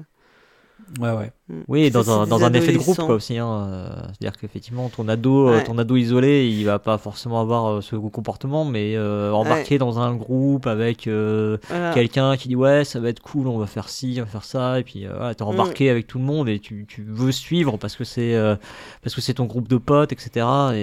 [0.99, 1.31] Ouais, ouais.
[1.67, 3.37] Oui, Ça, dans un, dans un effet de groupe, quoi, aussi.
[3.37, 3.89] Hein.
[4.07, 5.63] C'est-à-dire qu'effectivement, ton ado, euh, Ouais.
[5.63, 9.99] ton ado isolé, il va pas forcément avoir euh, ce comportement, mais euh, embarqué dans
[9.99, 11.93] un groupe avec euh, Voilà.
[11.93, 14.43] quelqu'un qui dit ouais, ça va être cool, on va faire ci, on va faire
[14.43, 15.47] ça, et puis euh, t'es Mm.
[15.47, 18.55] embarqué avec tout le monde et tu, tu veux suivre parce que c'est euh,
[19.03, 20.29] parce que c'est ton groupe de potes, etc.
[20.35, 20.39] Et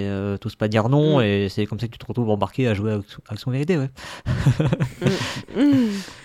[0.08, 1.22] euh, t'oses pas dire non, Mm.
[1.22, 3.78] et c'est comme ça que tu te retrouves embarqué à jouer avec, avec son vérité,
[3.78, 3.90] ouais.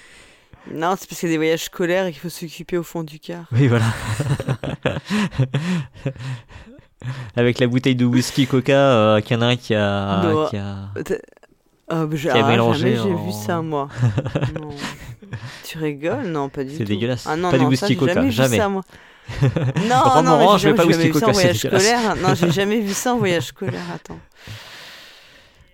[0.73, 3.03] Non, c'est parce qu'il y a des voyages scolaires et qu'il faut s'occuper au fond
[3.03, 3.45] du car.
[3.51, 3.85] Oui, voilà.
[7.35, 10.47] Avec la bouteille de whisky Coca, euh, qu'il y en a un qui a, Non.
[10.47, 10.89] qui a...
[11.91, 13.89] Ah, bah, j'ai- Qui a ah, mélangé jamais j'ai vu ça, moi.
[14.59, 14.69] Non.
[15.63, 16.27] Tu rigoles?
[16.27, 16.77] Non, pas du tout.
[16.79, 17.25] C'est dégueulasse.
[17.27, 18.31] Ah non, Pas du non, whisky ça, Coca, jamais.
[18.31, 18.49] jamais.
[18.49, 18.81] Vu ça, moi.
[19.41, 21.83] non, non, pas jamais whisky Coca, c'est voyage dégueulasse.
[21.83, 22.15] scolaire.
[22.15, 23.81] Non, j'ai jamais vu ça en voyage scolaire.
[23.93, 24.19] Attends.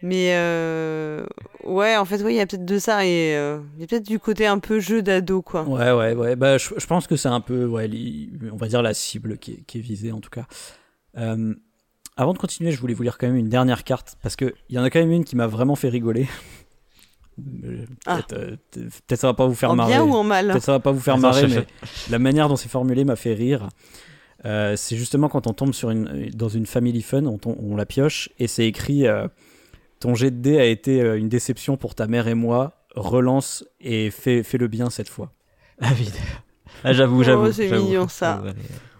[0.01, 1.25] Mais euh,
[1.63, 4.05] ouais, en fait, il y a peut-être de ça et euh, il y a peut-être
[4.05, 5.63] du côté un peu jeu d'ado, quoi.
[5.63, 6.35] Ouais, ouais, ouais.
[6.35, 9.37] Bah, je, je pense que c'est un peu, ouais, li- on va dire la cible
[9.37, 10.45] qui est, qui est visée en tout cas.
[11.17, 11.55] Euh,
[12.17, 14.75] avant de continuer, je voulais vous lire quand même une dernière carte parce que il
[14.75, 16.27] y en a quand même une qui m'a vraiment fait rigoler.
[18.05, 18.15] Ah.
[18.17, 19.91] Peut-être euh, t- peut-être ça va pas vous faire En marrer.
[19.93, 21.65] bien ou en mal Peut-être ça va pas vous faire marrer, je- mais
[22.09, 23.69] la manière dont c'est formulé m'a fait rire.
[24.45, 28.29] Euh, c'est justement quand on tombe sur une, dans une family fun, on, la pioche
[28.39, 29.27] et c'est écrit euh,
[30.05, 32.73] ton jet de dés a été euh, une déception pour ta mère et moi.
[32.95, 35.33] Relance et fais, fais le bien cette fois.
[35.81, 36.09] Ah oui.
[36.83, 37.51] Ah, j'avoue, Oh, j'avoue.
[37.51, 38.41] c'est mignon, ça.
[38.43, 38.55] Elle est,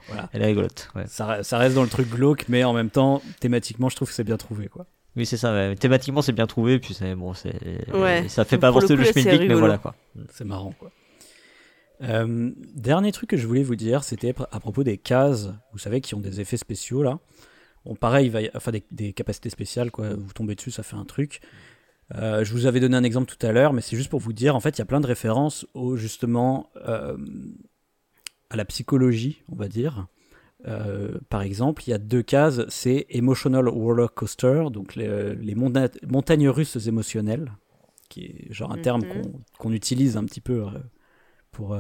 [0.08, 0.30] Voilà.
[0.34, 1.04] elle est rigolote, ouais.
[1.08, 4.08] Ça, re- ça reste dans le truc glauque, mais en même temps, thématiquement, je trouve
[4.10, 4.68] que c'est bien trouvé.
[4.68, 4.86] quoi.
[5.16, 5.76] Oui, c'est ça, ouais.
[5.76, 7.54] Thématiquement, c'est bien trouvé, puis c'est, bon, c'est,
[7.94, 8.28] Ouais.
[8.28, 9.96] ça fait pas le avancer coup, le c'est schmilblick, mais voilà, quoi.
[10.32, 10.74] C'est marrant.
[10.78, 10.92] quoi.
[12.04, 16.02] Euh, dernier truc que je voulais vous dire, c'était à propos des cases, vous savez,
[16.02, 17.20] qui ont des effets spéciaux là.
[17.86, 20.14] Bon, pareil, il va y- enfin des, des capacités spéciales, quoi.
[20.16, 21.40] Vous tombez dessus, ça fait un truc.
[22.16, 24.34] Euh, je vous avais donné un exemple tout à l'heure, mais c'est juste pour vous
[24.34, 27.18] dire, en fait, il y a plein de références au, justement euh,
[28.50, 30.08] à la psychologie, on va dire.
[30.68, 35.56] Euh, par exemple, il y a deux cases, c'est Emotional Roller Coaster, donc les, les
[35.56, 37.52] monta- montagnes russes émotionnelles,
[38.10, 39.34] qui est genre un terme Mhm.
[39.60, 40.66] qu'on utilise un petit peu
[41.52, 41.78] pour,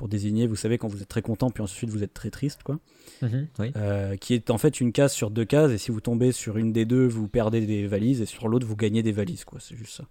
[0.00, 2.62] pour désigner, vous savez, quand vous êtes très content, puis ensuite vous êtes très triste,
[2.62, 2.78] quoi.
[3.20, 3.70] Mhm, oui.
[3.76, 6.56] Euh, qui est en fait une case sur deux cases, et si vous tombez sur
[6.56, 9.60] une des deux, vous perdez des valises, et sur l'autre, vous gagnez des valises, quoi.
[9.60, 10.04] C'est juste ça.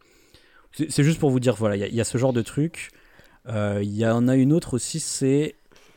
[0.90, 2.44] C'est juste pour vous dire, voilà, il y, a- il y a ce genre de
[2.44, 2.92] truc.
[3.48, 5.56] Euh, Il y en a une autre aussi, c'est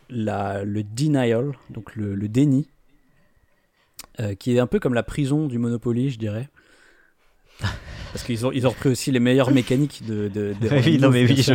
[0.09, 2.69] le denial, donc le, le déni,
[4.21, 6.49] euh, qui est un peu comme la prison du Monopoly, je dirais.
[8.13, 10.29] Parce qu'ils ont, ils ont repris aussi les meilleures mécaniques de.
[10.29, 11.55] de, de oui, non, mais oui, je...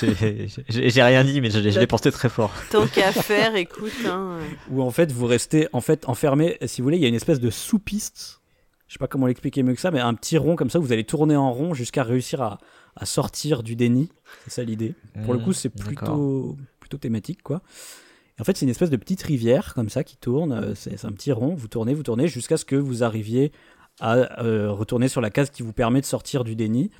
[0.00, 2.52] j'ai- j'ai j'ai rien dit, mais je, l'ai- je l'ai pensé très fort.
[2.70, 3.92] Tant qu'à faire, écoute.
[4.06, 4.38] Hein.
[4.70, 6.56] où en fait vous restez en fait enfermé.
[6.66, 8.40] Si vous voulez, il y a une espèce de sous-piste.
[8.86, 10.92] Je sais pas comment l'expliquer mieux que ça, mais un petit rond comme ça, vous
[10.92, 12.58] allez tourner en rond jusqu'à réussir à,
[12.96, 14.08] à sortir du déni.
[14.44, 14.94] C'est ça l'idée.
[15.24, 15.86] Pour le coup, c'est d'accord.
[15.94, 17.60] plutôt plutôt thématique quoi.
[18.38, 20.52] Et en fait, c'est une espèce de petite rivière comme ça qui tourne.
[20.52, 21.54] euh, C'est c'est un petit rond.
[21.54, 23.50] Vous tournez, vous tournez jusqu'à ce que vous arriviez
[24.00, 26.90] à euh, retourner sur la case qui vous permet de sortir du déni.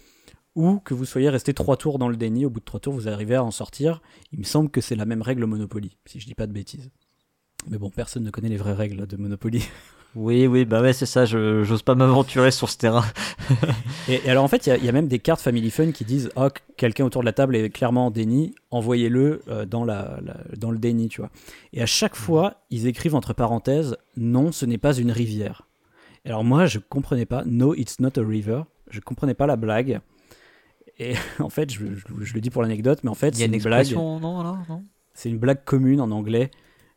[0.55, 2.93] Ou que vous soyez resté trois tours dans le déni, au bout de trois tours,
[2.95, 4.01] vous arrivez à en sortir.
[4.33, 6.53] Il me semble que c'est la même règle au Monopoly, si je dis pas de
[6.53, 6.91] bêtises.
[7.69, 9.63] Mais bon, personne ne connaît les vraies règles de Monopoly.
[10.15, 13.05] Oui, oui, bah ouais, c'est ça, je j'ose pas m'aventurer sur ce terrain.
[14.09, 15.71] Et, et alors en fait, il y a- il y, a même des cartes Family
[15.71, 19.67] Fun qui disent Oh, quelqu'un autour de la table est clairement en déni, envoyez-le euh,
[19.67, 21.31] dans, la, la- dans le déni, tu vois.
[21.75, 25.68] Et à chaque fois, ils écrivent entre parenthèses Non, ce n'est pas une rivière.
[26.29, 28.63] Alors moi, je comprenais pas No, it's not a river.
[28.91, 30.01] Je comprenais pas la blague.
[30.99, 33.39] Et en fait, je, je- je le dis pour l'anecdote, mais en fait, Il y
[33.39, 33.93] c'est a une, une blague.
[33.93, 36.51] non, C'est une blague commune en anglais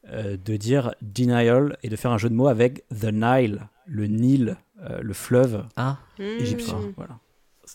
[0.09, 4.07] euh, de dire denial et de faire un jeu de mots avec the Nile, le
[4.07, 6.77] Nil, euh, le fleuve Ah, égyptien.
[6.77, 6.93] Mmh.
[6.97, 7.19] Voilà.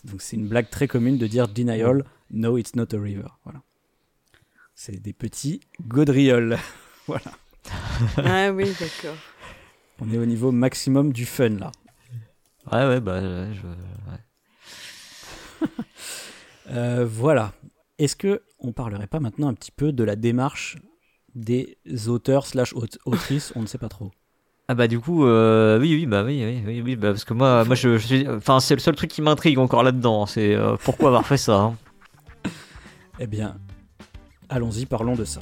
[0.03, 3.27] Donc c'est une blague très commune de dire denial, no it's not a river.
[3.45, 3.61] Voilà.
[4.75, 6.57] C'est des petits gaudrioles.
[7.07, 7.31] voilà.
[8.17, 9.17] Ah oui, d'accord.
[9.99, 11.71] On est au niveau maximum du fun là.
[12.71, 13.19] ouais, ouais, bah,
[13.53, 13.61] je...
[13.61, 15.67] ouais.
[16.69, 17.53] Euh, voilà.
[17.97, 20.75] Est-ce que on parlerait pas maintenant un petit peu de la démarche
[21.33, 21.77] des
[22.09, 24.11] auteurs slash aut- autrices On ne sait pas trop.
[24.67, 27.33] Ah bah du coup, euh, oui, oui, bah oui, oui, oui, oui, bah parce que
[27.33, 30.55] moi, moi je, je suis, enfin c'est le seul truc qui m'intrigue encore là-dedans, c'est
[30.55, 31.55] euh, pourquoi avoir fait ça.
[31.57, 31.77] hein.
[33.19, 33.55] Eh bien,
[34.49, 35.39] allons-y, parlons de ça.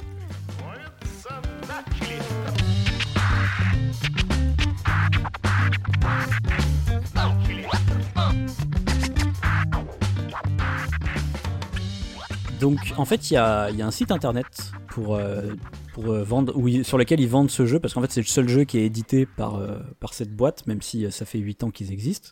[12.68, 15.42] Donc, en fait, il y a, il y a un site internet pour, euh,
[15.94, 18.22] pour euh, vendre, où ils- sur lequel ils vendent ce jeu, parce qu'en fait, c'est
[18.22, 21.38] le seul jeu qui est édité par, euh, par cette boîte, même si ça fait
[21.38, 22.30] 8 ans qu'ils existent.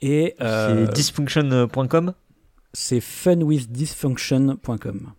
[0.00, 2.14] Et C'est dysfunction.com.
[2.72, 5.12] c'est funwithdysfunction.com.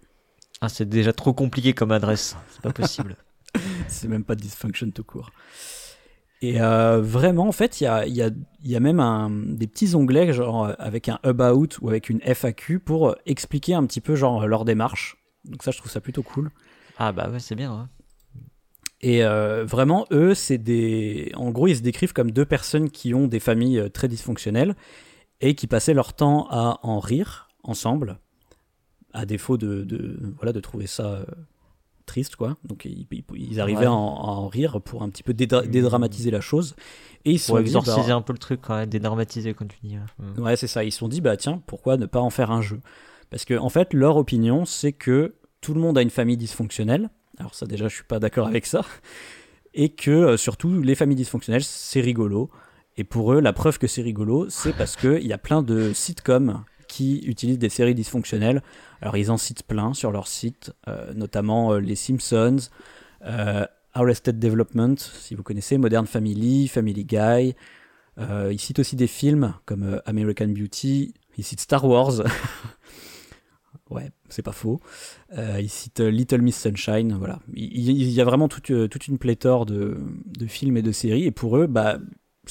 [0.62, 3.16] Ah, c'est déjà trop compliqué comme adresse, c'est pas possible.
[3.88, 5.32] c'est même pas dysfunction tout court.
[6.41, 8.31] Et euh, vraiment, en fait, il y a, y, a,
[8.63, 12.19] y a même un, des petits onglets, genre euh, avec un about ou avec une
[12.21, 15.17] FAQ pour euh, expliquer un petit peu genre leur démarche.
[15.45, 16.49] Donc ça, je trouve ça plutôt cool.
[16.97, 17.71] ah bah ouais, c'est bien.
[17.71, 17.85] ouais.
[19.01, 21.31] Et euh, vraiment, eux, c'est des.
[21.35, 24.75] En gros, ils se décrivent comme deux personnes qui ont des familles très dysfonctionnelles
[25.41, 28.19] et qui passaient leur temps à en rire ensemble,
[29.13, 31.25] à défaut de, de, voilà, de trouver ça
[32.12, 32.57] triste, quoi.
[32.66, 33.86] Donc, ils, arrivaient Ouais.
[33.86, 36.76] à, en, à en rire pour un petit peu dédra- dédramatiser la chose.
[37.24, 39.53] Et ils se Pour sont dit, exorciser bah, un peu le truc quand même, dédramatiser
[39.53, 39.95] comme tu dis.
[39.95, 40.05] hein.
[40.20, 40.41] Mm.
[40.43, 40.84] Ouais, c'est ça.
[40.84, 42.80] Ils se sont dit, bah tiens, pourquoi ne pas en faire un jeu?
[43.30, 47.09] Parce que, en fait, leur opinion, c'est que tout le monde a une famille dysfonctionnelle.
[47.38, 48.82] Alors, ça, déjà, je suis pas d'accord avec ça.
[49.74, 52.49] Et que, euh, surtout, les familles dysfonctionnelles, c'est rigolo.
[52.97, 55.93] Et pour eux, la preuve que c'est rigolo, c'est parce qu'il y a plein de
[55.93, 58.61] sitcoms qui utilisent des séries dysfonctionnelles.
[59.01, 62.57] Alors, ils en citent plein sur leur site, euh, notamment euh, Les Simpsons,
[63.25, 67.55] euh, Arrested Development, si vous connaissez, Modern Family, Family Guy.
[68.19, 71.13] Ils citent aussi des films comme American Beauty.
[71.37, 72.21] Ils citent Star Wars.
[73.89, 74.79] ouais, c'est pas faux.
[75.35, 77.13] Ils citent Little Miss Sunshine.
[77.17, 77.39] Voilà.
[77.53, 81.25] Il, il- y a vraiment toute, toute une pléthore de, de films et de séries.
[81.25, 81.97] Et pour eux, bah,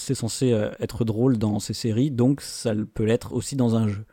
[0.00, 3.88] c'est censé euh, être drôle dans ces séries, donc ça peut l'être aussi dans un
[3.88, 4.04] jeu.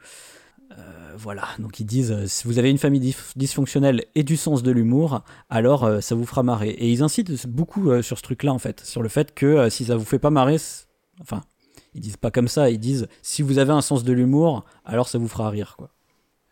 [0.78, 4.38] Euh, voilà, donc ils disent euh, si vous avez une famille dys- dysfonctionnelle et du
[4.38, 6.70] sens de l'humour, alors euh, ça vous fera marrer.
[6.70, 9.96] Et ils incitent beaucoup sur ce truc-là en fait, sur le fait que si ça
[9.96, 10.58] vous fait pas marrer,
[11.22, 11.42] enfin,
[11.96, 15.08] ils disent pas comme ça, ils disent si vous avez un sens de l'humour, alors
[15.08, 15.90] ça vous fera rire quoi.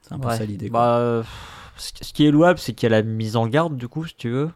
[0.01, 0.37] C'est un peu Ouais.
[0.37, 0.69] ça l'idée.
[0.69, 1.23] Bah,
[1.77, 4.15] ce qui est louable, c'est qu'il y a la mise en garde du coup, si
[4.15, 4.49] tu veux.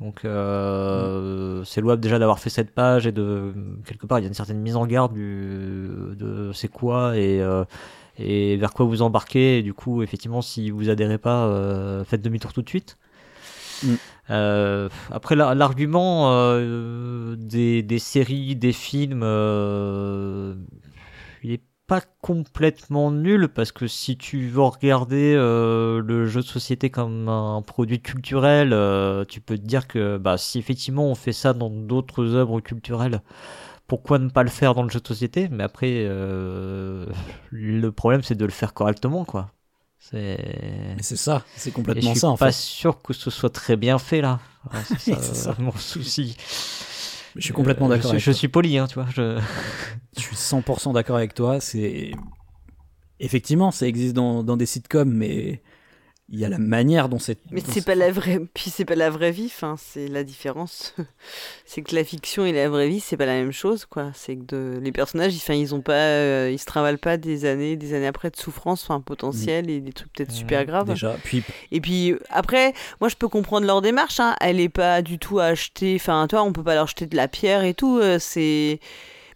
[0.00, 3.54] Donc euh, c'est louable déjà d'avoir fait cette page et de
[3.86, 5.88] quelque part il y a une certaine mise en garde du,
[6.18, 7.64] de c'est quoi et euh,
[8.18, 9.58] et vers quoi vous embarquez.
[9.58, 12.96] Et du coup, effectivement, si vous adhérez pas, euh, faites demi-tour tout de suite.
[13.82, 13.94] Mm.
[14.30, 20.54] Euh, après, la- l'argument euh, des, des séries, des films, euh,
[21.42, 26.46] il est pas complètement nul parce que si tu veux regarder euh, le jeu de
[26.46, 31.14] société comme un produit culturel, euh, tu peux te dire que bah, si effectivement on
[31.14, 33.22] fait ça dans d'autres œuvres culturelles,
[33.88, 35.48] pourquoi ne pas le faire dans le jeu de société?
[35.50, 37.06] Mais après, euh,
[37.50, 39.50] le problème c'est de le faire correctement, quoi.
[39.98, 40.38] C'est
[40.96, 42.52] Mais c'est ça, c'est et je complètement suis ça en pas fait.
[42.52, 44.40] sûr que ce soit très bien fait là.
[44.72, 45.58] Ouais, c'est ça, C'est ça.
[45.58, 46.36] mon souci.
[47.36, 48.34] Je suis complètement d'accord Je, avec je toi.
[48.34, 49.06] suis poli, hein, tu vois.
[49.14, 49.38] Je...
[50.16, 51.60] Je suis 100% d'accord avec toi.
[51.60, 52.10] C'est
[53.20, 55.62] effectivement, ça existe dans, dans des sitcoms, mais
[56.28, 57.38] il y a la manière dont c'est.
[57.52, 60.94] Mais c'est pas la vraie, puis c'est pas la vraie vie, enfin, c'est la différence.
[61.66, 64.10] c'est que la fiction et la vraie vie, c'est pas la même chose, quoi.
[64.12, 64.80] C'est que de...
[64.82, 67.94] les personnages, ils, enfin, ils ont pas, euh, ils se travaillent pas des années, des
[67.94, 70.88] années après de souffrance, enfin, potentielle et des trucs peut-être super graves.
[70.88, 71.16] déjà.
[71.22, 74.18] Puis Et puis après, moi je peux comprendre leur démarche.
[74.18, 74.34] Hein.
[74.40, 75.94] Elle est pas du tout à acheter.
[75.94, 77.98] Enfin, toi, on peut pas leur jeter de la pierre et tout.
[78.00, 78.80] euh, c'est.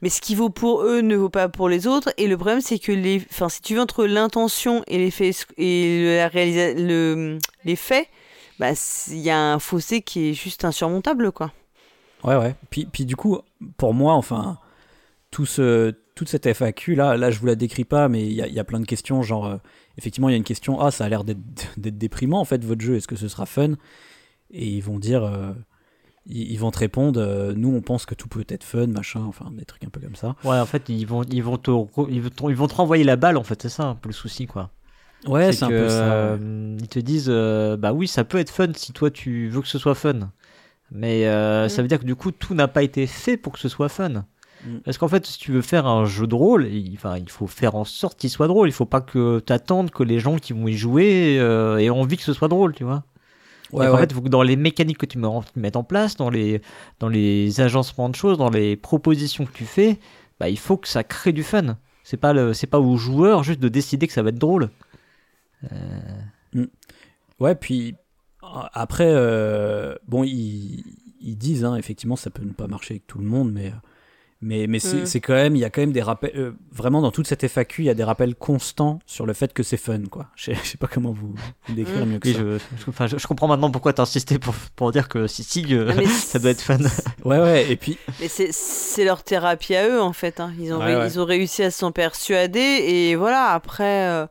[0.03, 2.13] Mais ce qui vaut pour eux ne vaut pas pour les autres.
[2.17, 3.23] Et le problème, c'est que les.
[3.31, 6.73] Enfin, si tu veux entre l'intention et les faits et la réalisa...
[6.75, 7.39] le...
[7.65, 8.09] les faits,
[8.59, 8.71] bah
[9.09, 11.53] il y a un fossé qui est juste insurmontable, quoi.
[12.25, 12.55] Ouais, ouais.
[12.71, 13.39] Puis, puis du coup,
[13.77, 14.59] pour moi, enfin,
[15.31, 18.61] tout ce, toute cette FAQ, là, là, je vous la décris pas, mais il y
[18.61, 19.57] a, plein de questions, genre, euh,
[19.97, 21.41] effectivement, il y a une question, ah, ça a l'air d'être
[21.77, 23.73] d'être déprimant, en fait, votre jeu, est-ce que ce sera fun?
[24.51, 25.53] Et ils vont dire, euh,
[26.31, 29.21] ils, ils vont te répondre, euh, nous, on pense que tout peut être fun, machin,
[29.29, 30.37] enfin, des trucs un peu comme ça.
[30.45, 31.71] Ouais, en fait, ils vont, ils vont te,
[32.09, 34.09] ils vont te, ils vont te renvoyer la balle, en fait, c'est ça un peu
[34.09, 34.71] le souci, quoi.
[35.27, 36.13] Ouais, c'est un peu ça.
[36.15, 39.61] euh, ils te disent, euh, bah oui, ça peut être fun si toi tu veux
[39.61, 40.31] que ce soit fun.
[40.93, 41.85] Mais euh, ça Mm.
[41.85, 44.25] veut dire que du coup, tout n'a pas été fait pour que ce soit fun.
[44.65, 44.79] Mm.
[44.85, 47.47] Parce qu'en fait, si tu veux faire un jeu de rôle, il, enfin, il faut
[47.47, 48.69] faire en sorte qu'il soit drôle.
[48.69, 52.17] Il faut pas que t'attendes que les gens qui vont y jouer euh, aient envie
[52.17, 53.05] que ce soit drôle, tu vois.
[53.73, 54.01] Ouais, en ouais.
[54.01, 56.31] fait, il faut que dans les mécaniques que tu me- tu mettes en place, dans
[56.31, 56.61] les,
[56.99, 59.99] dans les agencements de choses, dans les propositions que tu fais,
[60.39, 61.77] bah, il faut que ça crée du fun.
[62.03, 64.71] C'est pas, le, c'est pas aux joueurs juste de décider que ça va être drôle.
[67.39, 67.95] Ouais, puis
[68.43, 70.85] euh, après, euh, bon, ils,
[71.21, 73.73] ils disent, hein, effectivement, ça peut ne pas marcher avec tout le monde, mais,
[74.43, 75.07] mais, mais c'est Mm.
[75.07, 77.45] c'est quand même, il y a quand même des rappels, euh, vraiment dans toute cette
[77.47, 80.27] FAQ, il y a des rappels constants sur le fait que c'est fun, quoi.
[80.37, 81.35] Je sais, je sais pas comment vous,
[81.69, 82.09] décrire Mm.
[82.11, 82.41] mieux que Oui, ça.
[82.41, 85.45] je, je, enfin, je, je comprends maintenant pourquoi t'as insisté pour, pour dire que si,
[85.45, 86.79] si, euh, Ah, ça doit être fun.
[87.25, 90.41] Ouais, ouais, et puis, Mais c'est- c'est leur thérapie à eux, en fait.
[90.41, 90.53] hein.
[90.59, 91.07] Ils, ont Ouais, ré- ouais.
[91.09, 92.59] ils ont réussi à s'en persuader.
[92.61, 94.27] Et voilà, après, euh,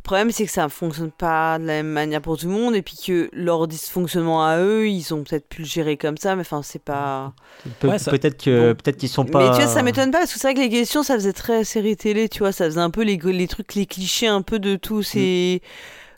[0.00, 2.52] le problème, c'est que ça ne fonctionne pas de la même manière pour tout le
[2.52, 2.74] monde.
[2.74, 6.34] Et puis que leur dysfonctionnement à eux, ils ont peut-être pu le gérer comme ça.
[6.36, 7.32] Mais enfin, c'est pas.
[7.80, 8.74] Pe- Ouais, ça- Peut-être que, Bon.
[8.76, 9.38] peut-être qu'ils sont pas.
[9.38, 10.18] Mais tu vois, ça m'étonne pas.
[10.20, 12.28] Parce que c'est vrai que les questions, ça faisait très série télé.
[12.28, 15.02] Tu vois, ça faisait un peu les, les trucs, les clichés un peu de tout.
[15.02, 15.60] C'est.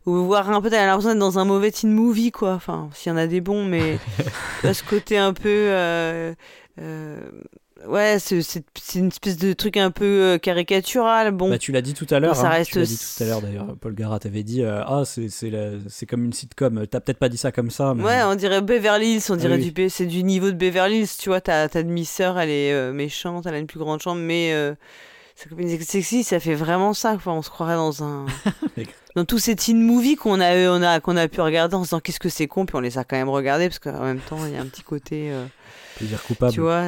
[0.07, 2.55] Ou voir un peu, t'as l'impression d'être dans un mauvais teen movie, quoi.
[2.55, 3.99] Enfin, s'il y en a des bons, mais.
[4.63, 5.49] vois, ce côté un peu.
[5.49, 6.35] euh,
[6.81, 7.21] euh,
[7.87, 8.41] Ouais, c'est
[8.95, 11.33] une espèce de truc un peu euh, caricatural.
[11.33, 13.23] Bon, bah, tu l'as dit tout à l'heure, ça hein, reste tu l'as dit tout
[13.23, 17.01] à l'heure d'ailleurs, Paul Garat avait dit, euh, ah, c'est c'est comme une sitcom, t'as
[17.01, 18.05] peut-être pas dit ça comme ça, mais...
[18.05, 19.73] ouais, on dirait Beverly Hills, on dirait oui.
[19.73, 21.41] du c'est du niveau de Beverly Hills, tu vois.
[21.41, 24.75] Ta, ta demi-sœur, elle est euh, méchante, elle a une plus grande chambre, mais euh,
[25.35, 27.13] sa copine sexy, ça fait vraiment ça.
[27.15, 28.27] Enfin, on se croirait dans un.
[29.17, 31.89] dans tous ces teen movies qu'on a, on a, qu'on a pu regarder en se
[31.89, 34.21] disant qu'est-ce que c'est con, puis on les a quand même regardés, parce qu'en même
[34.21, 35.33] temps, il y a un petit côté.
[35.97, 36.53] plaisir coupable.
[36.53, 36.85] tu vois.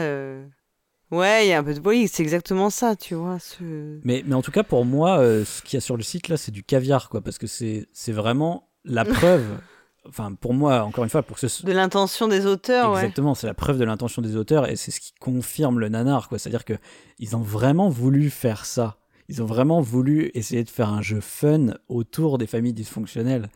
[1.16, 1.80] Ouais, il y a un peu de.
[1.86, 3.38] Oui, c'est exactement ça, tu vois.
[3.38, 6.02] ce- Mais, mais en tout cas, pour moi, euh, ce qu'il y a sur le
[6.02, 9.58] site là, c'est du caviar, quoi, parce que c'est vraiment la preuve.
[10.06, 12.98] Enfin, pour moi, encore une fois, pour que ce De l'intention des auteurs, ouais.
[13.00, 16.28] exactement, c'est la preuve de l'intention des auteurs et c'est ce qui confirme le nanar,
[16.28, 16.38] quoi.
[16.38, 16.74] C'est-à-dire que
[17.18, 18.98] ils ont vraiment voulu faire ça.
[19.30, 23.48] Ils ont vraiment voulu essayer de faire un jeu fun autour des familles dysfonctionnelles.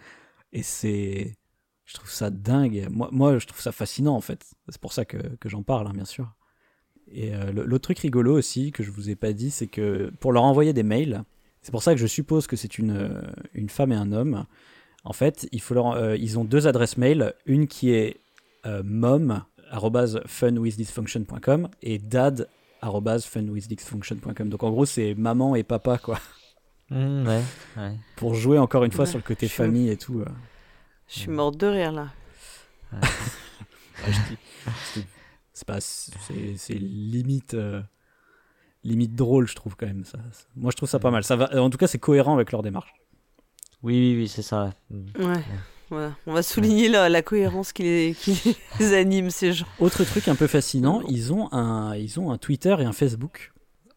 [0.54, 1.34] Et c'est,
[1.84, 2.88] je trouve ça dingue.
[2.90, 4.46] Moi, moi, je trouve ça fascinant en fait.
[4.70, 6.32] C'est pour ça que, que j'en parle, hein, bien sûr.
[7.12, 10.10] Et euh, le- l'autre truc rigolo aussi que je vous ai pas dit, c'est que
[10.20, 11.22] pour leur envoyer des mails,
[11.62, 13.20] c'est pour ça que je suppose que c'est une, euh,
[13.54, 14.44] une femme et un homme.
[15.04, 18.20] En fait, il faut leur, euh, ils ont deux adresses mail, une qui est
[18.66, 19.42] euh, mom
[20.26, 22.48] funwithdysfunction.com et dad
[22.80, 24.48] arobase funwithdysfunction.com.
[24.48, 26.18] Donc en gros, c'est maman et papa quoi.
[26.90, 27.42] Mm, ouais,
[27.76, 27.92] ouais.
[28.16, 30.20] Pour jouer encore une fois Ouais, sur le côté je famille et tout.
[30.20, 30.24] euh.
[31.08, 32.08] Je suis morte de rire, là.
[32.92, 32.98] Ouais,
[34.06, 35.06] je dis-
[35.58, 36.12] c'est pas, c'est
[36.56, 37.82] c'est limite, euh,
[38.84, 40.04] limite drôle, je trouve quand même.
[40.04, 40.18] Ça,
[40.54, 41.24] Moi, je trouve ça pas mal.
[41.24, 42.92] Ça va, en tout cas, c'est cohérent avec leur démarche.
[43.82, 44.72] Oui, oui, oui, c'est ça.
[44.90, 45.42] Ouais.
[45.90, 46.14] Voilà.
[46.26, 49.66] On va souligner la, la cohérence qui les, qui les anime, ces gens.
[49.80, 53.52] Autre truc un peu fascinant, ils ont un, ils ont un Twitter et un Facebook.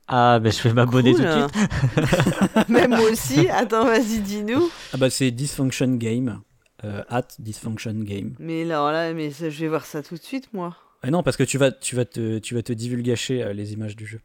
[0.07, 2.69] Ah, ben je vais m'abonner Cool, tout de suite.
[2.69, 3.47] Même moi aussi.
[3.49, 4.69] Attends, vas-y, dis-nous.
[4.93, 6.41] Ah bah c'est Dysfunction Game,
[6.83, 8.35] euh, at Dysfunction Game.
[8.39, 10.75] Mais alors là, mais ça, je vais voir ça tout de suite, moi.
[11.03, 13.73] Ah non, parce que tu vas, tu vas te, tu vas te divulgacher euh, les
[13.73, 14.19] images du jeu.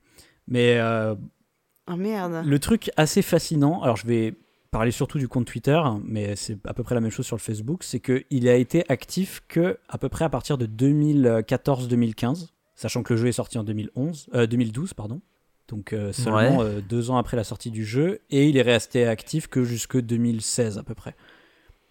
[0.48, 1.14] Mais euh,
[1.86, 2.42] Ah merde.
[2.46, 4.34] le truc assez fascinant, alors je vais
[4.70, 7.40] parler surtout du compte Twitter, mais c'est à peu près la même chose sur le
[7.40, 13.02] Facebook, c'est qu'il a été actif que à peu près à partir de 2014-2015, sachant
[13.02, 15.20] que le jeu est sorti en 2011, euh, 2012, pardon.
[15.68, 16.64] Donc euh, seulement Ouais.
[16.64, 19.98] euh, deux ans après la sortie du jeu, et il est resté actif que jusque
[20.00, 21.14] 2016 à peu près.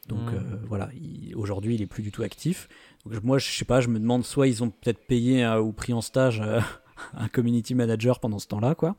[0.08, 0.36] Donc Mm.
[0.36, 2.70] euh, voilà, il- aujourd'hui il est plus du tout actif.
[3.06, 5.72] Donc moi je sais pas, je me demande soit ils ont peut-être payé euh, ou
[5.72, 6.60] pris en stage euh,
[7.18, 8.96] un community manager pendant ce temps-là, quoi.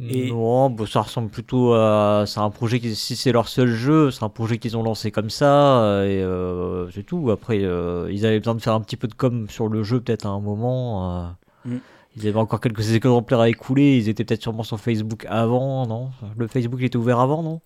[0.00, 2.24] Et- Non, bah, ça ressemble plutôt à.
[2.26, 5.12] C'est un projet qui, si c'est leur seul jeu, c'est un projet qu'ils ont lancé
[5.12, 7.30] comme ça, euh, et euh, c'est tout.
[7.30, 10.26] Après, ils avaient besoin de faire un petit peu de com sur le jeu, peut-être
[10.26, 11.36] à un moment.
[11.64, 11.76] Mm.
[12.16, 16.10] Ils avaient encore quelques exemplaires à écouler, ils étaient peut-être sûrement sur Facebook avant, non?
[16.36, 17.60] Le Facebook il était ouvert avant, non?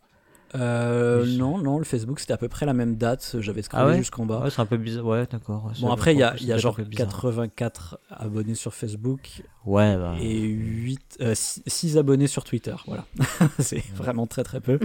[0.54, 3.36] Euh, non, non, le Facebook c'était à peu près la même date.
[3.40, 4.40] J'avais scrollé Ah ouais jusqu'en bas.
[4.40, 5.66] Ouais, c'est un peu bizarre, ouais, d'accord.
[5.66, 7.08] ouais, bon, après, il y a, y genre que c'est un peu bizarre.
[7.08, 10.14] 84 abonnés sur Facebook Ouais, bah.
[10.20, 12.74] et 8, 6 abonnés sur Twitter.
[12.86, 13.04] Voilà.
[13.58, 14.78] C'est vraiment très très peu,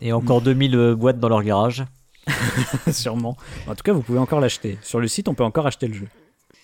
[0.00, 1.84] Et encore 2000 euh, boîtes dans leur garage.
[2.90, 3.36] sûrement.
[3.66, 4.78] En tout cas, vous pouvez encore l'acheter.
[4.82, 6.08] Sur le site, on peut encore acheter le jeu.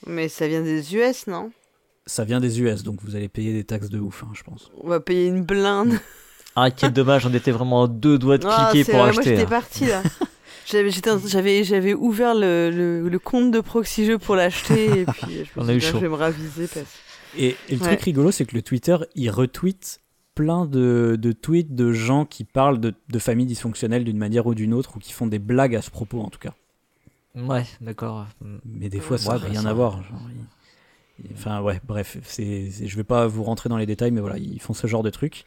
[0.07, 1.51] Mais ça vient des US, non?
[2.07, 4.71] Ça vient des US, donc vous allez payer des taxes de ouf, hein, je pense.
[4.83, 5.95] On va payer une blinde.
[6.56, 9.31] Ah, quel dommage, on était vraiment à deux doigts de Ah, cliquer pour vrai, acheter.
[9.31, 9.59] Moi, j'étais hein.
[9.60, 10.02] parti là.
[10.66, 15.62] J'avais, ouvert le, le, le compte de Proxy Jeux pour l'acheter et puis je me
[15.62, 15.98] On suis a eu dit, ah, chaud.
[15.98, 16.66] je vais me raviser.
[16.68, 16.86] Parce...
[17.36, 17.89] Et, et le Ouais.
[17.89, 20.01] truc rigolo, c'est que le Twitter, il retweet
[20.35, 24.55] plein de, de tweets de gens qui parlent de, de familles dysfonctionnelles d'une manière ou
[24.55, 26.55] d'une autre, ou qui font des blagues à ce propos en tout cas.
[27.36, 28.26] Ouais, d'accord.
[28.40, 28.56] Mm.
[28.64, 30.02] Mais des fois, ça n'a Ouais, bah, rien ça- à voir.
[30.02, 30.20] genre,
[31.35, 34.60] Enfin, ouais, bref, c'est- je vais pas vous rentrer dans les détails, mais voilà, ils
[34.60, 35.44] font ce genre de trucs.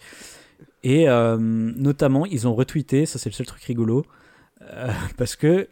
[0.83, 4.05] Et euh, notamment, ils ont retweeté, ça c'est le seul truc rigolo,
[4.61, 5.67] euh, parce que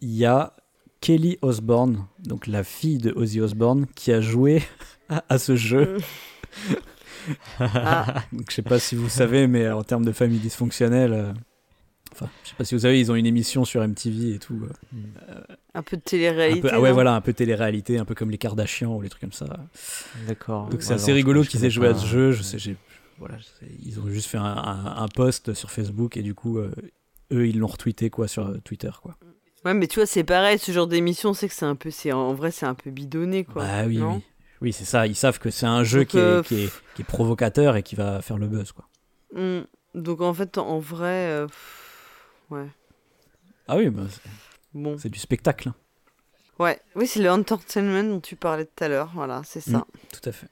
[0.00, 0.54] il y a
[1.00, 4.62] Kelly Osbourne, donc la fille de Ozzy Osbourne, qui a joué
[5.28, 5.98] à, ce jeu.
[7.60, 11.32] Ah, Donc, je sais pas si vous savez, mais en termes de famille dysfonctionnelle, euh,
[12.12, 14.60] enfin, je sais pas si vous savez, ils ont une émission sur MTV et tout.
[15.28, 15.40] euh,
[15.74, 16.62] un peu de télé-réalité.
[16.62, 19.20] peu, ah ouais, voilà, un peu télé-réalité, un peu comme les Kardashians ou les trucs
[19.22, 19.46] comme ça.
[20.26, 20.68] D'accord.
[20.68, 22.32] Donc c'est Ouais, assez rigolo qu'ils aient joué à ce jeu.
[22.32, 22.76] Je sais, j'ai,
[23.18, 23.36] voilà,
[23.84, 26.70] ils ont juste fait un, un, un post sur Facebook et du coup, euh,
[27.32, 29.16] eux, ils l'ont retweeté quoi sur euh, Twitter quoi.
[29.64, 32.12] Ouais, mais tu vois, c'est pareil, ce genre d'émission, c'est que c'est un peu, c'est
[32.12, 33.64] en vrai, c'est un peu bidonné, quoi.
[33.64, 34.22] bah oui, non oui,
[34.60, 35.06] oui, c'est ça.
[35.06, 37.74] Ils savent que c'est un jeu Donc, qui, est, euh, qui, est, qui est provocateur
[37.76, 38.88] et qui va faire le buzz quoi.
[39.34, 39.62] Hmm.
[39.94, 41.46] Donc en fait, en vrai, euh,
[42.50, 42.66] ouais.
[43.66, 44.20] Ah oui, bah, c'est,
[44.74, 44.96] Bon.
[44.98, 45.74] c'est du spectacle, hein,
[46.58, 49.10] Ouais, oui, c'est le entertainment dont tu parlais tout à l'heure.
[49.14, 49.84] Voilà, c'est ça.
[50.12, 50.46] tout à fait.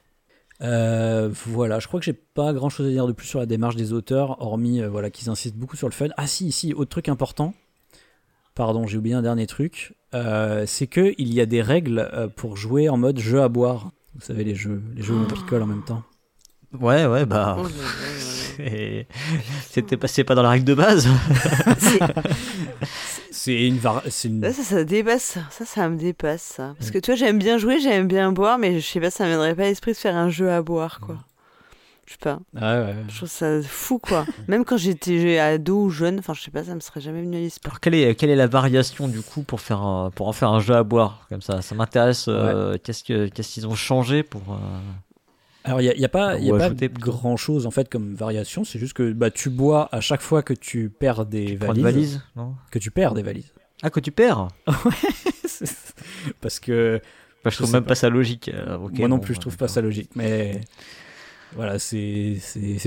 [0.63, 3.47] Euh, voilà, je crois que j'ai pas grand chose à dire de plus sur la
[3.47, 6.09] démarche des auteurs, hormis euh, voilà qu'ils insistent beaucoup sur le fun.
[6.17, 7.55] Ah si, si, autre truc important.
[8.55, 9.95] Pardon, j'ai oublié un dernier truc.
[10.15, 13.49] Euh, c'est que il y a des règles euh, pour jouer en mode jeu à
[13.49, 13.91] boire.
[14.15, 16.05] Vous savez les jeux, les jeux où on picole en même temps.
[16.81, 17.57] Ouais, ouais, bah.
[17.59, 17.67] Oh
[19.69, 21.09] C'était pas, pas dans la règle de base.
[23.45, 25.39] C'est une, var- ça, ça dépasse.
[25.51, 26.75] Ça, ça, me dépasse, ça.
[26.79, 29.25] Parce que tu vois, j'aime bien jouer, j'aime bien boire, mais je sais pas, ça
[29.25, 31.17] me viendrait pas à l'esprit de faire un jeu à boire, quoi.
[32.07, 32.39] Je sais pas.
[32.61, 32.95] Ah ouais, ouais.
[33.09, 34.27] Je trouve ça fou, quoi.
[34.49, 37.37] Même quand j'étais ado ou jeune, enfin, je sais pas, ça me serait jamais venu
[37.37, 37.69] à l'esprit.
[37.71, 40.51] Alors, quelle est, quelle est la variation du coup pour, faire un- pour en faire
[40.51, 41.61] un jeu à boire comme ça?
[41.63, 42.27] Ça m'intéresse.
[42.29, 44.43] euh, Qu'est-ce que- qu'est-ce qu'ils ont changé pour.
[44.51, 44.57] euh,
[45.67, 48.15] Alors il n'y a, y a pas, y a pas grand chose en fait comme
[48.15, 48.65] variation.
[48.65, 52.55] C'est juste que bah, tu bois à chaque fois que tu perds des valises, Non?
[52.71, 53.53] Que tu perds des valises.
[53.83, 54.49] Ah, que tu perds?
[56.41, 57.01] Parce que
[57.45, 57.89] Bah, Je trouve même pas.
[57.89, 58.51] pas ça logique.
[58.53, 60.11] euh, moi non bon, plus je bah, trouve pas ça logique.
[60.17, 60.61] Mais
[61.55, 62.37] voilà, c'est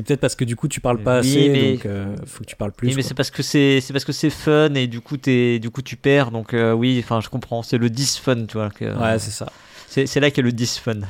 [0.05, 2.49] peut-être parce que du coup tu parles pas Oui, assez, mais- donc euh, faut que
[2.49, 2.89] tu parles plus.
[2.89, 5.59] Oui, mais c'est parce que c'est c'est parce que c'est fun et du coup t'es
[5.59, 8.53] du coup tu perds donc euh, oui enfin je comprends c'est le 10 fun tu
[8.57, 9.51] vois que, Ouais, c'est ça.
[9.87, 10.95] c'est là qu'est le 10 fun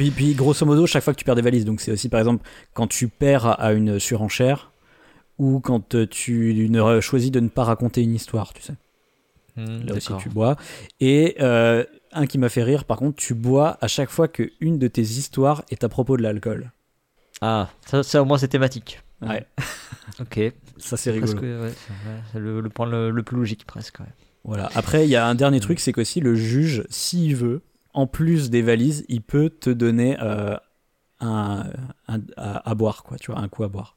[0.00, 2.20] Puis, puis grosso modo, chaque fois que tu perds des valises, donc c'est aussi par
[2.20, 4.72] exemple quand tu perds à une surenchère
[5.36, 8.72] ou quand euh, tu ne choisis de ne pas raconter une histoire, tu sais.
[9.56, 10.56] Hmm, Là aussi tu bois.
[11.00, 14.50] Et euh, un qui m'a fait rire, par contre, tu bois à chaque fois que
[14.60, 16.72] une de tes histoires est à propos de l'alcool.
[17.42, 19.44] ah ça, ça au moins c'est thématique Ouais,
[20.20, 21.62] ok ça c'est Presque, rigolo.
[21.64, 24.06] ouais, c'est ouais, c'est le, le point le, le plus logique presque ouais.
[24.44, 24.70] Voilà.
[24.74, 27.60] Après, il y a un dernier truc, c'est qu'aussi le juge, s'il veut,
[27.94, 30.56] en plus des valises, il peut te donner euh,
[31.20, 31.64] un,
[32.08, 33.18] un- à, à boire, quoi.
[33.18, 33.96] Tu vois, un coup à boire.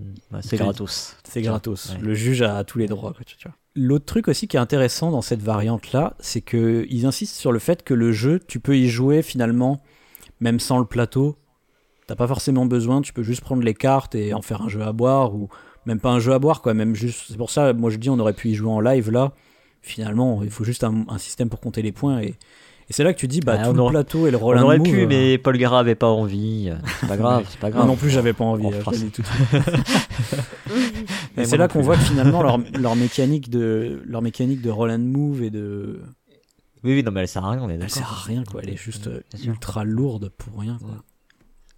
[0.00, 1.16] Ouais, c'est C'est- gratos.
[1.24, 1.90] C'est gratos.
[1.90, 1.98] Ouais.
[2.00, 3.12] Le juge a tous les droits.
[3.12, 3.56] quoi, tu- tu vois.
[3.76, 7.82] L'autre truc aussi qui est intéressant dans cette variante-là, c'est qu'ils insistent sur le fait
[7.82, 9.82] que le jeu, tu peux y jouer finalement,
[10.40, 11.36] même sans le plateau.
[12.06, 14.82] T'as pas forcément besoin, tu peux juste prendre les cartes et en faire un jeu
[14.82, 15.48] à boire, ou
[15.86, 16.74] même pas un jeu à boire, quoi.
[16.74, 19.10] Même juste, c'est pour ça, moi je dis, on aurait pu y jouer en live
[19.10, 19.32] là.
[19.80, 22.34] Finalement, il faut juste un, un système pour compter les points et,
[22.88, 24.40] et c'est là que tu dis, bah Ah, tout on le plateau et le On
[24.40, 26.68] roll and aurait pu, euh, mais Paul Gara avait pas envie.
[26.70, 27.86] euh, C'est pas grave, c'est pas moi grave.
[27.88, 28.66] non plus, j'avais pas envie.
[28.66, 28.82] On euh,
[31.36, 34.70] Et moi c'est là qu'on voit que finalement leur, leur mécanique de leur mécanique de
[34.70, 36.00] roll and move et de
[36.84, 38.60] Oui, oui, non, mais elle sert à rien, on est elle sert à rien quoi
[38.62, 40.96] elle est juste euh, ultra lourde pour rien quoi.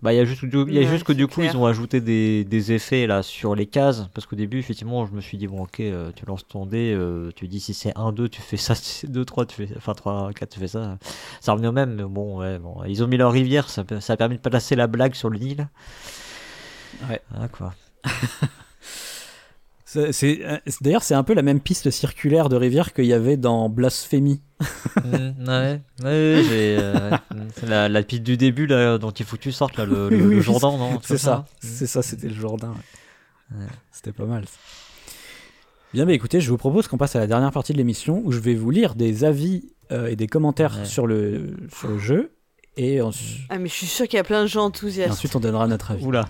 [0.02, 1.52] Bah, il y a juste, du- il y a Ouais, juste que du coup, clair.
[1.54, 4.06] ils ont ajouté des, des effets là sur les cases.
[4.14, 6.92] Parce qu'au début, effectivement, je me suis dit, bon, ok, euh, tu lances ton dé,
[6.94, 9.56] euh, tu dis si c'est 1, 2, tu fais ça, si c'est 2, 3, tu
[9.56, 10.98] fais, enfin 3, 4, tu fais ça.
[11.40, 12.84] Ça revient au même, mais bon, ouais, bon.
[12.84, 15.38] Ils ont mis leur rivière, ça, ça a permis de placer la blague sur le
[15.38, 15.66] Nil.
[17.08, 17.20] Ouais.
[17.34, 17.74] Ah, quoi.
[18.04, 18.44] C'est- c'est- euh,
[18.84, 19.72] c'est-
[20.80, 24.40] d'ailleurs c'est un peu la même piste circulaire de rivière qu'il y avait dans Blasphémie.
[25.04, 26.76] Mm, ouais, ouais, j'ai.
[26.80, 27.10] euh,
[27.66, 30.16] la, la piste du début là, dont il faut que tu sortes là, le, le,
[30.16, 32.70] Oui, oui, le oui, Jourdain, non C'est ça, hein c'est ça, c'était le Jourdain.
[32.70, 33.58] ouais.
[33.58, 33.66] Ouais.
[33.92, 34.44] C'était pas mal.
[34.46, 34.58] ça.
[35.94, 38.32] Bien, bah écoutez, je vous propose qu'on passe à la dernière partie de l'émission où
[38.32, 40.84] je vais vous lire des avis euh, et des commentaires Ouais.
[40.84, 42.32] sur, le, sur le jeu
[42.76, 45.12] et, ensu- Ah, mais je suis sûr qu'il y a plein de gens et enthousiastes.
[45.12, 46.04] ensuite on donnera notre avis.
[46.04, 46.24] Oula.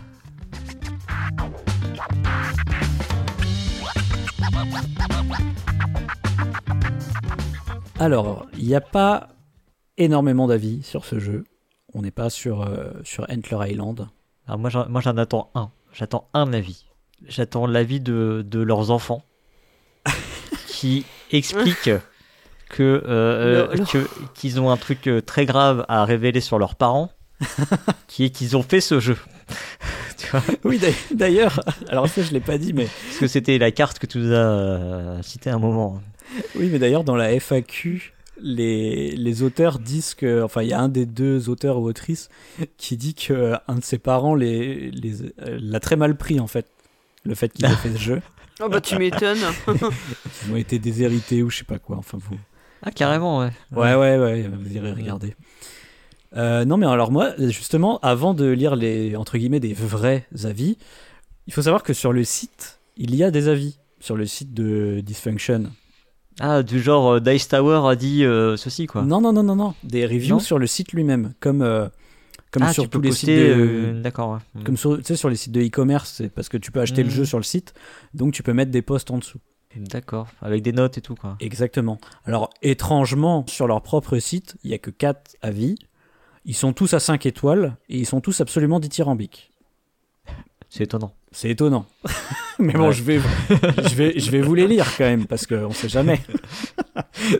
[7.98, 9.28] Alors, il n'y a pas
[9.96, 11.44] énormément d'avis sur ce jeu.
[11.94, 14.08] On n'est pas sur, euh, sur Antler Island.
[14.46, 15.70] Alors moi j'en, moi j'en attends un.
[15.92, 16.84] J'attends un avis.
[17.26, 19.22] J'attends l'avis de, de leurs enfants
[20.68, 21.90] qui expliquent
[22.68, 26.58] que, euh, Le- le- que- qu'ils ont un truc euh, très grave à révéler sur
[26.58, 27.10] leurs parents,
[28.08, 29.16] qui est qu'ils ont fait ce jeu.
[30.64, 30.80] Oui,
[31.12, 34.18] d'ailleurs- alors ça je l'ai pas dit, mais Parce que c'était la carte que tu
[34.18, 36.00] nous as euh, citée un moment.
[36.56, 38.12] oui, mais d'ailleurs dans la FAQ,
[38.42, 42.28] les, les auteurs disent que, enfin, il y a un des deux auteurs ou autrices
[42.76, 46.38] qui dit que euh, un de ses parents les, les, euh, l'a très mal pris
[46.40, 46.66] en fait,
[47.24, 48.22] le fait qu'il ait fait ce jeu.
[48.60, 49.38] Oh bah tu m'étonnes.
[50.46, 51.96] Ils ont été déshérités ou je sais pas quoi.
[51.98, 52.36] Enfin, vous,
[52.82, 53.50] Ah carrément ouais.
[53.72, 55.34] Ouais, ouais, ouais, vous irez regarder.
[56.36, 60.76] Euh, non, mais alors moi, justement, avant de lire les, entre guillemets, des vrais avis,
[61.46, 63.78] il faut savoir que sur le site, il y a des avis.
[63.98, 65.64] Sur le site de Dysfunction.
[66.38, 69.02] Ah du genre euh, Dice Tower a dit euh, ceci quoi.
[69.02, 69.74] Non, non, non, non, non.
[69.82, 71.32] Des reviews Non sur le site lui-même.
[71.40, 71.60] Comme,
[72.50, 74.00] comme ah sur tous les sites de...
[74.02, 74.38] D'accord.
[74.54, 74.62] ouais.
[74.64, 77.02] Comme sur, tu sais, sur les sites de e-commerce, c'est parce que tu peux acheter
[77.02, 77.14] le Mhm.
[77.14, 77.72] jeu sur le site,
[78.12, 79.38] donc tu peux mettre des posts en dessous.
[79.74, 80.28] D'accord.
[80.42, 81.36] Avec des notes et tout quoi.
[81.40, 81.98] Exactement.
[82.26, 85.76] Alors, étrangement, sur leur propre site, il n'y a que 4 avis.
[86.46, 89.50] Ils sont tous à 5 étoiles et ils sont tous absolument dithyrambiques.
[90.68, 91.12] C'est étonnant.
[91.32, 91.86] C'est étonnant.
[92.58, 92.92] Mais bon, Ouais.
[92.92, 93.20] je, vais,
[93.88, 96.20] je, vais, je vais vous les lire quand même, parce qu'on sait jamais.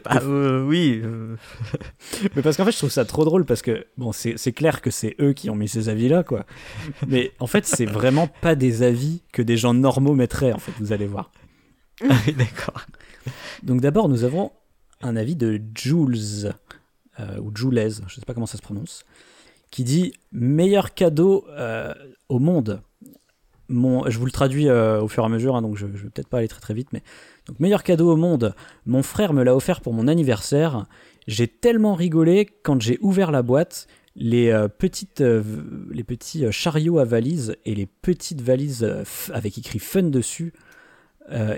[0.05, 1.01] Ah euh, oui.
[1.03, 1.37] euh,
[2.37, 4.91] Mais parce qu'en fait, je trouve ça trop drôle, parce que, bon, c'est clair que
[4.91, 6.45] c'est eux qui ont mis ces avis-là, quoi.
[7.07, 10.73] Mais en fait, c'est vraiment pas des avis que des gens normaux mettraient, en fait,
[10.79, 11.31] vous allez voir.
[12.09, 12.83] ah D'accord.
[13.63, 14.53] Donc d'abord, nous avons
[15.03, 16.53] un avis de Jules,
[17.21, 19.05] euh, ou Jules, je sais pas comment ça se prononce,
[19.71, 21.93] qui dit meilleur cadeau euh,
[22.29, 22.83] au monde.
[23.69, 26.05] Mon, je vous le traduis euh, au fur et à mesure, hein, donc je, je
[26.05, 27.03] vais peut-être pas aller très très vite, mais
[27.47, 28.55] donc meilleur cadeau au monde.
[28.85, 30.87] Mon frère me l'a offert pour mon anniversaire.
[31.27, 33.89] J'ai tellement rigolé quand j'ai ouvert la boîte.
[34.15, 38.89] Les euh, petites, les petits chariots à valises et les petites valises
[39.33, 40.53] avec écrit fun dessus,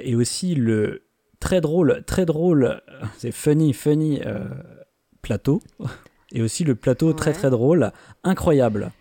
[0.02, 1.02] et aussi le
[1.40, 2.80] très drôle, très drôle,
[3.18, 4.22] c'est funny, funny
[5.22, 5.62] plateau,
[6.32, 7.36] et aussi le plateau très Ouais.
[7.36, 7.92] très drôle,
[8.24, 8.92] incroyable.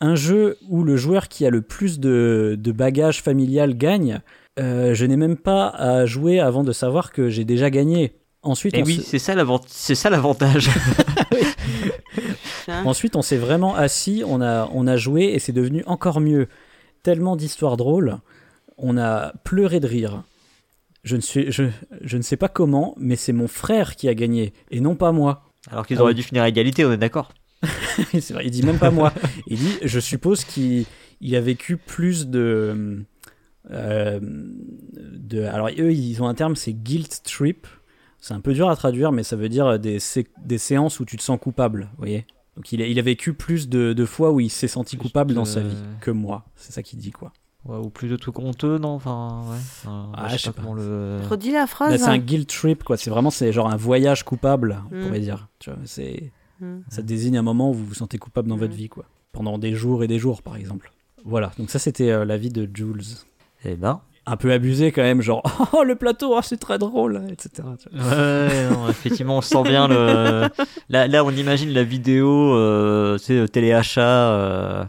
[0.00, 4.20] Un jeu où le joueur qui a le plus de, de bagages familial gagne.
[4.58, 8.12] Euh, je n'ai même pas à jouer avant de savoir que j'ai déjà gagné.
[8.42, 10.68] Ensuite, Et on oui, se- c'est ça l'avant- c'est ça l'avantage.
[12.84, 16.48] Ensuite, on s'est vraiment assis, on a, on a joué et c'est devenu encore mieux.
[17.02, 18.18] Tellement d'histoires drôles,
[18.78, 20.22] on a pleuré de rire.
[21.04, 21.64] Je ne, suis, je,
[22.02, 25.10] je ne sais pas comment, mais c'est mon frère qui a gagné et non pas
[25.12, 25.50] moi.
[25.70, 26.16] Alors qu'ils Ah auraient oui.
[26.16, 27.32] dû finir à égalité, on est d'accord.
[28.12, 29.12] c'est vrai, il dit même pas moi.
[29.46, 30.84] Il dit, je suppose qu'il
[31.20, 33.04] il a vécu plus de,
[33.70, 35.42] euh, de.
[35.42, 37.66] Alors eux, ils ont un terme, c'est guilt trip.
[38.20, 41.04] C'est un peu dur à traduire, mais ça veut dire des, sé- des séances où
[41.04, 42.26] tu te sens coupable, vous voyez.
[42.56, 45.34] Donc il a, il a vécu plus de, de fois où il s'est senti coupable
[45.34, 46.44] dans sa vie que moi.
[46.54, 47.32] C'est ça qu'il dit quoi.
[47.64, 49.56] Ouais, ou plus de trucs honteux, non Enfin, ouais.
[49.56, 51.20] Enfin, Ah, je sais sais pas comment le.
[51.30, 51.96] Redis la phrase.
[52.00, 52.96] C'est un guilt trip quoi.
[52.96, 55.06] C'est vraiment c'est genre un voyage coupable, on Mm.
[55.06, 55.48] pourrait dire.
[55.60, 56.78] Tu vois, c'est Mm.
[56.88, 58.76] ça désigne un moment où vous vous sentez coupable dans votre Mm.
[58.76, 59.04] vie quoi.
[59.32, 60.92] Pendant des jours et des jours par exemple.
[61.24, 63.02] Voilà, donc ça c'était euh, l'avis de Jules.
[63.64, 64.00] Eh ben.
[64.24, 67.66] Un peu abusé quand même, genre oh le plateau, ah, c'est très drôle, etc.
[67.92, 70.48] Ouais, non, effectivement, on sent bien le.
[70.88, 74.84] Là, là on imagine la vidéo, euh, tu sais, téléachat, euh,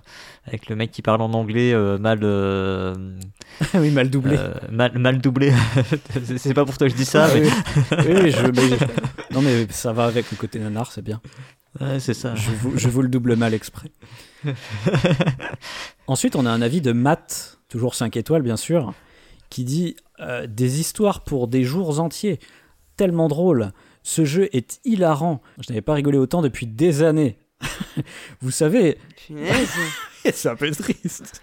[0.46, 2.20] avec le mec qui parle en anglais euh, mal.
[2.24, 2.94] euh,
[3.76, 4.36] oui, mal doublé.
[4.38, 5.54] euh, mal, mal doublé.
[6.38, 7.42] C'est- pas pour toi que je dis ça, Ah, mais.
[8.06, 8.86] oui, oui, je, mais je-
[9.34, 11.22] Non mais ça va avec le côté nanar, c'est bien.
[11.82, 12.36] Ouais, c'est ça.
[12.36, 13.90] Je vous, je vous le double mal exprès.
[16.08, 18.94] Ensuite, on a un avis de Matt, toujours 5 étoiles bien sûr,
[19.50, 22.40] qui dit euh, Des histoires pour des jours entiers,
[22.98, 23.72] tellement drôle.
[24.04, 25.42] Ce jeu est hilarant.
[25.60, 27.38] Je n'avais pas rigolé autant depuis des années.
[28.42, 29.70] Vous savez, Punaise.
[30.34, 31.42] c'est un peu triste.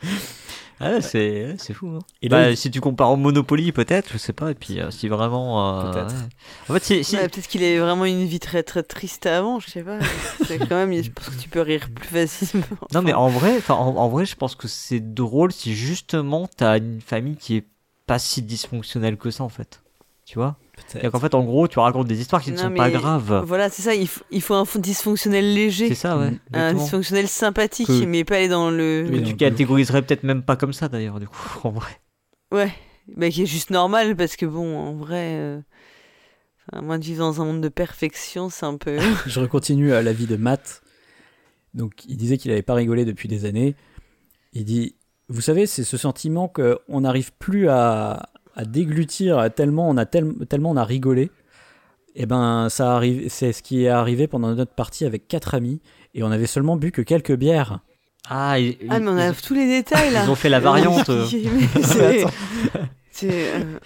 [0.81, 1.89] Ouais, c'est ouais, c'est fou.
[1.89, 1.99] Hein.
[2.23, 4.51] Et là, Bah, il- si tu compares au Monopoly, peut-être, je sais pas.
[4.51, 5.79] Et puis, euh, si vraiment.
[5.81, 6.15] euh, Peut-être.
[6.15, 6.29] ouais.
[6.71, 7.05] En fait, si.
[7.05, 9.99] si- Ouais, Peut-être qu'il avait vraiment une vie très très triste avant, je sais pas.
[10.47, 12.65] C'est quand même, je pense que tu peux rire plus facilement.
[12.95, 16.49] Non, mais en vrai, enfin, en, en vrai, je pense que c'est drôle si justement
[16.57, 17.67] t'as une famille qui est
[18.07, 19.83] pas si dysfonctionnelle que ça, en fait.
[20.25, 20.57] Tu vois?
[20.89, 23.43] C'est-à-dire qu'en fait, en gros, tu racontes des histoires qui ne sont pas mais graves.
[23.47, 25.89] Voilà, c'est ça, il, faut- il faut un dysfonctionnel léger.
[25.89, 26.33] C'est ça, ouais.
[26.53, 29.07] Un dysfonctionnel sympathique, Que- mais pas aller dans le.
[29.11, 31.91] Oui, Tu catégoriserais peut-être même pas comme ça, d'ailleurs, du coup, en vrai.
[32.53, 32.73] Ouais,
[33.17, 35.61] bah, qui est juste normal parce que bon, en vrai, euh,
[36.69, 38.99] enfin, à moins de vivre dans un monde de perfection, c'est un peu.
[39.27, 40.83] Je recontinue à l'avis de Matt.
[41.75, 43.77] Donc, il disait qu'il n'avait pas rigolé depuis des années.
[44.53, 44.97] Il dit
[45.29, 48.29] Vous savez, c'est ce sentiment qu'on n'arrive plus à,
[48.61, 51.31] à déglutir tellement on a, tel- tellement on a rigolé.
[52.15, 55.81] Et ben, ça arrive, c'est ce qui est arrivé pendant notre partie avec quatre amis.
[56.15, 57.81] Et on avait seulement bu que quelques bières.
[58.29, 60.25] Ah, ils, Ah, mais on a ils- tous les détails là.
[60.25, 61.11] ils ont fait la variante.
[63.25, 63.77] Euh,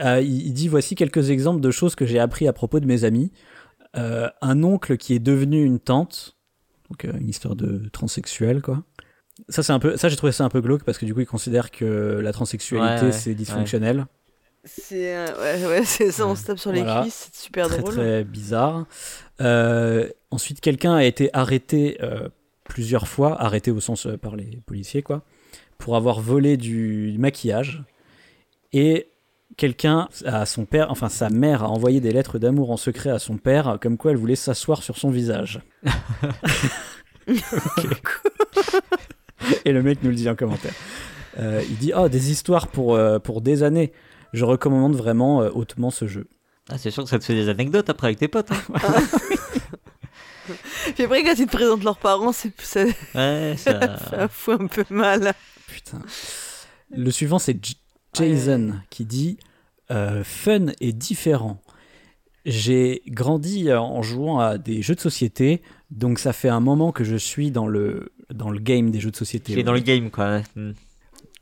[0.00, 3.04] Euh, il, dit Voici quelques exemples de choses que j'ai appris à propos de mes
[3.04, 3.30] amis.
[3.96, 6.36] Euh, un oncle qui est devenu une tante.
[6.90, 8.82] Donc, euh, une histoire de transsexuel, quoi.
[9.48, 11.20] Ça, c'est un peu, ça, j'ai trouvé ça un peu glauque parce que du coup,
[11.20, 14.06] il considère que la transsexualité, Ouais, ouais, c'est dysfonctionnel.
[14.64, 17.02] C'est euh, ouais, ouais, c'est ça, on se tape sur les Voilà.
[17.02, 17.94] cuisses, c'est super très, drôle.
[17.94, 18.86] très bizarre.
[19.40, 22.28] Euh, ensuite, quelqu'un a été arrêté euh,
[22.64, 25.22] plusieurs fois, arrêté au sens euh, par les policiers, quoi,
[25.78, 27.82] pour avoir volé du maquillage.
[28.72, 29.08] Et
[29.56, 33.18] quelqu'un à son père, enfin sa mère a envoyé des lettres d'amour en secret à
[33.18, 35.60] son père, comme quoi elle voulait s'asseoir sur son visage.
[39.64, 40.74] Et le mec nous le dit en commentaire.
[41.38, 43.92] Euh, il dit Oh, des histoires pour, euh, pour des années.
[44.32, 46.26] Je recommande vraiment euh, hautement ce jeu.
[46.68, 48.50] Ah, c'est sûr que ça te fait des anecdotes après avec tes potes.
[48.52, 48.62] hein.
[50.94, 52.84] Puis après, quand ils te présentent leurs parents, c'est, ça,
[53.14, 53.98] Ouais, ça.
[54.10, 55.32] ça fout un peu mal.
[55.68, 56.00] Putain.
[56.90, 57.76] Le suivant, c'est J-
[58.14, 59.38] Jason qui dit
[59.90, 61.60] euh, Fun et différent.
[62.46, 67.04] J'ai grandi en jouant à des jeux de société, donc ça fait un moment que
[67.04, 69.52] je suis dans le, dans le game des jeux de société.
[69.52, 70.40] Qui est dans le game, quoi.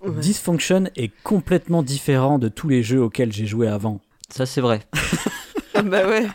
[0.03, 0.11] Ouais.
[0.21, 4.01] Dysfunction est complètement différent de tous les jeux auxquels j'ai joué avant.
[4.31, 4.81] Ça, c'est vrai.
[5.75, 6.27] Ah bah ouais.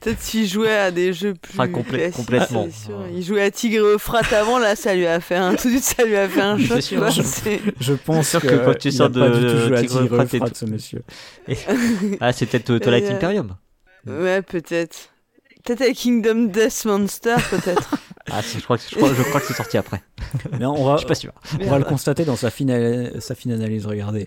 [0.00, 1.52] Peut-être, s'il jouait à des jeux plus.
[1.52, 2.66] Enfin, complè- complètement.
[2.70, 2.98] c'est sûr.
[2.98, 3.10] Ouais.
[3.14, 5.54] Il jouait à Tigre et Euphrate avant, là, ça lui a fait un.
[5.54, 6.80] Tout de suite, ça lui a fait un choc.
[6.80, 6.98] sûr.
[6.98, 7.10] quoi.
[7.10, 7.20] Je-
[7.78, 10.64] Je pense sûr que, que quand tu sors de- Tigre Tigre Euphrate et Euphrate, ce
[10.64, 11.02] monsieur.
[12.20, 13.56] Ah, c'est peut-être Twilight Euh, Imperium.
[14.06, 15.10] Ouais, peut-être.
[15.64, 17.90] Peut-être avec Kingdom Death Monster, peut-être.
[18.32, 20.02] Ah, je crois que, je crois, je crois que c'est sorti après.
[20.58, 21.32] Mais on va, Je suis pas sûr.
[21.60, 23.86] on va le constater dans sa fine, sa fine analyse.
[23.86, 24.26] Regardez.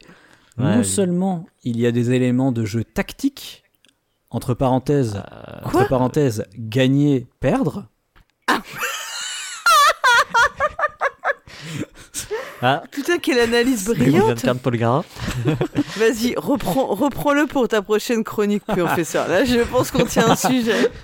[0.58, 0.86] Ouais, non oui.
[0.86, 3.64] seulement il y a des éléments de jeu tactique,
[4.30, 7.88] entre parenthèses, Euh, entre parenthèses, gagner, perdre.
[8.48, 8.62] Ah,
[12.92, 14.42] Putain, quelle analyse de brillante.
[14.42, 15.04] perdre Paul Gara.
[15.98, 18.64] Vas-y, reprends, reprends-le pour ta prochaine chronique,
[19.04, 19.28] ça.
[19.28, 20.90] Là, je pense qu'on tient un sujet.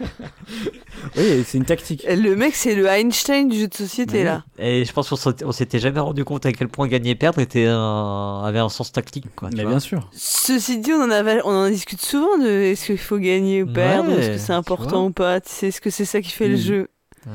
[1.17, 2.05] Oui, c'est une tactique.
[2.07, 4.43] Le mec, c'est le Einstein du jeu de société, là.
[4.59, 7.65] Et je pense qu'on s'était jamais rendu compte à quel point gagner et perdre était
[7.65, 9.25] un- avait un sens tactique.
[9.35, 9.71] Quoi, tu Mais vois.
[9.71, 10.09] bien sûr.
[10.13, 13.67] Ceci dit, on en, avait, on en discute souvent de est-ce qu'il faut gagner ou
[13.73, 16.29] perdre, Ouais, est-ce que c'est important ou pas, tu sais, est-ce que c'est ça qui
[16.29, 16.61] fait le Mm.
[16.61, 16.87] jeu?
[17.25, 17.33] Ouais.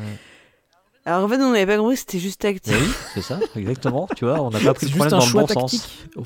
[1.06, 2.74] Alors en fait, on n'avait pas compris que c'était juste tactique.
[2.76, 4.08] Oui, c'est ça, exactement.
[4.16, 5.80] Tu vois, on n'a pas pris le problème dans le bon tactique.
[6.14, 6.24] sens.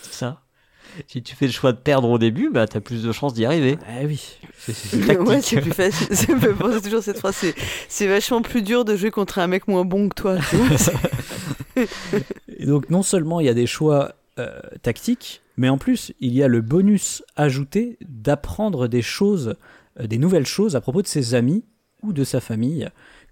[0.00, 0.40] C'est ça.
[1.06, 3.44] Si tu fais le choix de perdre au début, bah t'as plus de chances d'y
[3.44, 3.76] arriver.
[3.86, 4.38] Ah oui.
[4.58, 6.06] C'est ouais, c'est plus facile.
[6.12, 7.36] C'est me penser toujours cette phrase.
[7.90, 10.38] C'est, vachement plus dur de jouer contre un mec moins bon que toi.
[12.56, 16.32] Et donc non seulement il y a des choix euh, tactiques, mais en plus il
[16.32, 19.56] y a le bonus ajouté d'apprendre des choses,
[20.00, 21.66] euh, des nouvelles choses à propos de ses amis
[22.02, 22.88] ou de sa famille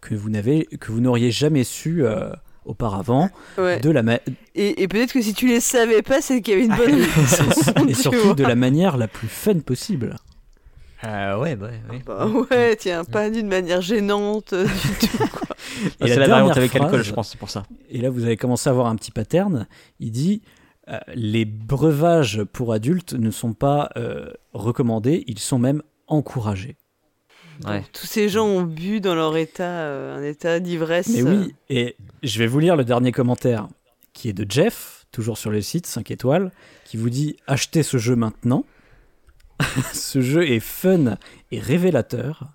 [0.09, 2.31] que vous n'avez, que vous n'auriez jamais su euh,
[2.64, 3.31] auparavant.
[3.59, 3.81] ouais.
[3.81, 4.20] De la ma-
[4.55, 7.01] Et, et peut-être que si tu les savais pas, c'est qu'il y avait une bonne
[7.02, 7.86] raison.
[7.89, 10.16] et surtout de la manière la plus fun possible.
[11.05, 12.02] Euh, ouais, bah, ouais.
[12.06, 15.18] Bah ouais, tiens, pas d'une manière gênante euh, du tout.
[15.18, 15.48] quoi.
[15.85, 17.64] Et Ah, c'est la la variante dernière avec alcool, phrase- je pense, c'est pour ça.
[17.90, 19.66] Et là, vous avez commencé à voir un petit pattern.
[20.01, 20.40] Il dit
[20.89, 26.76] euh, les breuvages pour adultes ne sont pas euh, recommandés, ils sont même encouragés.
[27.64, 27.81] Ouais.
[27.81, 31.09] Donc, tous ces gens ont bu dans leur état, euh, un état d'ivresse.
[31.09, 33.68] Mais euh, oui, et je vais vous lire le dernier commentaire
[34.12, 36.52] qui est de Jeff, toujours sur le site 5 étoiles,
[36.85, 38.64] qui vous dit achetez ce jeu maintenant.
[39.93, 41.16] ce jeu est fun
[41.51, 42.52] et révélateur.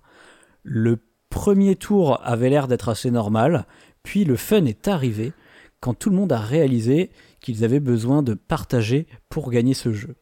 [0.62, 0.98] Le
[1.30, 3.66] premier tour avait l'air d'être assez normal,
[4.02, 5.32] puis le fun est arrivé
[5.80, 7.10] quand tout le monde a réalisé
[7.40, 10.16] qu'ils avaient besoin de partager pour gagner ce jeu.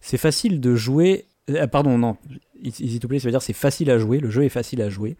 [0.00, 1.26] C'est facile de jouer.
[1.50, 2.16] Euh, pardon, non,
[2.62, 4.88] easy to play, ça veut dire c'est facile à jouer, le jeu est facile à
[4.88, 5.16] jouer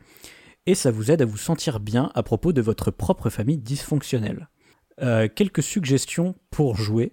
[0.67, 4.49] et ça vous aide à vous sentir bien à propos de votre propre famille dysfonctionnelle.
[5.03, 7.13] Euh, quelques suggestions pour jouer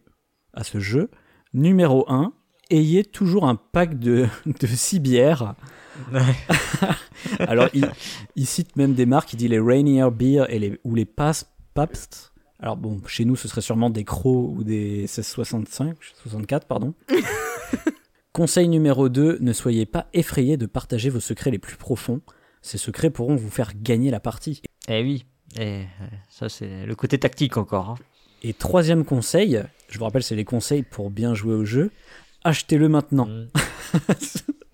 [0.54, 1.10] à ce jeu.
[1.54, 2.34] Numéro 1,
[2.70, 5.56] ayez toujours un pack de, de 6 bières.
[7.40, 7.90] Alors, il,
[8.36, 11.52] il cite même des marques, il dit les Rainier Beer et les, ou les Pass,
[11.74, 12.34] Pabst.
[12.60, 16.94] Alors bon, chez nous, ce serait sûrement des Crocs ou des 1665, 64, pardon.
[18.38, 22.22] Conseil numéro 2, ne soyez pas effrayés de partager vos secrets les plus profonds.
[22.62, 24.62] Ces secrets pourront vous faire gagner la partie.
[24.88, 25.26] Eh oui,
[25.60, 25.84] et, euh,
[26.30, 27.90] ça c'est le côté tactique encore.
[27.90, 27.96] hein.
[28.44, 31.90] Et troisième conseil, je vous rappelle, c'est les conseils pour bien jouer au jeu.
[32.44, 33.26] Achetez-le maintenant.
[33.26, 33.48] Mm.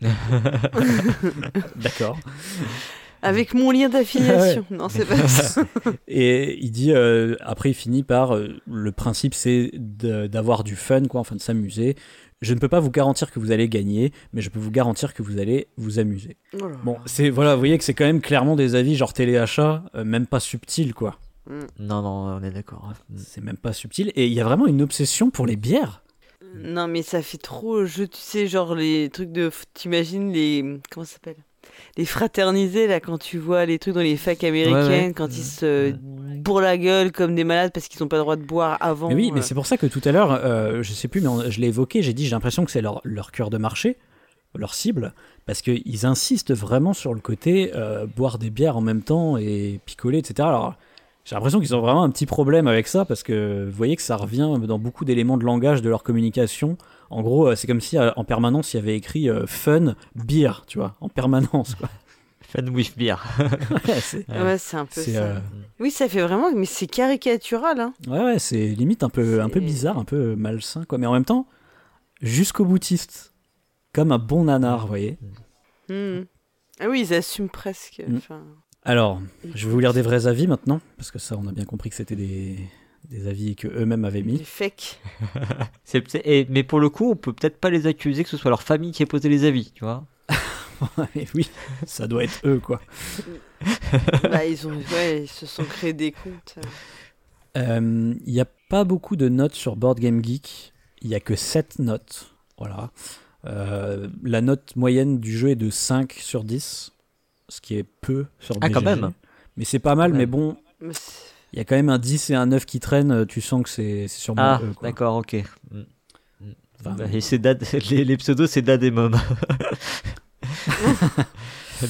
[1.78, 2.20] D'accord.
[3.22, 4.66] Avec mon lien d'affiliation.
[4.72, 5.64] Non, c'est pas ça.
[6.10, 11.06] Et il dit, euh, après, il finit par euh, le principe, c'est d'avoir du fun,
[11.06, 11.96] quoi, enfin de s'amuser.
[12.44, 15.14] Je ne peux pas vous garantir que vous allez gagner, mais je peux vous garantir
[15.14, 16.38] que vous allez vous amuser.
[16.62, 19.84] Oh Bon, c'est voilà, vous voyez que c'est quand même clairement des avis genre téléachat,
[19.96, 21.18] euh, même pas subtil, quoi.
[21.80, 22.90] Non, non, on est d'accord.
[22.90, 22.94] hein.
[23.10, 23.18] Mm.
[23.18, 24.12] C'est même pas subtil.
[24.16, 26.04] Et il y a vraiment une obsession pour les bières.
[26.56, 29.50] Non, mais ça fait trop jeu, tu sais, genre les trucs de.
[29.74, 30.80] T'imagines les.
[30.92, 31.38] Comment ça s'appelle?
[31.96, 35.14] Les fraternisés, là, quand tu vois les trucs dans les facs américaines, ouais.
[35.16, 35.94] quand ils se
[36.44, 39.10] bourrent la gueule comme des malades parce qu'ils n'ont pas le droit de boire avant.
[39.10, 39.44] Mais oui, mais euh.
[39.44, 41.68] c'est pour ça que tout à l'heure, euh, je sais plus, mais on- je l'ai
[41.68, 43.98] évoqué, j'ai dit, j'ai l'impression que c'est leur, leur cœur de marché,
[44.56, 45.14] leur cible,
[45.46, 49.80] parce qu'ils insistent vraiment sur le côté euh, boire des bières en même temps et
[49.86, 50.48] picoler, etc.
[50.48, 50.76] Alors,
[51.26, 54.02] j'ai l'impression qu'ils ont vraiment un petit problème avec ça, parce que vous voyez que
[54.02, 56.78] ça revient dans beaucoup d'éléments de langage de leur communication.
[57.14, 59.96] En gros, euh, c'est comme si euh, en permanence il y avait écrit euh, fun,
[60.16, 61.90] beer, tu vois, en permanence, quoi.
[62.42, 63.16] Fun with beer.
[63.88, 65.24] ouais, c'est, Ah Ouais, c'est un peu c'est, ça.
[65.24, 65.40] euh,
[65.80, 66.52] Oui, ça fait vraiment.
[66.54, 67.94] Mais c'est caricatural, hein.
[68.08, 70.98] ouais, ouais, c'est limite un peu, un peu bizarre, un peu malsain, quoi.
[70.98, 71.48] Mais en même temps,
[72.22, 73.34] jusqu'au boutiste,
[73.94, 75.18] comme un bon nanar, vous voyez.
[75.90, 76.22] Hmm.
[76.80, 78.04] Ah oui, ils assument presque.
[78.08, 78.18] Mm.
[78.18, 78.42] Enfin,
[78.84, 79.22] Alors,
[79.56, 81.90] je vais vous lire des vrais avis maintenant, parce que ça, on a bien compris
[81.90, 82.58] que c'était des,
[83.10, 84.42] des avis que eux-mêmes avaient mis.
[86.24, 88.64] et- mais pour le coup, on peut peut-être pas les accuser que ce soit leur
[88.64, 90.06] famille qui ait posé les avis, tu vois.
[91.16, 91.50] Et oui,
[91.86, 92.82] ça doit être eux, quoi.
[94.24, 94.72] bah, ils, ont...
[94.72, 96.56] ouais, ils se sont créés des comptes.
[97.58, 100.74] Euh, Il n'y a pas beaucoup de notes sur Board Game Geek.
[101.02, 102.34] Il n'y a que 7 notes.
[102.58, 102.92] Voilà.
[103.46, 106.92] Euh, la note moyenne du jeu est de 5 sur 10,
[107.50, 109.02] ce qui est peu sur Ah, quand BGG.
[109.02, 109.12] même.
[109.58, 110.58] Mais c'est pas mal, mais bon,
[111.54, 113.26] il y a quand même un 10 et un 9 qui traînent.
[113.28, 115.36] Tu sens que c'est c'est sûrement Ah, eux, d'accord, ok.
[115.72, 115.80] Mm.
[115.80, 115.84] Mm.
[116.80, 119.16] Enfin, Bah, et c'est dad, les, les pseudos, c'est Dad et Mom.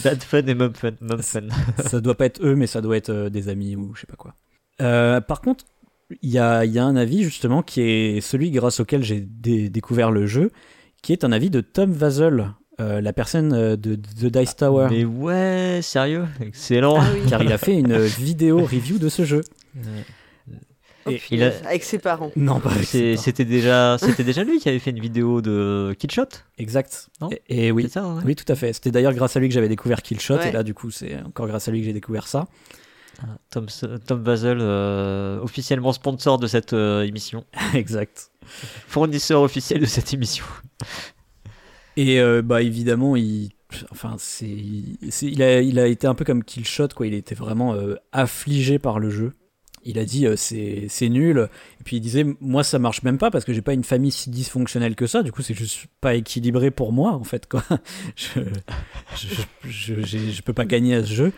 [0.04, 0.92] dad Fun et Mom Fun.
[1.02, 1.48] Mom fun.
[1.86, 4.08] ça doit pas être eux, mais ça doit être euh, des amis ou je sais
[4.08, 4.36] pas quoi.
[4.82, 5.66] Euh, par contre,
[6.22, 9.22] il y a, il y a un avis justement qui est celui grâce auquel j'ai
[9.22, 10.52] dé- découvert le jeu,
[11.02, 12.52] qui est un avis de Tom Vazel,
[12.84, 16.98] euh, la personne euh, de, de Dice Tower, Mais ouais, sérieux Excellent.
[17.00, 17.22] Ah oui.
[17.30, 19.42] car il a fait une vidéo review de ce jeu.
[19.76, 19.82] Ouais.
[21.06, 22.32] Oh, Et- il a- punaise, Avec ses parents.
[22.38, 23.24] Non, pas avec C'est- ses parents.
[23.24, 26.24] C'était déjà, c'était déjà lui qui avait fait une vidéo de Killshot
[26.58, 27.10] exact.
[27.20, 28.22] Non et, et oui, C'est ça, ouais.
[28.26, 28.72] oui, tout à fait.
[28.72, 30.50] C'était d'ailleurs grâce à lui que j'avais découvert Killshot, Ouais.
[30.50, 32.46] et là du coup c'est encore grâce à lui que j'ai découvert ça.
[33.22, 33.68] Ah, Tom,
[34.08, 37.44] Tom Basel, euh, officiellement sponsor de cette euh, émission.
[37.74, 38.30] exact.
[38.88, 40.46] Fournisseur officiel de cette émission.
[41.98, 43.50] Et euh, bah évidemment, il,
[43.92, 47.06] enfin c'est, il a, il a été un peu comme Killshot quoi.
[47.08, 49.34] Il était vraiment euh, affligé par le jeu.
[49.86, 51.50] Il a dit euh, c'est, c'est nul.
[51.80, 54.12] Et puis il disait moi ça marche même pas parce que j'ai pas une famille
[54.12, 55.22] si dysfonctionnelle que ça.
[55.24, 57.64] Du coup c'est juste pas équilibré pour moi en fait quoi.
[58.16, 58.40] je,
[59.66, 61.32] je, je, je peux pas gagner à ce jeu.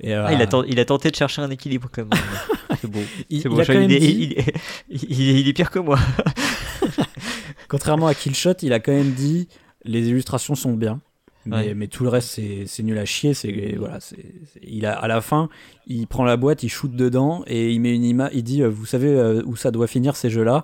[0.00, 2.20] Et, euh, Ah, il, a ten- il a tenté de chercher un équilibre quand même.
[2.80, 2.98] C'est beau.
[3.30, 4.54] il- il a quand même dit- est-
[4.90, 5.98] il est pire que moi.
[7.68, 9.48] Contrairement à Killshot, il a quand même dit
[9.84, 11.00] les illustrations sont bien.
[11.44, 11.74] Mais, Ouais.
[11.74, 13.34] mais tout le reste, c'est c'est nul à chier.
[13.34, 15.48] C'est voilà, c'est c'est- il a à la fin,
[15.88, 18.30] il prend la boîte, il shoot dedans et il met une image.
[18.32, 20.62] Il dit, euh, vous savez euh, où ça doit finir ces jeux-là,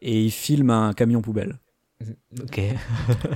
[0.00, 1.58] et il filme un camion poubelle.
[2.40, 2.60] ok.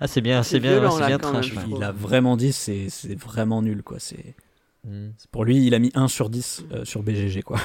[0.00, 1.52] Ah, c'est bien, C'est c'est bien, violent, c'est là, bien trash.
[1.54, 1.64] même.
[1.76, 3.98] Il a vraiment dit c'est c'est vraiment nul quoi.
[3.98, 4.36] C'est
[4.84, 5.08] Mm.
[5.16, 7.58] c'est- pour lui il a mis 1 sur 10 euh, sur BGG quoi.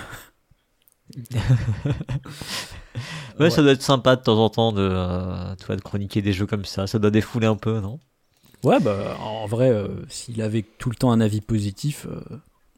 [3.40, 6.22] Ouais, ça doit être sympa de temps en temps de, euh, tu vois, de chroniquer
[6.22, 6.85] des jeux comme ça.
[6.85, 7.99] Ça doit défouler un peu, non?
[8.64, 12.22] Ouais, bah, en vrai, euh, s'il avait tout le temps un avis positif, euh,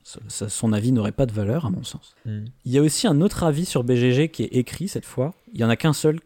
[0.04, 2.16] ça- ça- son avis n'aurait pas de valeur, à mon sens.
[2.26, 2.46] Mm.
[2.64, 5.34] Il y a aussi un autre avis sur BGG qui est écrit cette fois.
[5.54, 6.20] Il y en a qu'un seul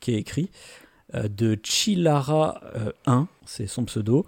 [0.00, 0.50] qui est écrit,
[1.14, 4.26] euh, de Chilara euh, 1, c'est son pseudo,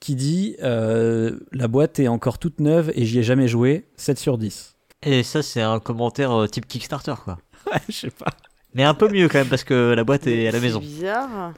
[0.00, 4.36] qui dit La boîte est encore toute neuve et j'y ai jamais joué, 7 sur
[4.36, 4.74] 10.
[5.02, 7.38] Et ça, c'est un commentaire euh, type Kickstarter, quoi.
[7.72, 8.30] Ouais, je sais pas.
[8.74, 10.80] Mais un peu mieux quand même parce que la boîte est à la maison.
[10.80, 11.52] C'est bizarre.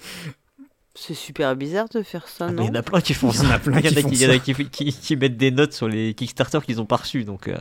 [0.95, 3.31] C'est super bizarre de faire ça, Ah, non il y en a plein qui font
[3.31, 3.47] Il y ça.
[3.47, 4.39] en a plein Il y en qui a font qui, il y en a ça.
[4.41, 7.25] qui- qui- qui mettent des notes sur les Kickstarter qu'ils ont pas reçus.
[7.25, 7.57] Donc, euh,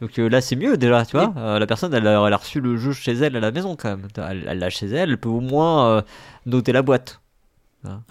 [0.00, 1.32] donc euh, là, c'est mieux déjà, tu vois.
[1.36, 3.76] Euh, la personne, elle a, elle a reçu le jeu chez elle à la maison
[3.76, 4.08] quand même.
[4.16, 6.02] Elle l'a chez elle, elle peut au moins euh,
[6.46, 7.20] noter la boîte.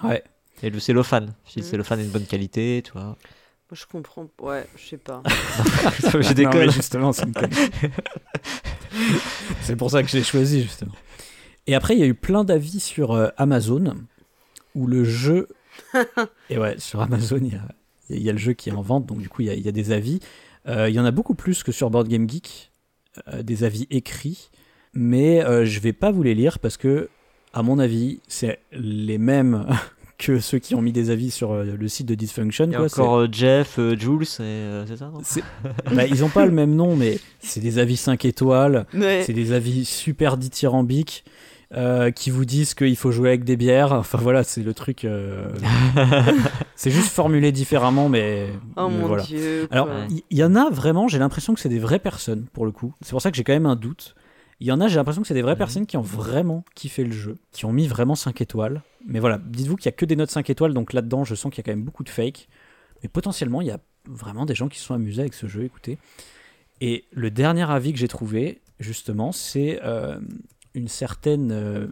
[0.04, 0.24] Ouais.
[0.62, 1.34] Et le cellophane.
[1.46, 1.72] Si le Mhm.
[1.72, 3.18] cellophane est de bonne qualité, tu vois.
[3.74, 4.28] Je comprends.
[4.42, 5.24] Ouais, je sais pas.
[6.02, 6.66] Je Non, déconne.
[6.68, 7.70] mais justement, c'est une connerie.
[9.62, 10.92] C'est pour ça que je l'ai choisi, justement.
[11.66, 13.96] Et après, il y a eu plein d'avis sur euh, Amazon,
[14.76, 15.48] où le jeu...
[16.50, 17.68] Et ouais, sur Amazon, il y a,
[18.10, 19.54] il y a le jeu qui est en vente, donc du coup, il y a,
[19.56, 20.20] il y a des avis.
[20.68, 22.72] Euh, il y en a beaucoup plus que sur Board Game Geek,
[23.30, 24.50] euh, des avis écrits,
[24.94, 27.10] mais euh, je vais pas vous les lire parce que,
[27.54, 29.66] à mon avis, c'est les mêmes
[30.26, 32.66] que ceux qui ont mis des avis sur euh, le site de Dysfunction.
[32.66, 32.90] Il y a quoi.
[32.90, 35.44] C'est- encore euh, Jeff, euh, Jules, et, euh, c'est ça non c'est-
[35.94, 38.86] bah, ils ont pas le même nom, mais c'est des avis 5 étoiles.
[38.94, 39.24] Ouais.
[39.26, 41.24] C'est des avis super dithyrambiques
[41.76, 43.94] euh, qui vous disent qu'il faut jouer avec des bières.
[43.94, 45.06] Enfin voilà, c'est le truc.
[45.06, 45.48] euh,
[46.76, 48.48] c'est juste formulé différemment, mais,
[48.78, 49.24] Oh mais mon voilà.
[49.24, 49.68] dieu.
[49.72, 49.88] Alors.
[49.88, 50.08] Ouais.
[50.30, 52.72] il y, y en a vraiment, j'ai l'impression que c'est des vraies personnes pour le
[52.72, 52.94] coup.
[53.02, 54.16] C'est pour ça que j'ai quand même un doute.
[54.60, 55.58] Il y en a, j'ai l'impression que c'est des vraies Mhm.
[55.58, 58.82] personnes qui ont vraiment kiffé le jeu, qui ont mis vraiment 5 étoiles.
[59.06, 61.52] Mais voilà, dites-vous qu'il y a que des notes 5 étoiles, donc là-dedans, je sens
[61.52, 62.48] qu'il y a quand même beaucoup de fake.
[63.02, 65.64] Mais potentiellement, il y a vraiment des gens qui se sont amusés avec ce jeu,
[65.64, 65.98] écoutez.
[66.82, 70.20] Et le dernier avis que j'ai trouvé, justement, c'est euh,
[70.74, 71.88] une certaine euh,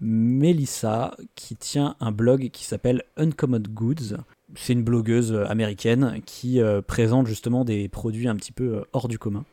[0.00, 4.18] Melissa qui tient un blog qui s'appelle Uncommon Goods.
[4.54, 9.08] C'est une blogueuse euh, américaine qui euh, présente justement des produits un petit peu hors
[9.08, 9.44] du commun.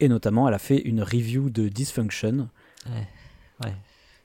[0.00, 2.48] Et notamment, elle a fait une review de Dysfunction.
[2.86, 3.06] Ouais,
[3.64, 3.72] ouais.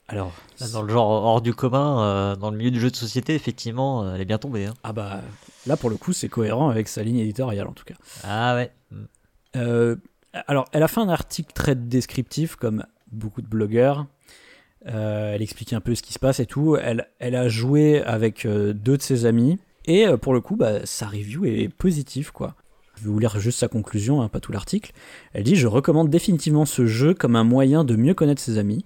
[0.07, 2.95] Alors, Là, Dans le genre hors du commun, euh, dans le milieu du jeu de
[2.95, 4.65] société, effectivement, euh, elle est bien tombée.
[4.65, 4.73] hein.
[4.83, 5.21] ah bah
[5.65, 7.95] là pour le coup, c'est cohérent avec sa ligne éditoriale en tout cas.
[8.23, 8.71] Ah ouais.
[9.55, 9.95] Euh,
[10.47, 14.05] alors, elle a fait un article très descriptif, comme beaucoup de blogueurs.
[14.85, 16.75] Elle explique un peu ce qui se passe et tout.
[16.75, 19.57] Elle, elle a joué avec deux de ses amis.
[19.85, 22.55] Et pour le coup, bah, sa review est positive, quoi.
[23.03, 24.93] Je vais vous lire juste sa conclusion, hein, pas tout l'article.
[25.33, 28.85] Elle dit Je recommande définitivement ce jeu comme un moyen de mieux connaître ses amis.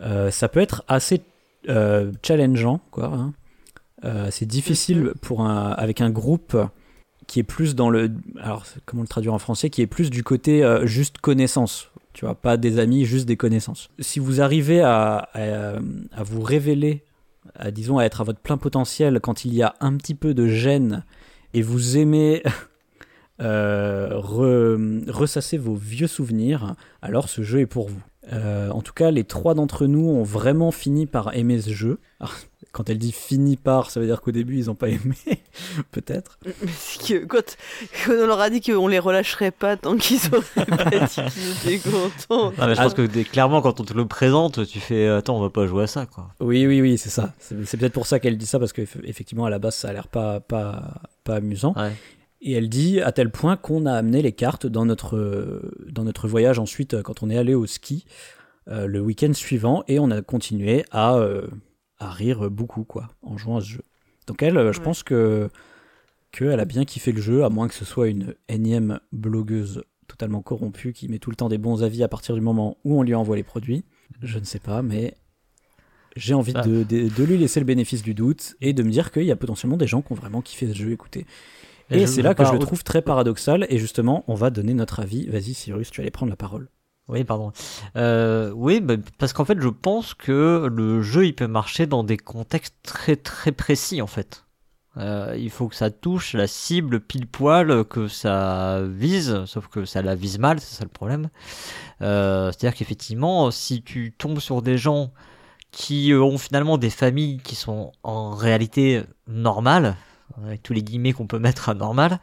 [0.00, 1.20] Euh, ça peut être assez
[1.68, 3.12] euh, challengeant, quoi.
[3.12, 3.34] hein.
[4.06, 6.56] Euh, c'est difficile pour un, avec un groupe
[7.26, 8.10] qui est plus dans le.
[8.40, 11.90] Alors, comment le traduire en français Qui est plus du côté juste connaissance.
[12.14, 13.90] Tu vois, pas des amis, juste des connaissances.
[13.98, 15.74] Si vous arrivez à, à,
[16.12, 17.04] à vous révéler,
[17.56, 20.32] à, disons, à être à votre plein potentiel quand il y a un petit peu
[20.32, 21.04] de gêne
[21.52, 22.42] et vous aimez
[23.40, 28.00] re- ressasser vos vieux souvenirs, alors ce jeu est pour vous.
[28.32, 31.98] Euh, en tout cas, les trois d'entre nous ont vraiment fini par aimer ce jeu.
[32.20, 32.34] Alors,
[32.70, 35.16] quand elle dit fini par, ça veut dire qu'au début ils n'ont pas aimé,
[35.90, 36.38] peut-être.
[36.44, 37.56] Mais c'est que quand,
[38.04, 41.72] quand on leur a dit qu'on les relâcherait pas tant qu'ils auraient pas dit qu'ils
[41.78, 42.52] étaient contents.
[42.56, 42.84] Non, mais je Ah.
[42.84, 45.66] pense que dès- clairement, quand on te le présente, tu fais Attends, on va pas
[45.66, 46.28] jouer à ça, quoi.
[46.40, 47.32] Oui, oui, oui, c'est ça.
[47.40, 49.92] C'est c'est peut-être pour ça qu'elle dit ça, parce qu'effectivement, à la base, ça a
[49.92, 51.72] l'air pas, pas, pas amusant.
[51.76, 51.90] Ouais.
[52.42, 56.04] Et elle dit à tel point qu'on a amené les cartes dans notre, euh, dans
[56.04, 58.06] notre voyage ensuite, euh, quand on est allé au ski
[58.68, 61.46] euh, le week-end suivant, et on a continué à, euh,
[61.98, 63.82] à rire beaucoup, quoi, en jouant à ce jeu.
[64.26, 65.48] Donc elle, je pense que
[66.32, 70.42] qu'elle a bien kiffé le jeu, à moins que ce soit une énième blogueuse totalement
[70.42, 73.02] corrompue qui met tout le temps des bons avis à partir du moment où on
[73.02, 73.84] lui envoie les produits.
[74.22, 75.14] Je ne sais pas, mais
[76.16, 76.62] j'ai envie Ah.
[76.62, 79.30] de, de- de lui laisser le bénéfice du doute et de me dire qu'il y
[79.32, 81.26] a potentiellement des gens qui ont vraiment kiffé ce jeu, écoutez.
[81.90, 85.00] Et c'est là que je le trouve très paradoxal, et justement, on va donner notre
[85.00, 85.26] avis.
[85.26, 86.68] Vas-y, Cyrus, tu allais prendre la parole.
[87.08, 87.50] Oui, pardon.
[87.96, 92.04] Euh, oui, bah, parce qu'en fait, je pense que le jeu, il peut marcher dans
[92.04, 94.44] des contextes très très précis, en fait.
[94.96, 99.84] Euh, il faut que ça touche la cible pile poil que ça vise, sauf que
[99.84, 101.30] ça la vise mal, c'est ça le problème.
[102.02, 105.12] Euh, C'est-à-dire qu'effectivement, si tu tombes sur des gens
[105.70, 109.96] qui ont finalement des familles qui sont en réalité normales,
[110.44, 112.20] avec tous les guillemets qu'on peut mettre à normal,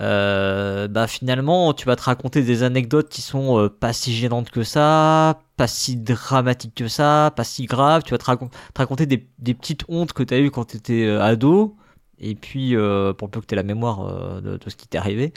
[0.00, 4.50] euh, bah finalement tu vas te raconter des anecdotes qui sont euh, pas si gênantes
[4.50, 8.02] que ça, pas si dramatiques que ça, pas si graves.
[8.04, 10.66] Tu vas te, racon- te raconter des, des petites hontes que tu as eues quand
[10.66, 11.76] tu étais ado.
[12.20, 14.86] Et puis, euh, pour peu que tu aies la mémoire euh, de, de ce qui
[14.86, 15.32] t'est arrivé.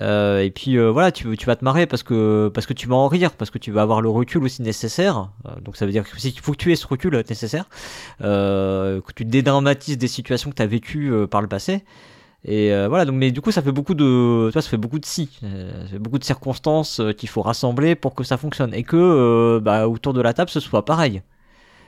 [0.00, 2.96] Euh, et puis, euh, voilà, tu, vas te marrer parce que, parce que tu vas
[2.96, 5.30] en rire, parce que tu vas avoir le recul aussi nécessaire.
[5.46, 7.64] Euh, donc, ça veut dire qu'il faut que tu aies ce recul nécessaire,
[8.20, 11.84] que tu dédramatises des situations que tu as vécues par le passé.
[12.44, 14.78] Et euh, voilà, donc, mais du coup, ça fait beaucoup de, tu vois, ça fait
[14.78, 15.28] beaucoup de si,
[15.98, 20.22] beaucoup de circonstances qu'il faut rassembler pour que ça fonctionne et que bah, autour de
[20.22, 21.22] la table ce soit pareil.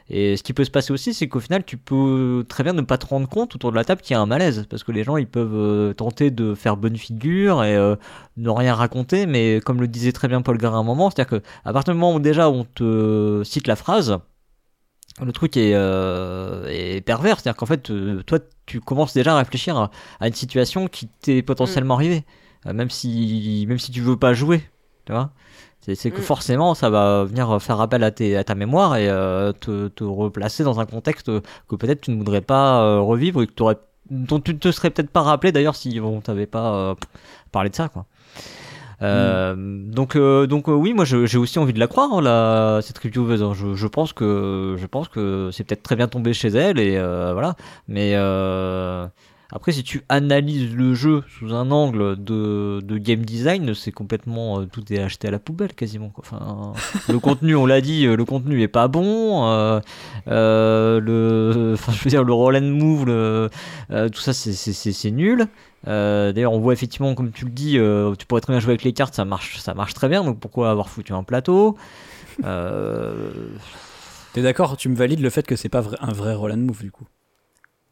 [0.08, 2.82] Et ce qui peut se passer aussi, c'est qu'au final, tu peux très bien ne
[2.82, 4.92] pas te rendre compte autour de la table qu'il y a un malaise, parce que
[4.92, 7.96] les gens, ils peuvent euh, tenter de faire bonne figure et euh,
[8.36, 11.40] ne rien raconter, mais comme le disait très bien Paul Garin à un moment, c'est-à-dire
[11.40, 14.18] que à partir du moment où déjà on te cite la phrase,
[15.24, 17.92] le truc est, euh, est pervers, c'est-à-dire qu'en fait,
[18.26, 22.24] toi, tu commences déjà à réfléchir à, à une situation qui t'est potentiellement arrivée,
[22.66, 24.62] Euh, même si même si tu veux pas jouer,
[25.04, 25.32] tu vois.
[25.84, 26.22] C'est que Mm.
[26.22, 30.04] forcément, ça va venir faire appel à, tes, à ta mémoire et euh, te, te
[30.04, 31.28] replacer dans un contexte
[31.68, 33.78] que peut-être tu ne voudrais pas euh, revivre et que t'aurais-
[34.10, 36.94] dont tu ne te serais peut-être pas rappelé d'ailleurs si on t'avait pas euh,
[37.50, 38.06] parlé de ça, quoi.
[39.00, 43.42] Donc, donc oui, moi j'ai aussi envie de la croire, hein, la, cette revieweuse.
[43.42, 43.52] hein.
[43.52, 46.92] Je, je pense que je pense que c'est peut-être très bien tombé chez elle et
[47.32, 47.56] voilà.
[47.88, 48.14] Mais
[49.52, 54.66] après, si tu analyses le jeu sous un angle de, game design, c'est complètement euh,
[54.66, 56.12] tout est acheté à la poubelle quasiment.
[56.18, 56.72] Enfin,
[57.08, 59.46] le contenu, on l'a dit, euh, le contenu est pas bon.
[59.46, 59.80] euh,
[61.00, 63.04] le, enfin, je veux dire, le roll and move,
[64.10, 65.46] tout ça, c'est- nul.
[65.86, 67.78] D'ailleurs, on voit effectivement, comme tu le dis,
[68.18, 70.24] tu pourrais très bien jouer avec les cartes, ça marche, ça marche très bien.
[70.24, 71.76] Donc pourquoi avoir foutu un plateau
[72.44, 73.30] Euh,
[74.32, 76.82] T'es d'accord Tu me valides le fait que c'est pas un vrai roll and move
[76.82, 77.06] du coup?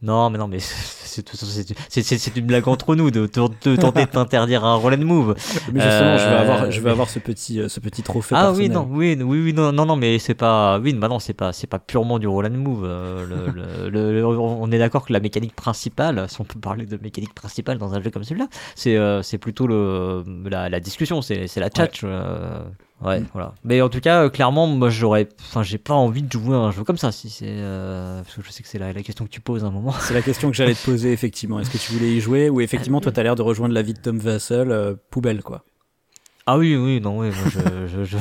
[0.03, 4.65] Non, mais non, mais c'est une blague entre nous de, de- de tenter de t'interdire
[4.65, 5.35] un roll and move.
[5.73, 8.35] Mais justement, je veux avoir, je veux avoir ce petit, euh, ce petit trophée.
[8.35, 11.19] Ah oui, non, oui, oui, oui, non, non, non, mais c'est pas, oui, bah non,
[11.19, 12.85] c'est pas, c'est pas purement du roll and move.
[12.85, 13.51] euh, le-
[13.91, 16.97] le- le- le- on est d'accord que la mécanique principale, si on peut parler de
[17.03, 21.21] mécanique principale dans un jeu comme celui-là, c'est, euh, c'est plutôt le, la, la discussion,
[21.21, 22.05] c'est, c'est la chat.
[22.05, 22.63] euh,
[23.03, 23.27] ouais, Mm.
[23.33, 23.55] voilà.
[23.65, 26.59] Mais en tout cas, euh, clairement, moi, j'aurais, enfin, j'ai pas envie de jouer à
[26.59, 29.03] un jeu comme ça, si c'est, euh, parce que je sais que c'est la, la
[29.03, 29.93] question que tu poses à un moment.
[30.01, 31.61] C'est la question que j'allais te poser effectivement.
[31.61, 33.95] Est-ce que tu voulais y jouer ou effectivement toi t'as l'air de rejoindre la vie
[33.95, 35.65] de Tom Vassell, euh, poubelle quoi.
[36.47, 38.17] Ah oui, oui, non, oui, moi, je, je, je, je,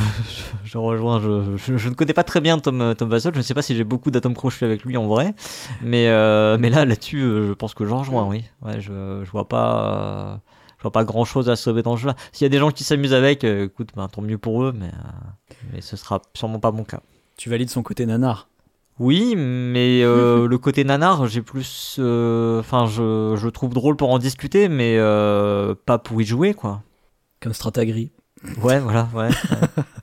[0.63, 1.19] je rejoins.
[1.19, 3.33] Je, ne connais pas très bien Tom, Tom Vassell.
[3.33, 5.33] Je ne sais pas si j'ai beaucoup d'atomes crochus avec lui en vrai,
[5.81, 8.27] mais euh, mais là, là-dessus, euh, je pense que je rejoins.
[8.27, 10.35] Oui, ouais, je, je vois pas, euh,
[10.79, 12.15] je vois pas grand-chose à sauver dans ce jeu-là.
[12.31, 14.73] S'il y a des gens qui s'amusent avec, euh, écoute, ben, tant mieux pour eux,
[14.73, 17.01] mais euh, mais ce sera sûrement pas mon cas.
[17.37, 18.47] Tu valides son côté nanar.
[18.97, 24.09] Oui, mais euh, le côté nanar, j'ai plus, euh, enfin, je, je trouve drôle pour
[24.09, 24.97] en discuter, mais
[25.85, 26.81] pas pour y jouer, quoi.
[27.41, 28.11] Comme Stratagri.
[28.61, 29.29] Ouais, voilà, ouais.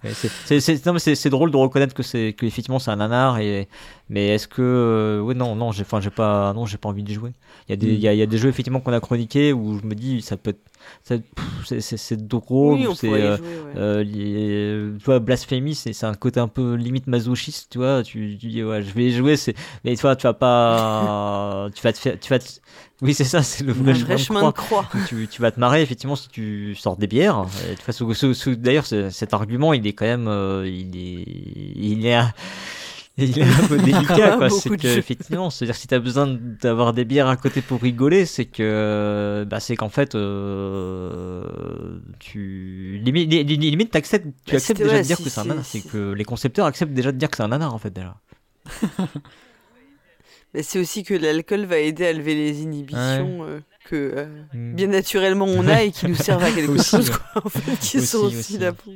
[0.14, 3.38] c'est- non, mais c'est c'est drôle de reconnaître que c'est que effectivement c'est un nanar
[3.38, 3.66] et
[4.10, 7.14] mais est-ce que ouais non non j'ai enfin j'ai pas non j'ai pas envie d'y
[7.14, 7.32] jouer.
[7.68, 7.90] Il y a des Mm.
[7.94, 9.94] il y, a, il y a des jeux effectivement qu'on a chroniqués où je me
[9.94, 10.54] dis ça peut
[11.02, 13.72] c'est drôle oui, c'est euh, ouais.
[13.76, 18.02] euh, les- tu vois, Blasphemy, c'est un côté un peu limite masochiste, tu vois.
[18.04, 21.82] Tu, tu dis, ouais, je vais jouer, c'est, mais tu vois, tu vas pas, tu
[21.82, 22.46] vas te faire, tu vas te-
[23.02, 24.82] oui, c'est ça, c'est le vrai chemin de chemin croix.
[24.82, 25.02] de croix.
[25.08, 27.46] tu, tu vas te marrer effectivement si tu sors des bières.
[28.56, 31.24] D'ailleurs, ce- cet argument, il est quand même, euh, il est,
[31.76, 32.18] il est,
[33.24, 34.50] il est un peu délicat, quoi.
[34.60, 36.26] C'est que effectivement, c'est-à-dire si t'as besoin
[36.62, 43.00] d'avoir des bières à côté pour rigoler, c'est que, bah, c'est qu'en fait, euh, tu
[43.02, 45.40] limite, li- li- limite, t'acceptes, tu Bah, acceptes déjà ouais, de dire si, que c'est
[45.40, 45.64] un nanar.
[45.64, 48.16] C'est que les concepteurs acceptent déjà de dire que c'est un nanar en fait déjà.
[50.54, 54.74] Mais c'est aussi que l'alcool va aider à lever les inhibitions euh, que euh, Mm.
[54.74, 57.16] bien naturellement on a et qui nous servent à quelque Aussi, chose, ouais.
[57.32, 58.58] quoi, en fait, qui Aussi, sont aussi, aussi.
[58.58, 58.92] là pour-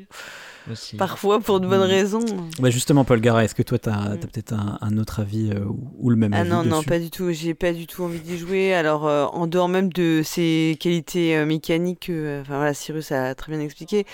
[0.70, 0.96] Aussi.
[0.96, 1.90] parfois pour de bonnes Mm.
[1.90, 2.24] raisons.
[2.58, 3.88] Bah justement Paul Gara, est-ce que toi Mm.
[3.90, 6.78] as, peut-être un, un autre avis euh, ou, ou le même Ah avis non, non,
[6.78, 7.30] dessus pas du tout.
[7.32, 8.74] J'ai pas du tout envie d'y jouer.
[8.74, 12.10] Alors, euh, en dehors même de ses qualités euh, mécaniques,
[12.40, 14.04] enfin voilà, Cyrus a très bien expliqué.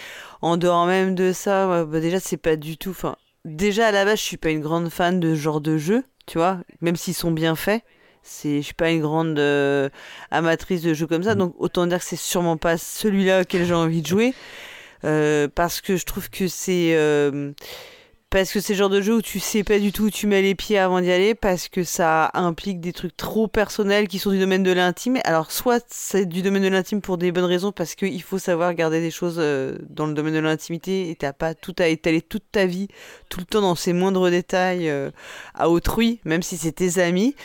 [0.42, 2.90] En dehors même de ça, bah, déjà, c'est pas du tout.
[2.90, 5.78] Enfin, déjà à la base, je suis pas une grande fan de ce genre de
[5.78, 7.82] jeu, tu vois, même s'ils sont bien faits.
[8.28, 9.38] C'est, je suis pas une grande
[10.32, 11.38] amatrice de jeux comme ça, Mm.
[11.38, 14.34] donc autant dire que c'est sûrement pas celui-là auquel j'ai envie de jouer.
[15.04, 16.94] Euh, parce que je trouve que c'est.
[16.94, 17.52] euh,
[18.28, 20.26] parce que c'est le genre de jeu où tu sais pas du tout où tu
[20.26, 24.18] mets les pieds avant d'y aller, parce que ça implique des trucs trop personnels qui
[24.18, 25.18] sont du domaine de l'intime.
[25.24, 28.74] Alors, soit c'est du domaine de l'intime pour des bonnes raisons, parce qu'il faut savoir
[28.74, 32.20] garder des choses euh, dans le domaine de l'intimité, et t'as pas tout à étaler
[32.20, 32.88] toute ta vie,
[33.28, 34.92] tout le temps dans ces moindres détails
[35.54, 37.36] à autrui, même si c'est tes amis.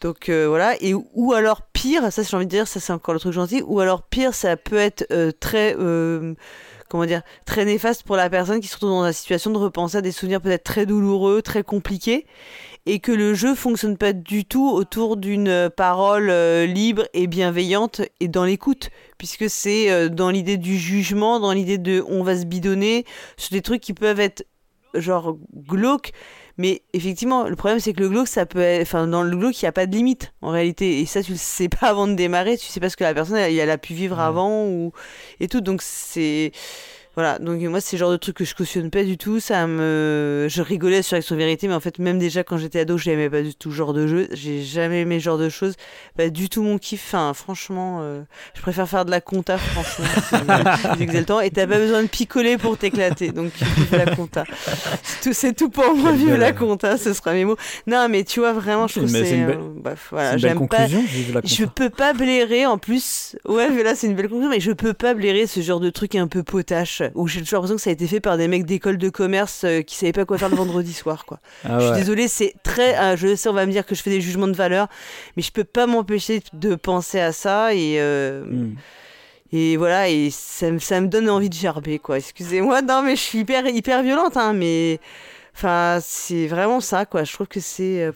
[0.00, 3.20] Donc voilà, et ou alors pire, ça j'ai envie de dire, ça c'est encore le
[3.20, 5.06] truc gentil, ou alors pire, ça peut être
[5.38, 5.76] très,
[6.92, 9.96] comment dire, très néfaste pour la personne qui se retrouve dans la situation de repenser
[9.96, 12.26] à des souvenirs peut-être très douloureux, très compliqués,
[12.84, 17.28] et que le jeu fonctionne pas du tout autour d'une euh, parole euh, libre et
[17.28, 22.22] bienveillante et dans l'écoute, puisque c'est euh, dans l'idée du jugement, dans l'idée de on
[22.22, 23.06] va se bidonner
[23.38, 24.44] sur des trucs qui peuvent être
[24.92, 26.12] genre glauques.
[26.62, 28.82] Mais effectivement, le problème c'est que le glauque, ça peut être...
[28.82, 31.32] enfin dans le glauque, il n'y a pas de limite en réalité, et ça tu
[31.32, 33.68] le sais pas avant de démarrer, tu sais pas ce que la personne elle, elle
[33.68, 34.92] a pu vivre avant ou
[35.40, 36.52] et tout, donc c'est
[37.14, 39.66] voilà, donc moi c'est le genre de truc que je cautionne pas du tout, ça
[39.66, 43.28] me je rigolais sur Action Vérité mais en fait même déjà quand j'étais ado, j'aimais
[43.28, 45.74] pas du tout ce genre de jeu, j'ai jamais aimé ce genre de choses,
[46.16, 48.22] pas du tout mon kiff, enfin franchement euh,
[48.54, 52.08] je préfère faire de la compta franchement, c'est plus exaltant et t'as pas besoin de
[52.08, 53.30] picoler pour t'éclater.
[53.32, 53.52] Donc
[53.92, 54.44] la compta.
[55.32, 57.56] C'est tout, pour moi, vive la compta, ce sera mes mots.
[57.86, 59.58] Non, mais tu vois vraiment je trouve que c'est belle-
[60.10, 60.86] voilà, j'aime pas
[61.44, 63.36] je peux pas blairer en plus.
[63.46, 65.90] Ouais, mais là c'est une belle conclusion, mais je peux pas blairer ce genre de
[65.90, 68.48] truc un peu potache où j'ai toujours l'impression que ça a été fait par des
[68.48, 71.40] mecs d'école de commerce euh, qui savaient pas quoi faire le vendredi soir, quoi.
[71.64, 71.98] Ah Je suis ouais.
[71.98, 72.98] désolée, c'est très.
[72.98, 74.88] euh, je sais, on va me dire que je fais des jugements de valeur,
[75.36, 77.96] mais je peux pas m'empêcher de penser à ça et.
[78.00, 78.74] euh, Hmm.
[79.52, 82.18] et voilà, et ça, me- ça me donne envie de gerber, quoi.
[82.18, 85.00] Excusez-moi, non, mais je suis hyper, hyper violente, hein, mais.
[85.54, 87.24] Enfin, c'est vraiment ça, quoi.
[87.24, 88.02] Je trouve que c'est.
[88.04, 88.12] euh,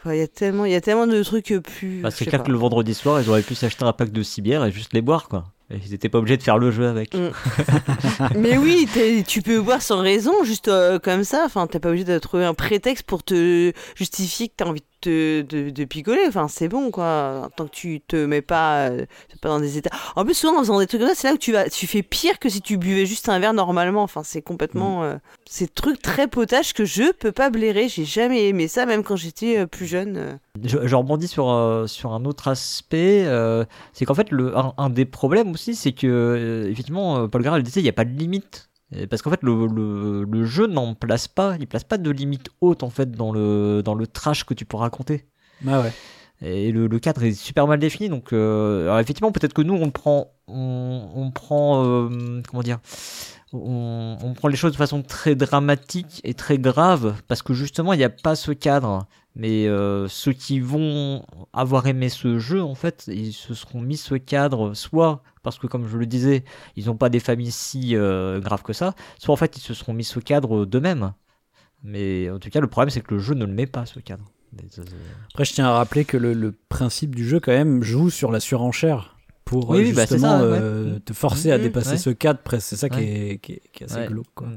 [0.00, 2.00] enfin, Il y, a tellement- il y a tellement de trucs plus.
[2.02, 2.46] Bah, c'est clair pas.
[2.46, 4.92] que le vendredi soir, ils auraient pu s'acheter un pack de 6 bières et juste
[4.92, 5.44] les boire, quoi.
[5.84, 7.14] Ils étaient pas obligés de faire le jeu avec.
[7.14, 7.30] Mm.
[8.36, 8.86] Mais oui,
[9.26, 11.42] tu peux boire sans raison, juste euh, comme ça.
[11.46, 14.86] Enfin, t'es pas obligé de trouver un prétexte pour te justifier que t'as envie de,
[15.08, 16.22] de, de picoler.
[16.28, 17.48] Enfin, c'est bon, quoi.
[17.56, 19.06] Tant que tu te mets pas, euh,
[19.40, 19.90] pas dans des états.
[20.16, 21.86] En plus, souvent, en faisant des trucs comme ça, c'est là que tu vas, tu
[21.86, 24.02] fais pire que si tu buvais juste un verre normalement.
[24.02, 25.16] Enfin, c'est complètement, euh,
[25.48, 27.88] c'est des trucs très potaches que je peux pas blairer.
[27.88, 30.16] J'ai jamais aimé ça, même quand j'étais euh, plus jeune.
[30.16, 30.32] euh.
[30.62, 34.74] Je, je rebondis sur, euh, sur un autre aspect, euh, c'est qu'en fait, le, un,
[34.76, 37.94] un des problèmes aussi, c'est que, euh, effectivement, Paul Gara le disait, il n'y a
[37.94, 38.68] pas de limite.
[38.94, 42.10] Et Parce qu'en fait, le, le, le jeu n'en place pas, il place pas de
[42.10, 45.26] limite haute, en fait, dans le, dans le trash que tu peux raconter.
[45.66, 45.92] Ah ouais.
[46.44, 49.74] Et le, le cadre est super mal défini, donc euh, alors effectivement peut-être que nous
[49.74, 52.80] on prend, on, on prend, euh, comment dire,
[53.52, 57.92] on, on prend les choses de façon très dramatique et très grave parce que justement
[57.92, 59.06] il n'y a pas ce cadre.
[59.34, 63.96] Mais euh, ceux qui vont avoir aimé ce jeu, en fait, ils se seront mis
[63.96, 66.44] ce cadre, soit parce que, comme je le disais,
[66.76, 69.72] ils n'ont pas des familles si euh, graves que ça, soit en fait ils se
[69.74, 71.12] seront mis ce cadre d'eux-mêmes.
[71.82, 74.00] Mais en tout cas, le problème c'est que le jeu ne le met pas ce
[74.00, 74.24] cadre.
[75.30, 78.30] Après, je tiens à rappeler que le, le principe du jeu, quand même, joue sur
[78.30, 80.58] la surenchère pour Oui, euh, bah, justement ça, ouais.
[80.60, 81.96] euh, te forcer à Mhm, dépasser ouais.
[81.96, 82.40] ce cadre.
[82.40, 82.68] presque.
[82.68, 84.26] C'est ça qui, est, qui, est, qui est assez glauque.
[84.34, 84.48] Quoi.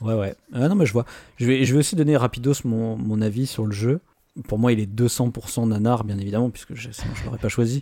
[0.00, 0.34] Ouais, ouais.
[0.52, 1.04] Ah non, mais je vois.
[1.36, 4.00] Je vais, je vais aussi donner rapidos mon, mon avis sur le jeu.
[4.48, 7.80] Pour moi, il est 200% nanar, bien évidemment, puisque je, sinon je l'aurais pas choisi.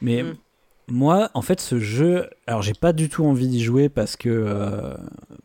[0.00, 0.34] Mais Mm.
[0.88, 4.28] moi, en fait, ce jeu, alors j'ai pas du tout envie d'y jouer parce que
[4.30, 4.96] euh,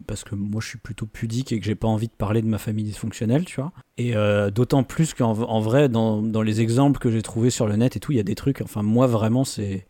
[0.08, 2.48] parce que moi, je suis plutôt pudique et que j'ai pas envie de parler de
[2.48, 3.74] ma famille dysfonctionnelle, tu vois.
[3.98, 7.68] Et euh, d'autant plus qu'en en vrai, dans, dans les exemples que j'ai trouvés sur
[7.68, 8.62] le net et tout, il y a des trucs.
[8.62, 9.86] Enfin, moi, vraiment, c'est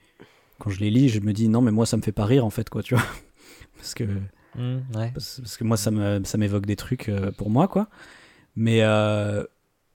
[0.60, 2.44] quand je les lis, je me dis non, mais moi, ça me fait pas rire
[2.44, 3.04] en fait, quoi, tu vois.
[3.78, 4.06] Parce que
[4.58, 5.12] Mm, ouais.
[5.14, 7.88] parce, parce que moi ça me ça m'évoque des trucs euh, pour moi quoi
[8.56, 9.44] mais euh,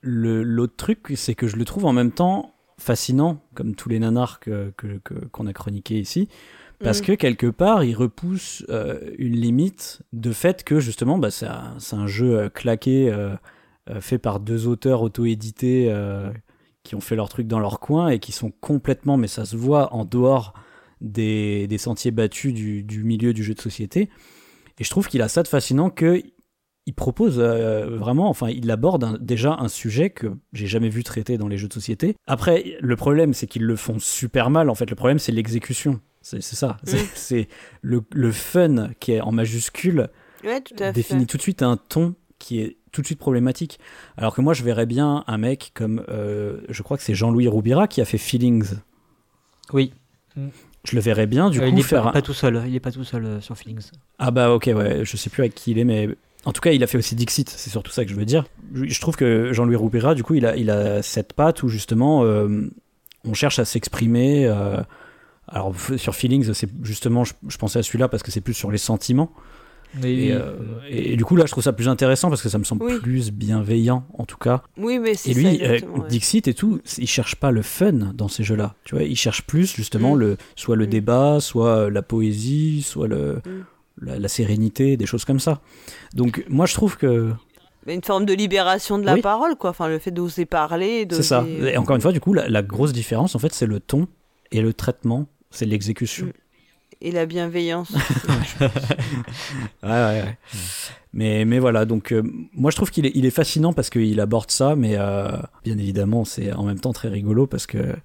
[0.00, 3.98] le l'autre truc c'est que je le trouve en même temps fascinant comme tous les
[3.98, 6.28] nanars que que- que- qu'on a chroniqué ici
[6.78, 7.04] parce Mm.
[7.04, 11.74] que quelque part il repousse euh, une limite de fait que justement bah, c'est un,
[11.78, 13.34] c'est un jeu claqué euh,
[14.00, 16.30] fait par deux auteurs auto-édités euh,
[16.84, 19.56] qui ont fait leur truc dans leur coin et qui sont complètement mais ça se
[19.56, 20.54] voit en dehors
[21.00, 24.08] des, des sentiers battus du, du milieu du jeu de société
[24.78, 26.22] et je trouve qu'il a ça de fascinant que
[26.86, 31.04] il propose euh, vraiment, enfin, il aborde un- déjà un sujet que j'ai jamais vu
[31.04, 32.16] traité dans les jeux de société.
[32.26, 34.68] Après, le problème, c'est qu'ils le font super mal.
[34.68, 36.00] En fait, le problème, c'est l'exécution.
[36.22, 36.78] C'est ça.
[36.82, 37.48] C'est- C'est
[37.82, 40.08] le, le fun qui est en majuscule
[40.44, 41.26] Ouais, tout à définit fait.
[41.26, 43.78] tout de suite un ton qui est tout de suite problématique.
[44.16, 47.46] Alors que moi, je verrais bien un mec comme, euh, je crois que c'est Jean-Louis
[47.46, 48.74] Roubira qui a fait Feelings.
[49.72, 49.92] Oui.
[50.84, 52.62] Je le verrais bien, du Euh, coup, il est faire pas, un- pas tout seul.
[52.66, 53.90] Il est pas tout seul euh, sur Feelings.
[54.18, 56.08] Ah bah ok, ouais, je sais plus avec qui il est, mais
[56.44, 58.44] en tout cas, il a fait aussi Dixit, c'est surtout ça que je veux dire.
[58.74, 62.24] Je, trouve que Jean-Louis Roupera, du coup, il a, il a cette patte où justement,
[62.24, 62.68] euh,
[63.24, 64.48] on cherche à s'exprimer.
[65.48, 68.70] alors sur Feelings, c'est justement, je, je pensais à celui-là parce que c'est plus sur
[68.72, 69.32] les sentiments.
[70.02, 70.52] Et, euh,
[70.88, 72.84] et, et du coup, là, je trouve ça plus intéressant parce que ça me semble
[72.84, 72.98] Oui.
[73.00, 74.62] plus bienveillant, en tout cas.
[74.78, 75.78] Oui, mais c'est Et ça, lui, euh.
[76.08, 78.74] Dixit et tout, il cherche pas le fun dans ces jeux-là.
[78.84, 80.18] Tu vois, il cherche plus justement Mm.
[80.20, 80.90] le, soit le Mm.
[80.90, 83.50] débat, soit la poésie, soit le, Mm.
[84.06, 85.60] la, la sérénité, des choses comme ça.
[86.14, 87.30] Donc moi, je trouve que
[87.86, 89.20] Une forme de libération de la Oui.
[89.22, 89.70] parole, quoi.
[89.70, 91.06] Enfin, le fait d'oser parler.
[91.10, 91.44] C'est ça.
[91.48, 94.06] Et encore une fois, du coup, la, la grosse différence, en fait, c'est le ton
[94.52, 96.28] et le traitement, c'est l'exécution.
[97.04, 97.92] Et la bienveillance.
[99.82, 100.38] Ouais, ouais, ouais.
[101.12, 102.22] Mais, mais voilà, donc euh,
[102.54, 105.76] moi je trouve qu'il est, il est fascinant parce qu'il aborde ça, mais euh, bien
[105.76, 107.96] évidemment c'est en même temps très rigolo parce que,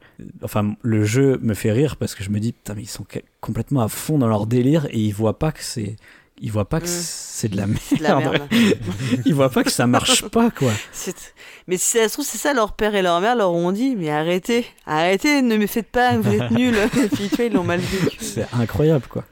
[0.42, 3.06] enfin, le jeu me fait rire parce que je me dis, putain, mais ils sont
[3.40, 5.96] complètement à fond dans leur délire et ils voient pas que c'est.
[6.40, 6.90] Ils voient pas que Mm.
[6.90, 7.82] c'est de la merde.
[7.98, 8.48] de la merde.
[9.26, 10.72] Ils voient pas que ça marche pas, quoi.
[10.92, 11.34] C'est-
[11.68, 13.96] Mais si ça se trouve, c'est ça, leur père et leur mère leur ont dit
[13.96, 16.76] Mais arrêtez, arrêtez, ne me faites pas, vous êtes nuls.
[16.76, 18.18] Et puis, tu vois, ils l'ont mal vécu.
[18.22, 19.24] C'est incroyable, quoi.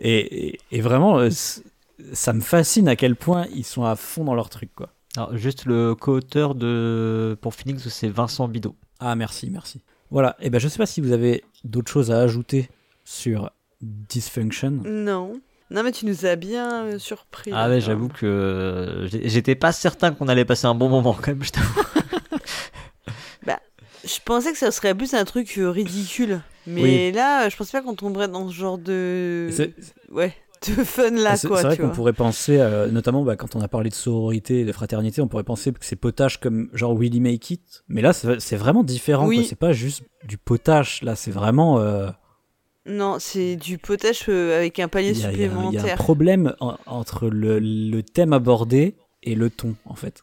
[0.00, 1.30] Et, et, et vraiment, euh,
[2.12, 4.90] ça me fascine à quel point ils sont à fond dans leur truc, quoi.
[5.16, 8.74] Alors, juste le co-auteur de pour Phoenix, c'est Vincent Bidot.
[9.00, 9.80] Ah, merci, merci.
[10.10, 12.68] Voilà, et ben je sais pas si vous avez d'autres choses à ajouter
[13.04, 13.50] sur
[13.80, 14.80] Dysfunction.
[14.84, 15.40] Non.
[15.74, 17.50] Non, mais tu nous as bien euh, surpris.
[17.52, 21.42] Ah ouais, j'avoue que j'étais pas certain qu'on allait passer un bon moment quand même.
[21.42, 21.82] je t'avoue.
[24.06, 26.42] Je pensais que ça serait plus un truc euh, ridicule.
[26.66, 27.12] Mais Oui.
[27.12, 29.48] là, euh, je pensais pas qu'on tomberait dans ce genre de.
[30.12, 30.34] Ouais,
[30.68, 31.56] de fun là, c'est- quoi.
[31.62, 34.64] c'est vrai qu'on pourrait penser, euh, notamment bah, quand on a parlé de sororité et
[34.66, 37.84] de fraternité, on pourrait penser que c'est potage comme genre Willy Make It.
[37.88, 39.26] Mais là, c'est vraiment différent.
[39.26, 39.46] Oui.
[39.48, 41.00] C'est pas juste du potage.
[41.02, 41.80] Là, c'est vraiment.
[41.80, 42.10] euh,
[42.86, 45.48] Non, c'est du potage euh, avec un palier y, a- il y a- il y
[45.48, 45.96] a un supplémentaire.
[45.96, 50.22] problème en- entre le, le thème abordé et le ton, en fait.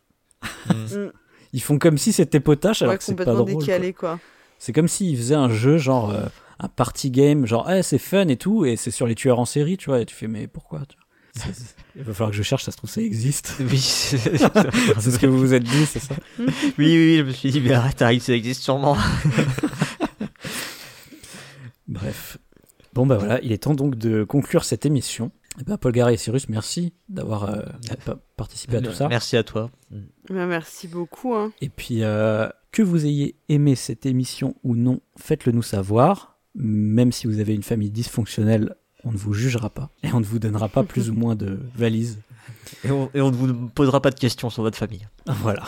[0.68, 1.08] Mm.
[1.54, 3.52] Ils font comme si c'était potage alors Ouais, que c'est pas drôle.
[3.52, 3.60] quoi.
[3.62, 4.20] décalé, quoi.
[4.60, 6.26] C'est comme s'ils faisaient un jeu genre euh,
[6.60, 9.46] un party game, genre eh, c'est fun et tout, et c'est sur les tueurs en
[9.46, 11.52] série, tu vois, et tu fais mais pourquoi tu vois?
[11.96, 13.56] Il va falloir que je cherche, ça se trouve ça existe.
[13.60, 16.46] oui, c'est ce que vous vous êtes dit, c'est ça oui,
[16.78, 18.96] oui, oui, je me suis dit, mais arrête, ça existe sûrement.
[21.88, 22.38] Bref.
[22.94, 25.32] Bon bah voilà, il est temps donc de conclure cette émission.
[25.60, 27.62] Et ben, Paul Garay et Cyrus, merci d'avoir euh,
[28.06, 29.08] pa- participé à tout ça.
[29.10, 29.70] Merci à toi.
[30.30, 31.34] Ben, merci beaucoup.
[31.36, 31.52] Hein.
[31.62, 36.38] Et puis, euh, que vous ayez aimé cette émission ou non, faites-le nous savoir.
[36.56, 39.90] Même si vous avez une famille dysfonctionnelle, on ne vous jugera pas.
[40.04, 42.20] Et on ne vous donnera pas plus ou moins de valises.
[42.86, 45.08] Et on, et on ne vous posera pas de questions sur votre famille.
[45.28, 45.64] Voilà.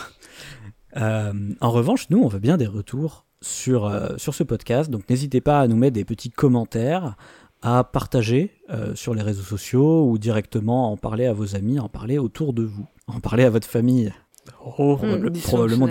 [0.96, 4.90] Euh, en revanche, nous, on veut bien des retours sur, euh, sur ce podcast.
[4.90, 7.16] Donc, n'hésitez pas à nous mettre des petits commentaires,
[7.62, 11.78] à partager euh, sur les réseaux sociaux ou directement à en parler à vos amis,
[11.78, 14.12] à en parler autour de vous, à en parler à votre famille.
[14.62, 15.86] Oh, Probable- dysfonctionnelle, probablement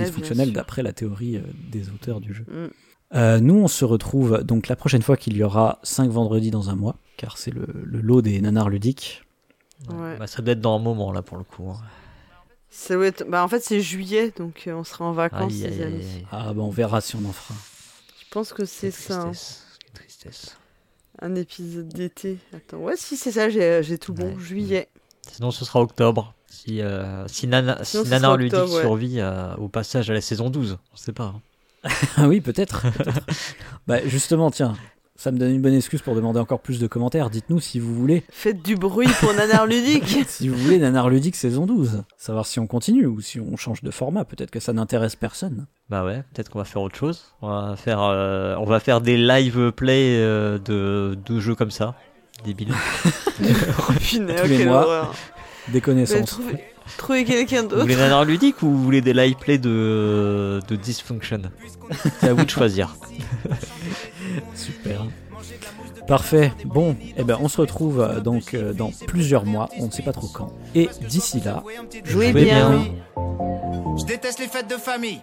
[0.46, 0.54] sûr.
[0.54, 2.46] d'après la théorie euh, des auteurs du jeu.
[2.48, 2.68] Mm.
[3.16, 6.70] Euh, nous, on se retrouve donc la prochaine fois qu'il y aura 5 vendredis dans
[6.70, 9.24] un mois, car c'est le, le lot des nanars ludiques.
[9.90, 10.18] Ouais.
[10.18, 11.70] Bah, ça doit être dans un moment là pour le coup.
[11.70, 11.78] hein.
[12.76, 15.60] Ça doit être- bah, en fait, c'est juillet, donc euh, on sera en vacances, Aïe,
[15.62, 15.96] les aïe, amis.
[16.16, 16.26] aïe.
[16.32, 17.54] Ah, bah on verra si on en fera.
[18.20, 19.22] Je pense que c'est Quelle ça.
[19.22, 19.26] hein.
[19.32, 20.58] tristesse, quelle tristesse.
[21.22, 22.40] Un épisode d'été.
[22.54, 24.34] Attends, ouais, si c'est ça, j'ai j'ai tout bon.
[24.34, 24.40] Ouais.
[24.42, 24.90] Juillet.
[25.32, 26.34] Sinon, ce sera octobre.
[26.48, 28.82] Si, euh, si, Nana, si Sinon, ce Nanar sera Ludique octobre, ouais.
[28.82, 31.26] survit à- au passage à la saison 12, on sait pas.
[31.36, 31.42] hein.
[32.18, 32.82] Ah oui, peut-être.
[32.92, 33.20] peut-être.
[33.88, 34.76] bah, justement, tiens,
[35.24, 37.30] ça me donne une bonne excuse pour demander encore plus de commentaires.
[37.30, 38.26] Dites-nous si vous voulez.
[38.30, 40.18] Faites du bruit pour Nanar Ludique.
[40.28, 42.04] Si vous voulez Nanar Ludique saison 12.
[42.18, 44.26] Savoir si on continue ou si on change de format.
[44.26, 45.68] Peut-être que ça n'intéresse personne.
[45.90, 47.24] Bah ouais, peut-être qu'on va faire autre chose.
[47.42, 51.72] On va faire, euh, on va faire des live play euh, de, de jeux comme
[51.72, 51.96] ça.
[52.44, 52.74] Débile.
[53.06, 55.14] oh, Tous les mois.
[55.70, 56.38] Des connaissances.
[56.98, 57.82] Trouvez, trouvez quelqu'un vous d'autre.
[57.82, 61.42] voulez Nanar Ludique ou vous voulez des live play de, de Dysfunction
[62.20, 62.96] C'est à vous de choisir.
[64.56, 65.06] Super.
[66.08, 66.52] Parfait.
[66.66, 69.70] Bon, eh ben, on se retrouve euh, donc euh, dans plusieurs mois.
[69.80, 70.54] On ne sait pas trop quand.
[70.76, 71.64] Et d'ici là,
[72.04, 72.70] Jouez jouez bien.
[72.72, 72.86] bien.
[73.98, 75.22] Je déteste les fêtes de famille.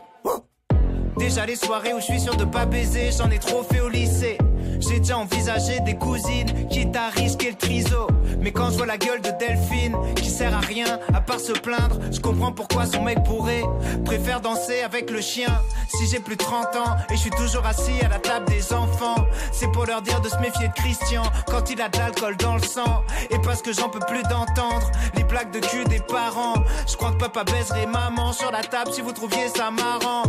[1.19, 3.89] Déjà les soirées où je suis sûr de pas baiser, j'en ai trop fait au
[3.91, 4.39] lycée.
[4.81, 8.07] J'ai déjà envisagé des cousines, quitte à risquer le triso.
[8.40, 11.52] Mais quand je vois la gueule de Delphine, qui sert à rien à part se
[11.52, 13.62] plaindre, je comprends pourquoi son mec bourré
[14.05, 15.62] préfère danser avec le chien.
[15.89, 18.73] Si j'ai plus de 30 ans et je suis toujours assis à la table des
[18.73, 22.36] enfants, c'est pour leur dire de se méfier de Christian quand il a de l'alcool
[22.39, 23.02] dans le sang.
[23.31, 26.55] Et parce que j'en peux plus d'entendre les plaques de cul des parents.
[26.89, 30.23] Je crois que papa baiserait maman sur la table si vous trouviez ça marrant.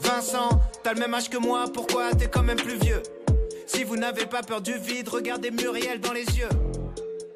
[0.00, 0.48] Vincent,
[0.82, 3.02] t'as le même âge que moi, pourquoi t'es quand même plus vieux?
[3.68, 6.48] Si vous n'avez pas peur du vide, regardez Muriel dans les yeux.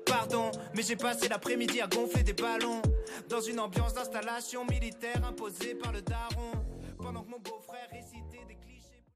[0.07, 2.81] Pardon, mais j'ai passé l'après-midi à gonfler des ballons
[3.29, 6.53] dans une ambiance d'installation militaire imposée par le daron.
[6.99, 8.12] Pendant que mon beau-frère récitait.